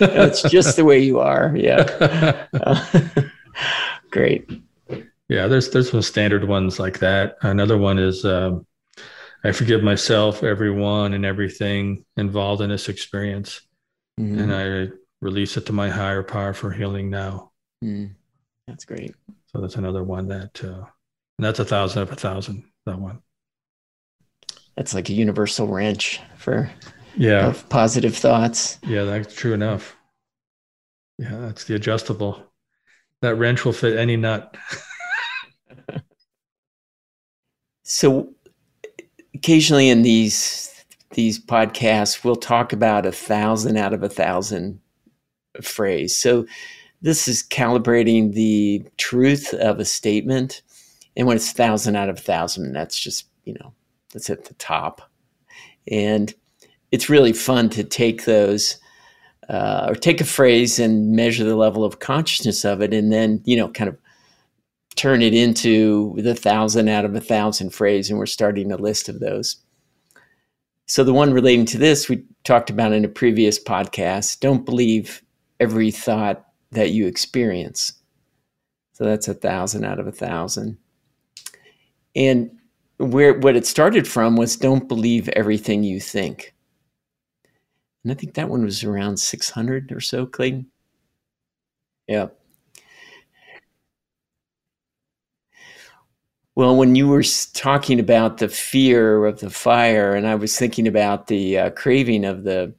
it's 0.00 0.42
just 0.42 0.76
the 0.76 0.84
way 0.84 0.98
you 0.98 1.20
are. 1.20 1.55
Yeah. 1.57 2.46
great. 4.11 4.50
Yeah, 5.29 5.47
there's 5.49 5.70
there's 5.70 5.91
some 5.91 6.03
standard 6.03 6.47
ones 6.47 6.79
like 6.79 6.99
that. 6.99 7.37
Another 7.43 7.79
one 7.79 7.99
is 7.99 8.25
um, 8.25 8.66
I 9.43 9.53
forgive 9.53 9.83
myself, 9.83 10.43
everyone, 10.43 11.14
and 11.14 11.25
everything 11.25 12.05
involved 12.16 12.62
in 12.62 12.70
this 12.70 12.89
experience, 12.89 13.62
mm-hmm. 14.20 14.39
and 14.39 14.55
I 14.55 14.95
release 15.20 15.57
it 15.57 15.66
to 15.66 15.72
my 15.72 15.89
higher 15.89 16.22
power 16.22 16.53
for 16.53 16.70
healing 16.70 17.09
now. 17.09 17.53
Mm. 17.83 18.14
That's 18.66 18.85
great. 18.85 19.14
So 19.53 19.61
that's 19.61 19.77
another 19.77 20.03
one 20.03 20.29
that 20.29 20.62
uh, 20.64 20.85
that's 21.39 21.59
a 21.59 21.64
thousand 21.64 22.03
of 22.03 22.12
a 22.12 22.16
thousand. 22.16 22.64
That 22.87 22.99
one. 22.99 23.20
That's 24.77 24.95
like 24.95 25.09
a 25.09 25.14
universal 25.14 25.68
wrench 25.68 26.20
for 26.37 26.70
yeah 27.16 27.47
of 27.47 27.68
positive 27.68 28.16
thoughts. 28.16 28.79
Yeah, 28.83 29.05
that's 29.05 29.35
true 29.35 29.53
enough. 29.53 29.97
Yeah, 31.18 31.37
that's 31.39 31.64
the 31.64 31.75
adjustable. 31.77 32.43
That 33.22 33.37
wrench 33.37 33.64
will 33.64 33.72
fit 33.72 33.99
any 33.99 34.16
nut. 34.16 34.57
so 37.85 38.28
occasionally 39.35 39.89
in 39.89 40.03
these 40.03 40.70
these 41.12 41.39
podcasts 41.39 42.24
we'll 42.24 42.35
talk 42.35 42.72
about 42.72 43.07
a 43.07 43.12
thousand 43.12 43.76
out 43.76 43.93
of 43.93 44.03
a 44.03 44.09
thousand 44.09 44.80
phrase. 45.62 46.18
So 46.18 46.47
this 47.03 47.28
is 47.28 47.43
calibrating 47.43 48.32
the 48.32 48.82
truth 48.97 49.53
of 49.55 49.78
a 49.78 49.85
statement. 49.85 50.62
And 51.16 51.26
when 51.26 51.37
it's 51.37 51.53
thousand 51.53 51.97
out 51.97 52.09
of 52.09 52.18
a 52.18 52.22
thousand 52.22 52.72
that's 52.72 52.99
just 52.99 53.26
you 53.45 53.55
know 53.55 53.72
that's 54.12 54.30
at 54.30 54.47
the 54.47 54.55
top. 54.55 55.03
And 55.87 56.35
it's 56.91 57.11
really 57.11 57.32
fun 57.32 57.68
to 57.70 57.85
take 57.85 58.24
those 58.24 58.78
uh, 59.49 59.87
or 59.89 59.95
take 59.95 60.20
a 60.22 60.24
phrase 60.24 60.78
and 60.78 61.12
measure 61.14 61.45
the 61.45 61.57
level 61.57 61.85
of 61.85 61.99
consciousness 61.99 62.64
of 62.64 62.80
it 62.80 62.95
and 62.95 63.12
then 63.12 63.43
you 63.45 63.57
know 63.57 63.68
kind 63.68 63.89
of 63.89 63.99
turn 64.97 65.22
it 65.22 65.34
into 65.34 66.14
the 66.16 66.34
thousand 66.34 66.88
out 66.88 67.05
of 67.05 67.14
a 67.14 67.20
thousand 67.20 67.70
phrase, 67.70 68.11
and 68.11 68.18
we're 68.18 68.26
starting 68.26 68.72
a 68.72 68.76
list 68.76 69.09
of 69.09 69.20
those. 69.20 69.57
So, 70.86 71.05
the 71.05 71.14
one 71.14 71.32
relating 71.32 71.66
to 71.66 71.78
this, 71.78 72.09
we 72.09 72.24
talked 72.45 72.70
about 72.70 72.92
in 72.92 73.05
a 73.05 73.09
previous 73.09 73.62
podcast 73.62 74.40
don't 74.40 74.64
believe 74.64 75.22
every 75.61 75.90
thought 75.90 76.47
that 76.72 76.90
you 76.90 77.07
experience. 77.07 77.95
So, 78.92 79.05
that's 79.05 79.28
a 79.28 79.34
thousand 79.34 79.84
out 79.84 79.99
of 79.99 80.07
a 80.07 80.12
thousand. 80.12 80.78
And 82.14 82.51
where 82.99 83.38
what 83.38 83.57
it 83.57 83.66
started 83.66 84.07
from 84.07 84.36
was 84.36 84.57
don't 84.57 84.88
believe 84.88 85.28
everything 85.30 85.82
you 85.82 86.01
think. 86.01 86.55
And 88.05 88.12
I 88.12 88.14
think 88.14 88.34
that 88.34 88.49
one 88.51 88.62
was 88.62 88.84
around 88.84 89.16
600 89.16 89.90
or 89.90 90.01
so, 90.01 90.26
Clayton. 90.26 90.66
Yeah. 92.07 92.28
Well, 96.57 96.76
when 96.76 96.94
you 96.94 97.09
were 97.09 97.24
talking 97.52 97.98
about 97.98 98.38
the 98.38 98.48
fear 98.48 99.24
of 99.26 99.40
the 99.40 99.50
fire, 99.50 100.14
and 100.14 100.24
I 100.24 100.36
was 100.36 100.57
thinking 100.57 100.86
about 100.86 101.26
the 101.26 101.59
uh, 101.59 101.70
craving 101.70 102.24
of 102.24 102.44
the 102.44 102.72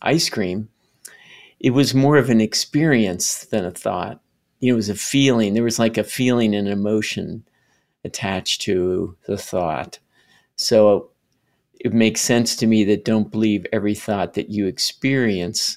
ice 0.00 0.30
cream, 0.30 0.70
it 1.60 1.70
was 1.70 1.94
more 1.94 2.16
of 2.16 2.30
an 2.30 2.40
experience 2.40 3.44
than 3.44 3.66
a 3.66 3.70
thought. 3.70 4.22
You 4.60 4.70
know, 4.70 4.76
it 4.76 4.76
was 4.76 4.88
a 4.88 4.94
feeling. 4.94 5.52
There 5.52 5.62
was 5.62 5.78
like 5.78 5.98
a 5.98 6.04
feeling 6.04 6.54
and 6.54 6.66
emotion 6.66 7.46
attached 8.04 8.62
to 8.62 9.14
the 9.26 9.36
thought. 9.36 9.98
So 10.56 11.10
it 11.78 11.92
makes 11.92 12.22
sense 12.22 12.56
to 12.56 12.66
me 12.66 12.84
that 12.84 13.04
don't 13.04 13.30
believe 13.30 13.66
every 13.70 13.94
thought 13.94 14.32
that 14.34 14.48
you 14.48 14.66
experience 14.66 15.76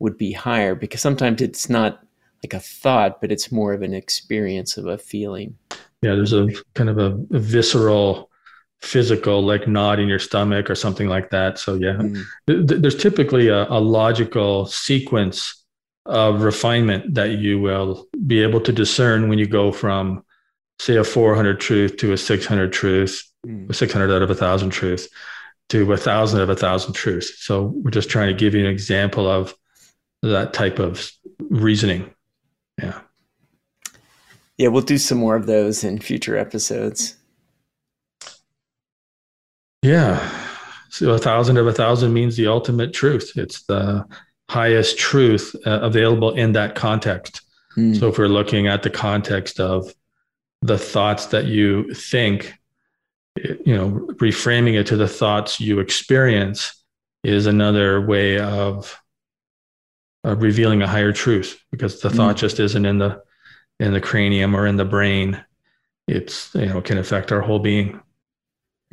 would 0.00 0.18
be 0.18 0.32
higher 0.32 0.74
because 0.74 1.02
sometimes 1.02 1.40
it's 1.40 1.68
not 1.68 2.02
like 2.42 2.54
a 2.54 2.58
thought, 2.58 3.20
but 3.20 3.30
it's 3.30 3.52
more 3.52 3.72
of 3.72 3.82
an 3.82 3.94
experience 3.94 4.76
of 4.76 4.86
a 4.86 4.98
feeling 4.98 5.56
yeah 6.02 6.14
there's 6.14 6.32
a 6.32 6.48
kind 6.74 6.90
of 6.90 6.98
a, 6.98 7.18
a, 7.34 7.38
visceral 7.38 8.30
physical 8.82 9.44
like 9.44 9.68
knot 9.68 10.00
in 10.00 10.08
your 10.08 10.18
stomach 10.18 10.68
or 10.68 10.74
something 10.74 11.08
like 11.08 11.30
that. 11.30 11.58
So 11.58 11.74
yeah. 11.74 11.94
Mm. 11.94 12.24
th- 12.46 12.80
there's 12.82 12.96
typically 12.96 13.48
a, 13.48 13.64
a, 13.68 13.80
logical 13.80 14.66
sequence 14.66 15.64
of 16.04 16.42
refinement 16.42 17.14
that 17.14 17.38
you 17.38 17.60
will 17.60 18.08
be 18.26 18.42
able 18.42 18.60
to 18.60 18.72
discern 18.72 19.28
when 19.28 19.38
you 19.38 19.46
go 19.46 19.70
from 19.70 20.24
say 20.80 20.96
a 20.96 21.04
400 21.04 21.60
truth 21.60 21.96
to 21.98 22.12
a 22.12 22.18
600 22.18 22.72
truth 22.72 23.22
mm. 23.46 23.70
a 23.70 23.74
600 23.74 24.10
out 24.12 24.22
of 24.22 24.30
a 24.30 24.34
thousand 24.34 24.70
truth 24.70 25.08
to 25.68 25.92
a 25.92 25.96
thousand 25.96 26.40
out 26.40 26.44
of 26.44 26.50
a 26.50 26.56
thousand 26.56 26.94
truths. 26.94 27.44
So 27.44 27.66
we're 27.66 27.92
just 27.92 28.10
trying 28.10 28.28
to 28.28 28.34
give 28.34 28.52
you 28.54 28.60
an 28.60 28.70
example 28.70 29.30
of 29.30 29.54
that 30.22 30.52
type 30.52 30.80
of 30.80 31.08
reasoning. 31.38 32.12
Yeah 32.82 33.00
yeah, 34.62 34.68
we'll 34.68 34.82
do 34.82 34.96
some 34.96 35.18
more 35.18 35.34
of 35.34 35.46
those 35.46 35.82
in 35.82 35.98
future 35.98 36.36
episodes. 36.38 37.16
Yeah. 39.82 40.20
So 40.88 41.10
a 41.10 41.18
thousand 41.18 41.56
of 41.56 41.66
a 41.66 41.72
thousand 41.72 42.12
means 42.12 42.36
the 42.36 42.46
ultimate 42.46 42.94
truth. 42.94 43.32
It's 43.34 43.64
the 43.64 44.06
highest 44.48 44.98
truth 44.98 45.56
uh, 45.66 45.80
available 45.80 46.30
in 46.34 46.52
that 46.52 46.76
context. 46.76 47.40
Mm. 47.76 47.98
So 47.98 48.06
if 48.10 48.18
we're 48.18 48.28
looking 48.28 48.68
at 48.68 48.84
the 48.84 48.90
context 48.90 49.58
of 49.58 49.92
the 50.60 50.78
thoughts 50.78 51.26
that 51.26 51.46
you 51.46 51.92
think, 51.92 52.54
you 53.34 53.74
know, 53.74 54.06
reframing 54.20 54.78
it 54.78 54.86
to 54.86 54.96
the 54.96 55.08
thoughts 55.08 55.58
you 55.58 55.80
experience 55.80 56.84
is 57.24 57.46
another 57.46 58.00
way 58.00 58.38
of, 58.38 58.96
of 60.22 60.40
revealing 60.40 60.82
a 60.82 60.86
higher 60.86 61.12
truth 61.12 61.60
because 61.72 62.00
the 62.00 62.10
thought 62.10 62.36
mm. 62.36 62.38
just 62.38 62.60
isn't 62.60 62.86
in 62.86 62.98
the 62.98 63.20
in 63.82 63.92
the 63.92 64.00
cranium 64.00 64.54
or 64.54 64.66
in 64.66 64.76
the 64.76 64.84
brain, 64.84 65.44
it's 66.06 66.54
you 66.54 66.66
know 66.66 66.80
can 66.80 66.98
affect 66.98 67.32
our 67.32 67.40
whole 67.40 67.58
being. 67.58 68.00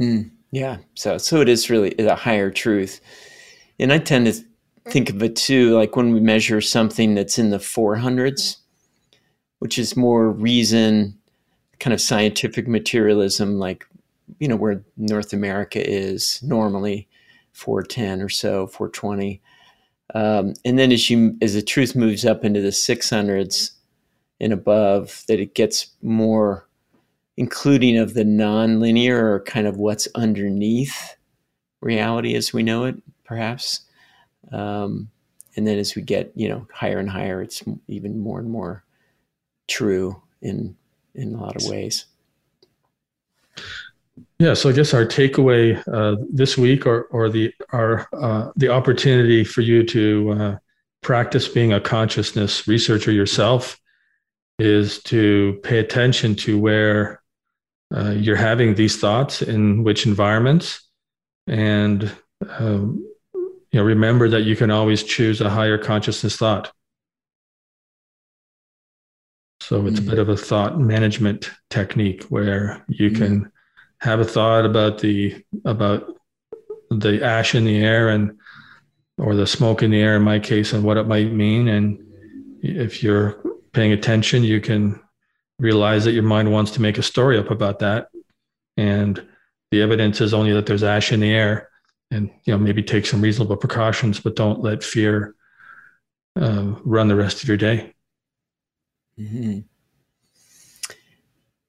Mm, 0.01 0.31
yeah. 0.51 0.77
So 0.95 1.17
so 1.19 1.41
it 1.41 1.47
is 1.47 1.69
really 1.69 1.93
a 1.99 2.15
higher 2.15 2.49
truth, 2.49 2.99
and 3.79 3.93
I 3.93 3.99
tend 3.99 4.25
to 4.25 4.43
think 4.89 5.11
of 5.11 5.21
it 5.21 5.35
too 5.35 5.75
like 5.75 5.95
when 5.95 6.11
we 6.11 6.19
measure 6.19 6.59
something 6.59 7.13
that's 7.13 7.37
in 7.37 7.51
the 7.51 7.57
400s, 7.57 8.57
which 9.59 9.77
is 9.77 9.95
more 9.95 10.31
reason, 10.31 11.15
kind 11.79 11.93
of 11.93 12.01
scientific 12.01 12.67
materialism, 12.67 13.59
like 13.59 13.85
you 14.39 14.47
know 14.47 14.55
where 14.55 14.83
North 14.97 15.33
America 15.33 15.87
is 15.87 16.41
normally 16.41 17.07
410 17.53 18.23
or 18.23 18.29
so, 18.29 18.65
420. 18.65 19.39
Um, 20.15 20.55
and 20.65 20.79
then 20.79 20.91
as 20.91 21.11
you 21.11 21.37
as 21.43 21.53
the 21.53 21.61
truth 21.61 21.95
moves 21.95 22.25
up 22.25 22.43
into 22.43 22.61
the 22.61 22.69
600s, 22.69 23.73
and 24.39 24.53
above 24.53 25.23
that 25.27 25.39
it 25.39 25.53
gets 25.53 25.87
more 26.01 26.67
including 27.37 27.97
of 27.97 28.13
the 28.15 28.23
nonlinear 28.23 29.17
or 29.17 29.39
kind 29.45 29.65
of 29.65 29.77
what's 29.77 30.09
underneath 30.13 31.15
reality 31.81 32.35
as 32.35 32.51
we 32.51 32.61
know 32.61 32.83
it, 32.83 33.01
perhaps. 33.23 33.81
Um, 34.51 35.09
and 35.55 35.65
then 35.65 35.77
as 35.77 35.95
we 35.95 36.01
get 36.01 36.31
you 36.35 36.49
know 36.49 36.67
higher 36.73 36.99
and 36.99 37.09
higher, 37.09 37.41
it's 37.41 37.63
even 37.87 38.19
more 38.19 38.39
and 38.39 38.49
more 38.49 38.83
true 39.67 40.21
in 40.41 40.75
in 41.15 41.33
a 41.33 41.41
lot 41.41 41.55
of 41.55 41.69
ways. 41.69 42.05
Yeah, 44.39 44.53
so 44.53 44.69
I 44.69 44.73
guess 44.73 44.93
our 44.93 45.05
takeaway 45.05 45.81
uh, 45.91 46.21
this 46.31 46.57
week, 46.57 46.85
or 46.85 47.03
or 47.03 47.29
the 47.29 47.53
our 47.71 48.07
uh, 48.13 48.51
the 48.55 48.69
opportunity 48.69 49.43
for 49.43 49.61
you 49.61 49.83
to 49.85 50.31
uh, 50.31 50.57
practice 51.01 51.47
being 51.47 51.73
a 51.73 51.79
consciousness 51.79 52.67
researcher 52.67 53.11
yourself, 53.11 53.79
is 54.59 55.01
to 55.03 55.59
pay 55.63 55.79
attention 55.79 56.35
to 56.35 56.59
where 56.59 57.21
uh, 57.95 58.11
you're 58.11 58.35
having 58.35 58.75
these 58.75 58.97
thoughts 58.97 59.41
in 59.41 59.83
which 59.83 60.05
environments 60.05 60.87
and 61.47 62.11
um, 62.59 63.03
you 63.33 63.79
know 63.79 63.83
remember 63.83 64.29
that 64.29 64.41
you 64.41 64.55
can 64.55 64.69
always 64.69 65.03
choose 65.03 65.41
a 65.41 65.49
higher 65.49 65.77
consciousness 65.77 66.35
thought 66.35 66.71
so 69.61 69.85
it's 69.85 69.99
mm-hmm. 69.99 70.07
a 70.07 70.11
bit 70.11 70.19
of 70.19 70.29
a 70.29 70.37
thought 70.37 70.79
management 70.79 71.51
technique 71.69 72.23
where 72.25 72.83
you 72.87 73.09
mm-hmm. 73.09 73.23
can 73.23 73.51
have 74.01 74.19
a 74.19 74.25
thought 74.25 74.65
about 74.65 74.99
the 74.99 75.43
about 75.65 76.15
the 76.91 77.23
ash 77.23 77.55
in 77.55 77.65
the 77.65 77.83
air 77.83 78.09
and 78.09 78.37
or 79.17 79.35
the 79.35 79.47
smoke 79.47 79.83
in 79.83 79.91
the 79.91 79.99
air 79.99 80.15
in 80.15 80.21
my 80.21 80.39
case 80.39 80.73
and 80.73 80.83
what 80.83 80.97
it 80.97 81.07
might 81.07 81.31
mean 81.31 81.67
and 81.67 81.99
if 82.61 83.03
you're 83.03 83.41
paying 83.73 83.91
attention 83.91 84.43
you 84.43 84.61
can 84.61 84.99
realize 85.59 86.05
that 86.05 86.13
your 86.13 86.23
mind 86.23 86.51
wants 86.51 86.71
to 86.71 86.81
make 86.81 86.97
a 86.97 87.03
story 87.03 87.37
up 87.37 87.51
about 87.51 87.79
that. 87.79 88.09
And 88.77 89.25
the 89.71 89.81
evidence 89.81 90.21
is 90.21 90.33
only 90.33 90.53
that 90.53 90.65
there's 90.65 90.83
ash 90.83 91.11
in 91.11 91.19
the 91.19 91.31
air 91.31 91.69
and 92.11 92.29
you 92.45 92.53
know 92.53 92.57
maybe 92.57 92.81
take 92.81 93.05
some 93.05 93.21
reasonable 93.21 93.57
precautions 93.57 94.19
but 94.19 94.35
don't 94.35 94.61
let 94.61 94.83
fear 94.83 95.35
uh, 96.39 96.73
run 96.83 97.07
the 97.07 97.15
rest 97.15 97.43
of 97.43 97.47
your 97.47 97.57
day. 97.57 97.93
Mm-hmm. 99.19 99.59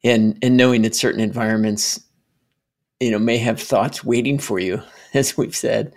and 0.05 0.39
and 0.41 0.57
knowing 0.57 0.83
that 0.83 0.95
certain 0.95 1.21
environments 1.21 1.99
you 3.01 3.11
know 3.11 3.19
may 3.19 3.39
have 3.39 3.61
thoughts 3.61 4.05
waiting 4.05 4.39
for 4.39 4.61
you 4.61 4.81
as 5.15 5.37
we've 5.37 5.57
said 5.57 5.93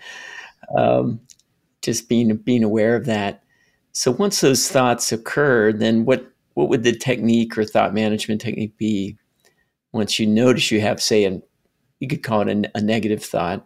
um, 0.75 1.21
just 1.83 2.09
being 2.09 2.35
being 2.37 2.63
aware 2.63 2.95
of 2.95 3.05
that 3.05 3.42
so 3.93 4.11
once 4.11 4.41
those 4.41 4.67
thoughts 4.69 5.11
occur 5.11 5.71
then 5.71 6.03
what 6.05 6.27
what 6.55 6.69
would 6.69 6.83
the 6.83 6.95
technique 6.95 7.57
or 7.57 7.63
thought 7.63 7.93
management 7.93 8.41
technique 8.41 8.77
be 8.77 9.17
once 9.91 10.19
you 10.19 10.27
notice 10.27 10.71
you 10.71 10.81
have 10.81 11.01
say 11.01 11.23
an 11.23 11.41
you 11.99 12.07
could 12.07 12.23
call 12.23 12.41
it 12.41 12.49
a, 12.49 12.77
a 12.77 12.81
negative 12.81 13.23
thought 13.23 13.65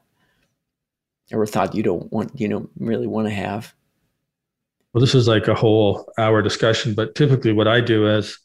or 1.31 1.43
a 1.43 1.47
thought 1.47 1.73
you 1.73 1.83
don't 1.83 2.11
want 2.11 2.39
you 2.39 2.47
know 2.47 2.69
really 2.77 3.07
want 3.07 3.27
to 3.27 3.33
have? 3.33 3.73
Well 4.93 5.01
this 5.01 5.15
is 5.15 5.27
like 5.27 5.47
a 5.47 5.55
whole 5.55 6.11
hour 6.17 6.41
discussion 6.41 6.93
but 6.93 7.15
typically 7.15 7.53
what 7.53 7.67
i 7.67 7.81
do 7.81 8.07
is 8.07 8.37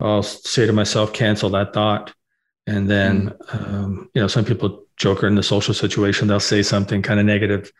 i'll 0.00 0.22
say 0.22 0.66
to 0.66 0.72
myself 0.72 1.12
cancel 1.12 1.50
that 1.50 1.72
thought. 1.72 2.12
And 2.66 2.90
then 2.90 3.30
mm-hmm. 3.30 3.74
um, 3.74 4.10
you 4.14 4.20
know 4.20 4.28
some 4.28 4.44
people 4.44 4.84
joke 4.96 5.22
in 5.22 5.36
the 5.36 5.42
social 5.42 5.74
situation 5.74 6.28
they'll 6.28 6.40
say 6.40 6.62
something 6.62 7.02
kind 7.02 7.20
of 7.20 7.26
negative 7.26 7.72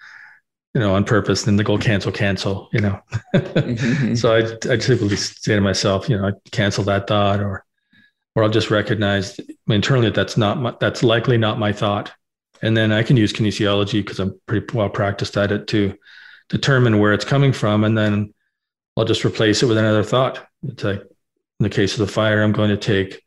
you 0.79 0.85
know 0.85 0.95
on 0.95 1.05
purpose 1.05 1.43
then 1.43 1.57
they 1.57 1.65
go 1.65 1.77
cancel 1.77 2.13
cancel 2.13 2.69
you 2.73 2.81
know 2.81 3.01
mm-hmm. 3.35 4.15
so 4.21 4.35
I, 4.35 4.73
I 4.73 4.77
typically 4.77 5.17
say 5.17 5.55
to 5.55 5.61
myself 5.61 6.09
you 6.09 6.17
know 6.17 6.29
I 6.29 6.33
cancel 6.53 6.85
that 6.85 7.09
thought 7.09 7.41
or 7.41 7.65
or 8.39 8.45
I'll 8.45 8.51
just 8.51 8.71
recognize 8.71 9.37
internally 9.67 10.07
that 10.07 10.15
that's 10.15 10.37
not 10.37 10.59
my, 10.59 10.73
that's 10.79 11.03
likely 11.03 11.37
not 11.37 11.59
my 11.59 11.73
thought. 11.73 12.13
And 12.63 12.77
then 12.77 12.93
I 12.93 13.03
can 13.03 13.17
use 13.17 13.33
kinesiology 13.33 13.95
because 13.95 14.21
I'm 14.21 14.41
pretty 14.47 14.65
well 14.77 14.89
practiced 14.89 15.37
at 15.37 15.51
it 15.51 15.67
to 15.69 15.95
determine 16.49 17.01
where 17.01 17.13
it's 17.13 17.25
coming 17.25 17.53
from. 17.53 17.83
And 17.83 17.99
then 17.99 18.33
I'll 18.97 19.05
just 19.05 19.25
replace 19.25 19.65
it 19.65 19.67
with 19.67 19.77
another 19.77 20.05
thought. 20.05 20.47
It's 20.63 20.85
like 20.85 21.01
in 21.01 21.65
the 21.65 21.69
case 21.69 21.95
of 21.95 22.07
the 22.07 22.13
fire, 22.13 22.45
I'm 22.45 22.53
going 22.53 22.71
to 22.71 22.77
take, 22.77 23.21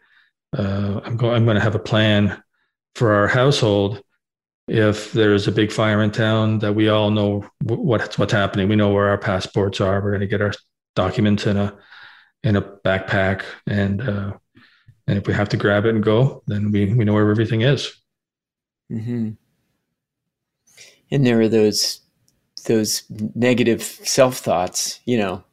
uh, 0.57 1.01
I'm 1.03 1.17
going, 1.17 1.35
I'm 1.35 1.43
going 1.43 1.55
to 1.55 1.61
have 1.61 1.75
a 1.75 1.79
plan 1.79 2.41
for 2.95 3.11
our 3.11 3.27
household. 3.27 4.01
If 4.73 5.11
there's 5.11 5.49
a 5.49 5.51
big 5.51 5.69
fire 5.69 6.01
in 6.01 6.11
town 6.11 6.59
that 6.59 6.73
we 6.73 6.87
all 6.87 7.11
know 7.11 7.45
what's 7.63 8.17
what's 8.17 8.31
happening, 8.31 8.69
we 8.69 8.77
know 8.77 8.93
where 8.93 9.09
our 9.09 9.17
passports 9.17 9.81
are. 9.81 10.01
We're 10.01 10.11
going 10.11 10.21
to 10.21 10.27
get 10.27 10.41
our 10.41 10.53
documents 10.95 11.45
in 11.45 11.57
a 11.57 11.77
in 12.43 12.55
a 12.55 12.61
backpack 12.61 13.43
and 13.67 14.01
uh, 14.01 14.33
and 15.07 15.17
if 15.17 15.27
we 15.27 15.33
have 15.33 15.49
to 15.49 15.57
grab 15.57 15.85
it 15.85 15.93
and 15.93 16.01
go, 16.01 16.41
then 16.47 16.71
we, 16.71 16.93
we 16.93 17.03
know 17.03 17.13
where 17.13 17.29
everything 17.29 17.61
is. 17.61 17.93
Mm-hmm. 18.89 19.31
And 21.11 21.25
there 21.25 21.41
are 21.41 21.49
those 21.49 21.99
those 22.65 23.03
negative 23.35 23.81
self 23.83 24.37
thoughts, 24.37 25.01
you 25.03 25.17
know, 25.17 25.43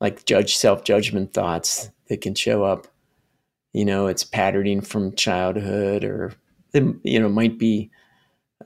like 0.00 0.24
judge 0.24 0.56
self 0.56 0.84
judgment 0.84 1.34
thoughts 1.34 1.90
that 2.08 2.20
can 2.20 2.36
show 2.36 2.62
up. 2.62 2.86
You 3.72 3.84
know, 3.84 4.06
it's 4.06 4.22
patterning 4.24 4.82
from 4.82 5.16
childhood, 5.16 6.04
or 6.04 6.34
you 6.72 7.18
know, 7.18 7.28
might 7.28 7.58
be 7.58 7.90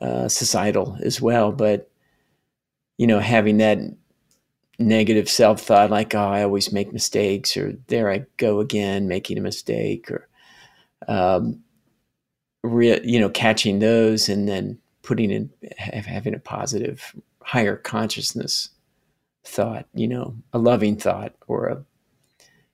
uh, 0.00 0.28
societal 0.28 0.96
as 1.02 1.20
well. 1.20 1.52
But 1.52 1.90
you 2.98 3.06
know, 3.06 3.18
having 3.18 3.58
that 3.58 3.78
negative 4.78 5.28
self 5.28 5.60
thought 5.62 5.90
like, 5.90 6.14
oh, 6.14 6.18
I 6.18 6.42
always 6.42 6.72
make 6.72 6.92
mistakes, 6.92 7.56
or 7.56 7.74
there 7.86 8.10
I 8.10 8.24
go 8.36 8.60
again 8.60 9.08
making 9.08 9.38
a 9.38 9.42
mistake, 9.42 10.10
or, 10.10 10.28
um, 11.08 11.60
re- 12.62 13.00
you 13.04 13.20
know, 13.20 13.30
catching 13.30 13.78
those 13.78 14.28
and 14.28 14.48
then 14.48 14.78
putting 15.02 15.30
in, 15.30 15.50
having 15.78 16.34
a 16.34 16.38
positive, 16.38 17.14
higher 17.42 17.76
consciousness 17.76 18.70
thought, 19.44 19.86
you 19.94 20.08
know, 20.08 20.34
a 20.52 20.58
loving 20.58 20.96
thought 20.96 21.34
or 21.46 21.68
a, 21.68 21.84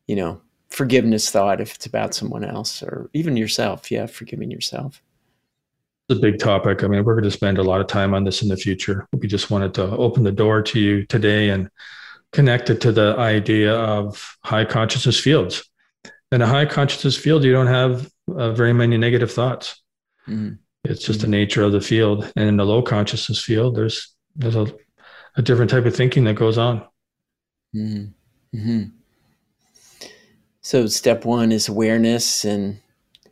you 0.07 0.17
know, 0.17 0.41
forgiveness 0.71 1.31
thought 1.31 1.61
if 1.61 1.75
it's 1.77 1.87
about 1.87 2.15
someone 2.15 2.45
else 2.45 2.83
or 2.83 3.11
even 3.15 3.37
yourself. 3.37 3.91
Yeah, 3.91 4.07
forgiving 4.07 4.51
yourself. 4.51 5.03
It's 6.09 6.19
a 6.19 6.23
big 6.23 6.39
topic. 6.39 6.85
I 6.85 6.87
mean, 6.87 7.05
we're 7.05 7.15
going 7.15 7.25
to 7.25 7.31
spend 7.31 7.59
a 7.59 7.65
lot 7.65 7.81
of 7.81 7.89
time 7.89 8.15
on 8.15 8.25
this 8.25 8.43
in 8.43 8.49
the 8.49 8.57
future. 8.57 9.09
We 9.13 9.27
just 9.27 9.51
wanted 9.51 9.75
to 9.75 9.85
open 9.97 10.23
the 10.23 10.33
door 10.33 10.63
to 10.63 10.79
you 10.79 11.05
today 11.07 11.51
and 11.51 11.69
connect 12.33 12.71
it 12.71 12.81
to 12.83 12.93
the 12.93 13.17
idea 13.19 13.75
of 13.75 14.37
high 14.45 14.65
consciousness 14.65 15.19
fields. 15.19 15.69
In 16.31 16.43
a 16.43 16.47
high 16.47 16.67
consciousness 16.67 17.17
field, 17.17 17.45
you 17.45 17.53
don't 17.53 17.67
have 17.67 18.09
uh, 18.29 18.53
very 18.53 18.73
many 18.73 18.97
negative 18.97 19.33
thoughts. 19.33 19.83
Mm-hmm. 20.29 20.55
It's 20.85 21.05
just 21.05 21.21
mm-hmm. 21.21 21.31
the 21.31 21.37
nature 21.37 21.63
of 21.63 21.73
the 21.73 21.81
field. 21.81 22.33
And 22.37 22.49
in 22.49 22.57
the 22.57 22.67
low 22.67 22.83
consciousness 22.83 23.43
field, 23.43 23.77
there's 23.77 24.15
there's 24.37 24.57
a, 24.57 24.67
a 25.37 25.43
different 25.43 25.71
type 25.71 25.87
of 25.87 25.97
thinking 25.97 26.25
that 26.25 26.35
goes 26.35 26.59
on. 26.59 26.85
Mm-hmm. 27.75 28.59
mm-hmm. 28.59 28.83
So 30.61 30.89
step 30.89 31.25
one 31.25 31.53
is 31.53 31.69
awareness, 31.69 32.45
and 32.45 32.81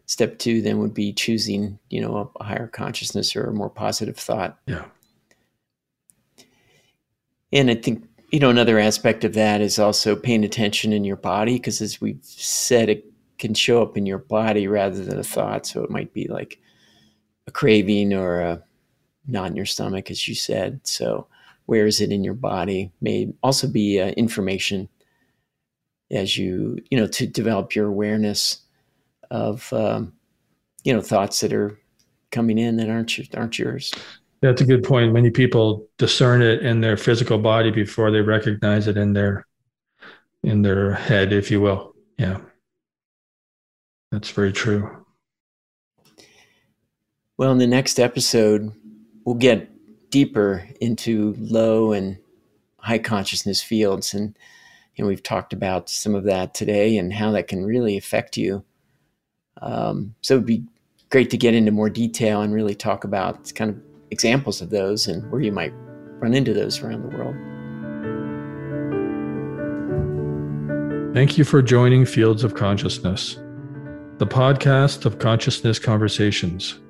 step 0.06 0.38
two 0.38 0.60
then 0.60 0.78
would 0.78 0.94
be 0.94 1.12
choosing, 1.12 1.78
you 1.90 2.00
know, 2.00 2.30
a 2.38 2.44
higher 2.44 2.66
consciousness 2.66 3.34
or 3.34 3.44
a 3.44 3.52
more 3.52 3.70
positive 3.70 4.16
thought. 4.16 4.58
Yeah. 4.66 4.84
And 7.52 7.70
I 7.70 7.74
think, 7.76 8.06
you 8.30 8.40
know, 8.40 8.50
another 8.50 8.78
aspect 8.78 9.24
of 9.24 9.34
that 9.34 9.60
is 9.60 9.78
also 9.78 10.16
paying 10.16 10.44
attention 10.44 10.92
in 10.92 11.04
your 11.04 11.16
body, 11.16 11.54
because 11.54 11.80
as 11.80 12.00
we've 12.00 12.18
said, 12.22 12.88
it 12.88 13.04
can 13.38 13.54
show 13.54 13.80
up 13.82 13.96
in 13.96 14.06
your 14.06 14.18
body 14.18 14.66
rather 14.66 15.04
than 15.04 15.18
a 15.18 15.24
thought. 15.24 15.66
So 15.66 15.82
it 15.84 15.90
might 15.90 16.12
be 16.12 16.26
like 16.26 16.58
a 17.46 17.50
craving 17.50 18.12
or 18.12 18.40
a 18.40 18.62
knot 19.26 19.50
in 19.50 19.56
your 19.56 19.66
stomach, 19.66 20.10
as 20.10 20.26
you 20.26 20.34
said. 20.34 20.80
So 20.82 21.28
where 21.66 21.86
is 21.86 22.00
it 22.00 22.12
in 22.12 22.24
your 22.24 22.34
body? 22.34 22.92
May 23.00 23.32
also 23.42 23.68
be 23.68 24.00
uh, 24.00 24.08
information 24.10 24.88
as 26.10 26.36
you, 26.36 26.78
you 26.90 26.98
know, 26.98 27.06
to 27.06 27.26
develop 27.26 27.74
your 27.74 27.86
awareness 27.86 28.60
of, 29.30 29.72
um, 29.72 30.12
you 30.84 30.92
know, 30.92 31.00
thoughts 31.00 31.40
that 31.40 31.52
are 31.52 31.78
coming 32.30 32.58
in 32.58 32.76
that 32.76 32.88
aren't 32.88 33.18
aren't 33.36 33.58
yours. 33.58 33.92
That's 34.42 34.60
a 34.60 34.66
good 34.66 34.82
point. 34.82 35.12
Many 35.12 35.30
people 35.30 35.88
discern 35.96 36.42
it 36.42 36.62
in 36.62 36.80
their 36.80 36.96
physical 36.96 37.38
body 37.38 37.70
before 37.70 38.10
they 38.10 38.20
recognize 38.20 38.86
it 38.88 38.96
in 38.96 39.14
their 39.14 39.46
in 40.42 40.62
their 40.62 40.92
head, 40.92 41.32
if 41.32 41.50
you 41.50 41.60
will. 41.60 41.94
Yeah. 42.18 42.40
That's 44.12 44.30
very 44.30 44.52
true. 44.52 45.04
Well, 47.36 47.50
in 47.50 47.58
the 47.58 47.66
next 47.66 47.98
episode, 47.98 48.72
we'll 49.24 49.34
get 49.34 49.70
deeper 50.10 50.68
into 50.80 51.34
low 51.38 51.92
and 51.92 52.18
high 52.78 52.98
consciousness 52.98 53.62
fields 53.62 54.14
and 54.14 54.38
and 54.96 55.06
we've 55.08 55.22
talked 55.22 55.52
about 55.52 55.90
some 55.90 56.14
of 56.14 56.24
that 56.24 56.54
today 56.54 56.96
and 56.98 57.12
how 57.12 57.32
that 57.32 57.48
can 57.48 57.64
really 57.64 57.96
affect 57.96 58.36
you. 58.36 58.64
Um, 59.62 60.14
so 60.20 60.34
it'd 60.34 60.46
be 60.46 60.64
great 61.10 61.30
to 61.30 61.36
get 61.36 61.54
into 61.54 61.70
more 61.70 61.90
detail 61.90 62.42
and 62.42 62.52
really 62.52 62.74
talk 62.74 63.04
about 63.04 63.52
kind 63.54 63.70
of 63.70 63.80
examples 64.10 64.60
of 64.60 64.70
those 64.70 65.06
and 65.06 65.30
where 65.30 65.40
you 65.40 65.52
might 65.52 65.72
run 66.20 66.34
into 66.34 66.52
those 66.54 66.82
around 66.82 67.02
the 67.02 67.16
world. 67.16 67.34
Thank 71.14 71.38
you 71.38 71.44
for 71.44 71.62
joining 71.62 72.04
Fields 72.04 72.42
of 72.42 72.54
Consciousness, 72.54 73.38
the 74.18 74.26
podcast 74.26 75.04
of 75.06 75.18
consciousness 75.18 75.78
conversations. 75.78 76.80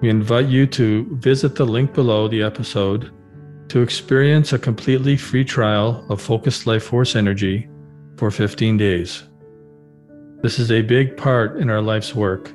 We 0.00 0.10
invite 0.10 0.46
you 0.46 0.66
to 0.68 1.16
visit 1.16 1.54
the 1.54 1.64
link 1.64 1.94
below 1.94 2.28
the 2.28 2.42
episode 2.42 3.10
to 3.68 3.80
experience 3.80 4.52
a 4.52 4.58
completely 4.58 5.16
free 5.16 5.44
trial 5.44 6.04
of 6.08 6.20
Focused 6.20 6.66
Life 6.66 6.84
Force 6.84 7.16
Energy 7.16 7.68
for 8.16 8.30
15 8.30 8.76
days. 8.76 9.27
This 10.40 10.60
is 10.60 10.70
a 10.70 10.82
big 10.82 11.16
part 11.16 11.56
in 11.56 11.68
our 11.68 11.82
life's 11.82 12.14
work, 12.14 12.52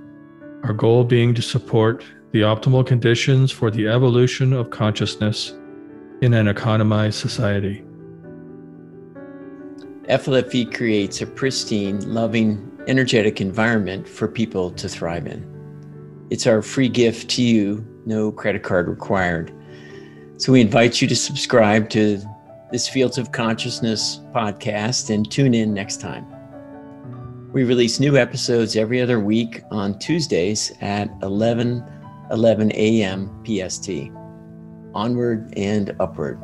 our 0.64 0.72
goal 0.72 1.04
being 1.04 1.34
to 1.34 1.42
support 1.42 2.02
the 2.32 2.40
optimal 2.40 2.88
conditions 2.88 3.52
for 3.52 3.70
the 3.70 3.90
evolution 3.90 4.54
of 4.54 4.70
consciousness 4.70 5.54
in 6.22 6.34
an 6.34 6.48
economized 6.48 7.20
society. 7.20 7.84
FLFE 10.08 10.74
creates 10.74 11.22
a 11.22 11.28
pristine, 11.28 12.00
loving, 12.10 12.72
energetic 12.88 13.42
environment 13.42 14.08
for 14.08 14.30
people 14.30 14.72
to 14.72 14.88
thrive 14.88 15.28
in. 15.28 15.46
It's 16.30 16.48
our 16.48 16.62
free 16.62 16.88
gift 16.88 17.30
to 17.32 17.42
you, 17.42 17.86
no 18.06 18.32
credit 18.32 18.64
card 18.64 18.88
required. 18.88 19.54
So 20.38 20.54
we 20.54 20.62
invite 20.62 21.02
you 21.02 21.08
to 21.10 21.16
subscribe 21.18 21.90
to 21.90 22.22
this 22.72 22.88
Fields 22.88 23.18
of 23.18 23.34
Consciousness 23.34 24.22
podcast 24.34 25.14
and 25.14 25.30
tune 25.30 25.54
in 25.54 25.74
next 25.74 26.00
time. 26.00 26.33
We 27.54 27.64
release 27.66 28.00
new 28.00 28.18
episodes 28.18 28.76
every 28.76 29.00
other 29.00 29.20
week 29.20 29.62
on 29.70 30.00
Tuesdays 30.00 30.74
at 30.82 31.08
11 31.22 31.84
11 32.32 32.72
a.m. 32.72 33.30
PST. 33.46 33.92
Onward 34.96 35.54
and 35.56 35.96
upward. 36.00 36.42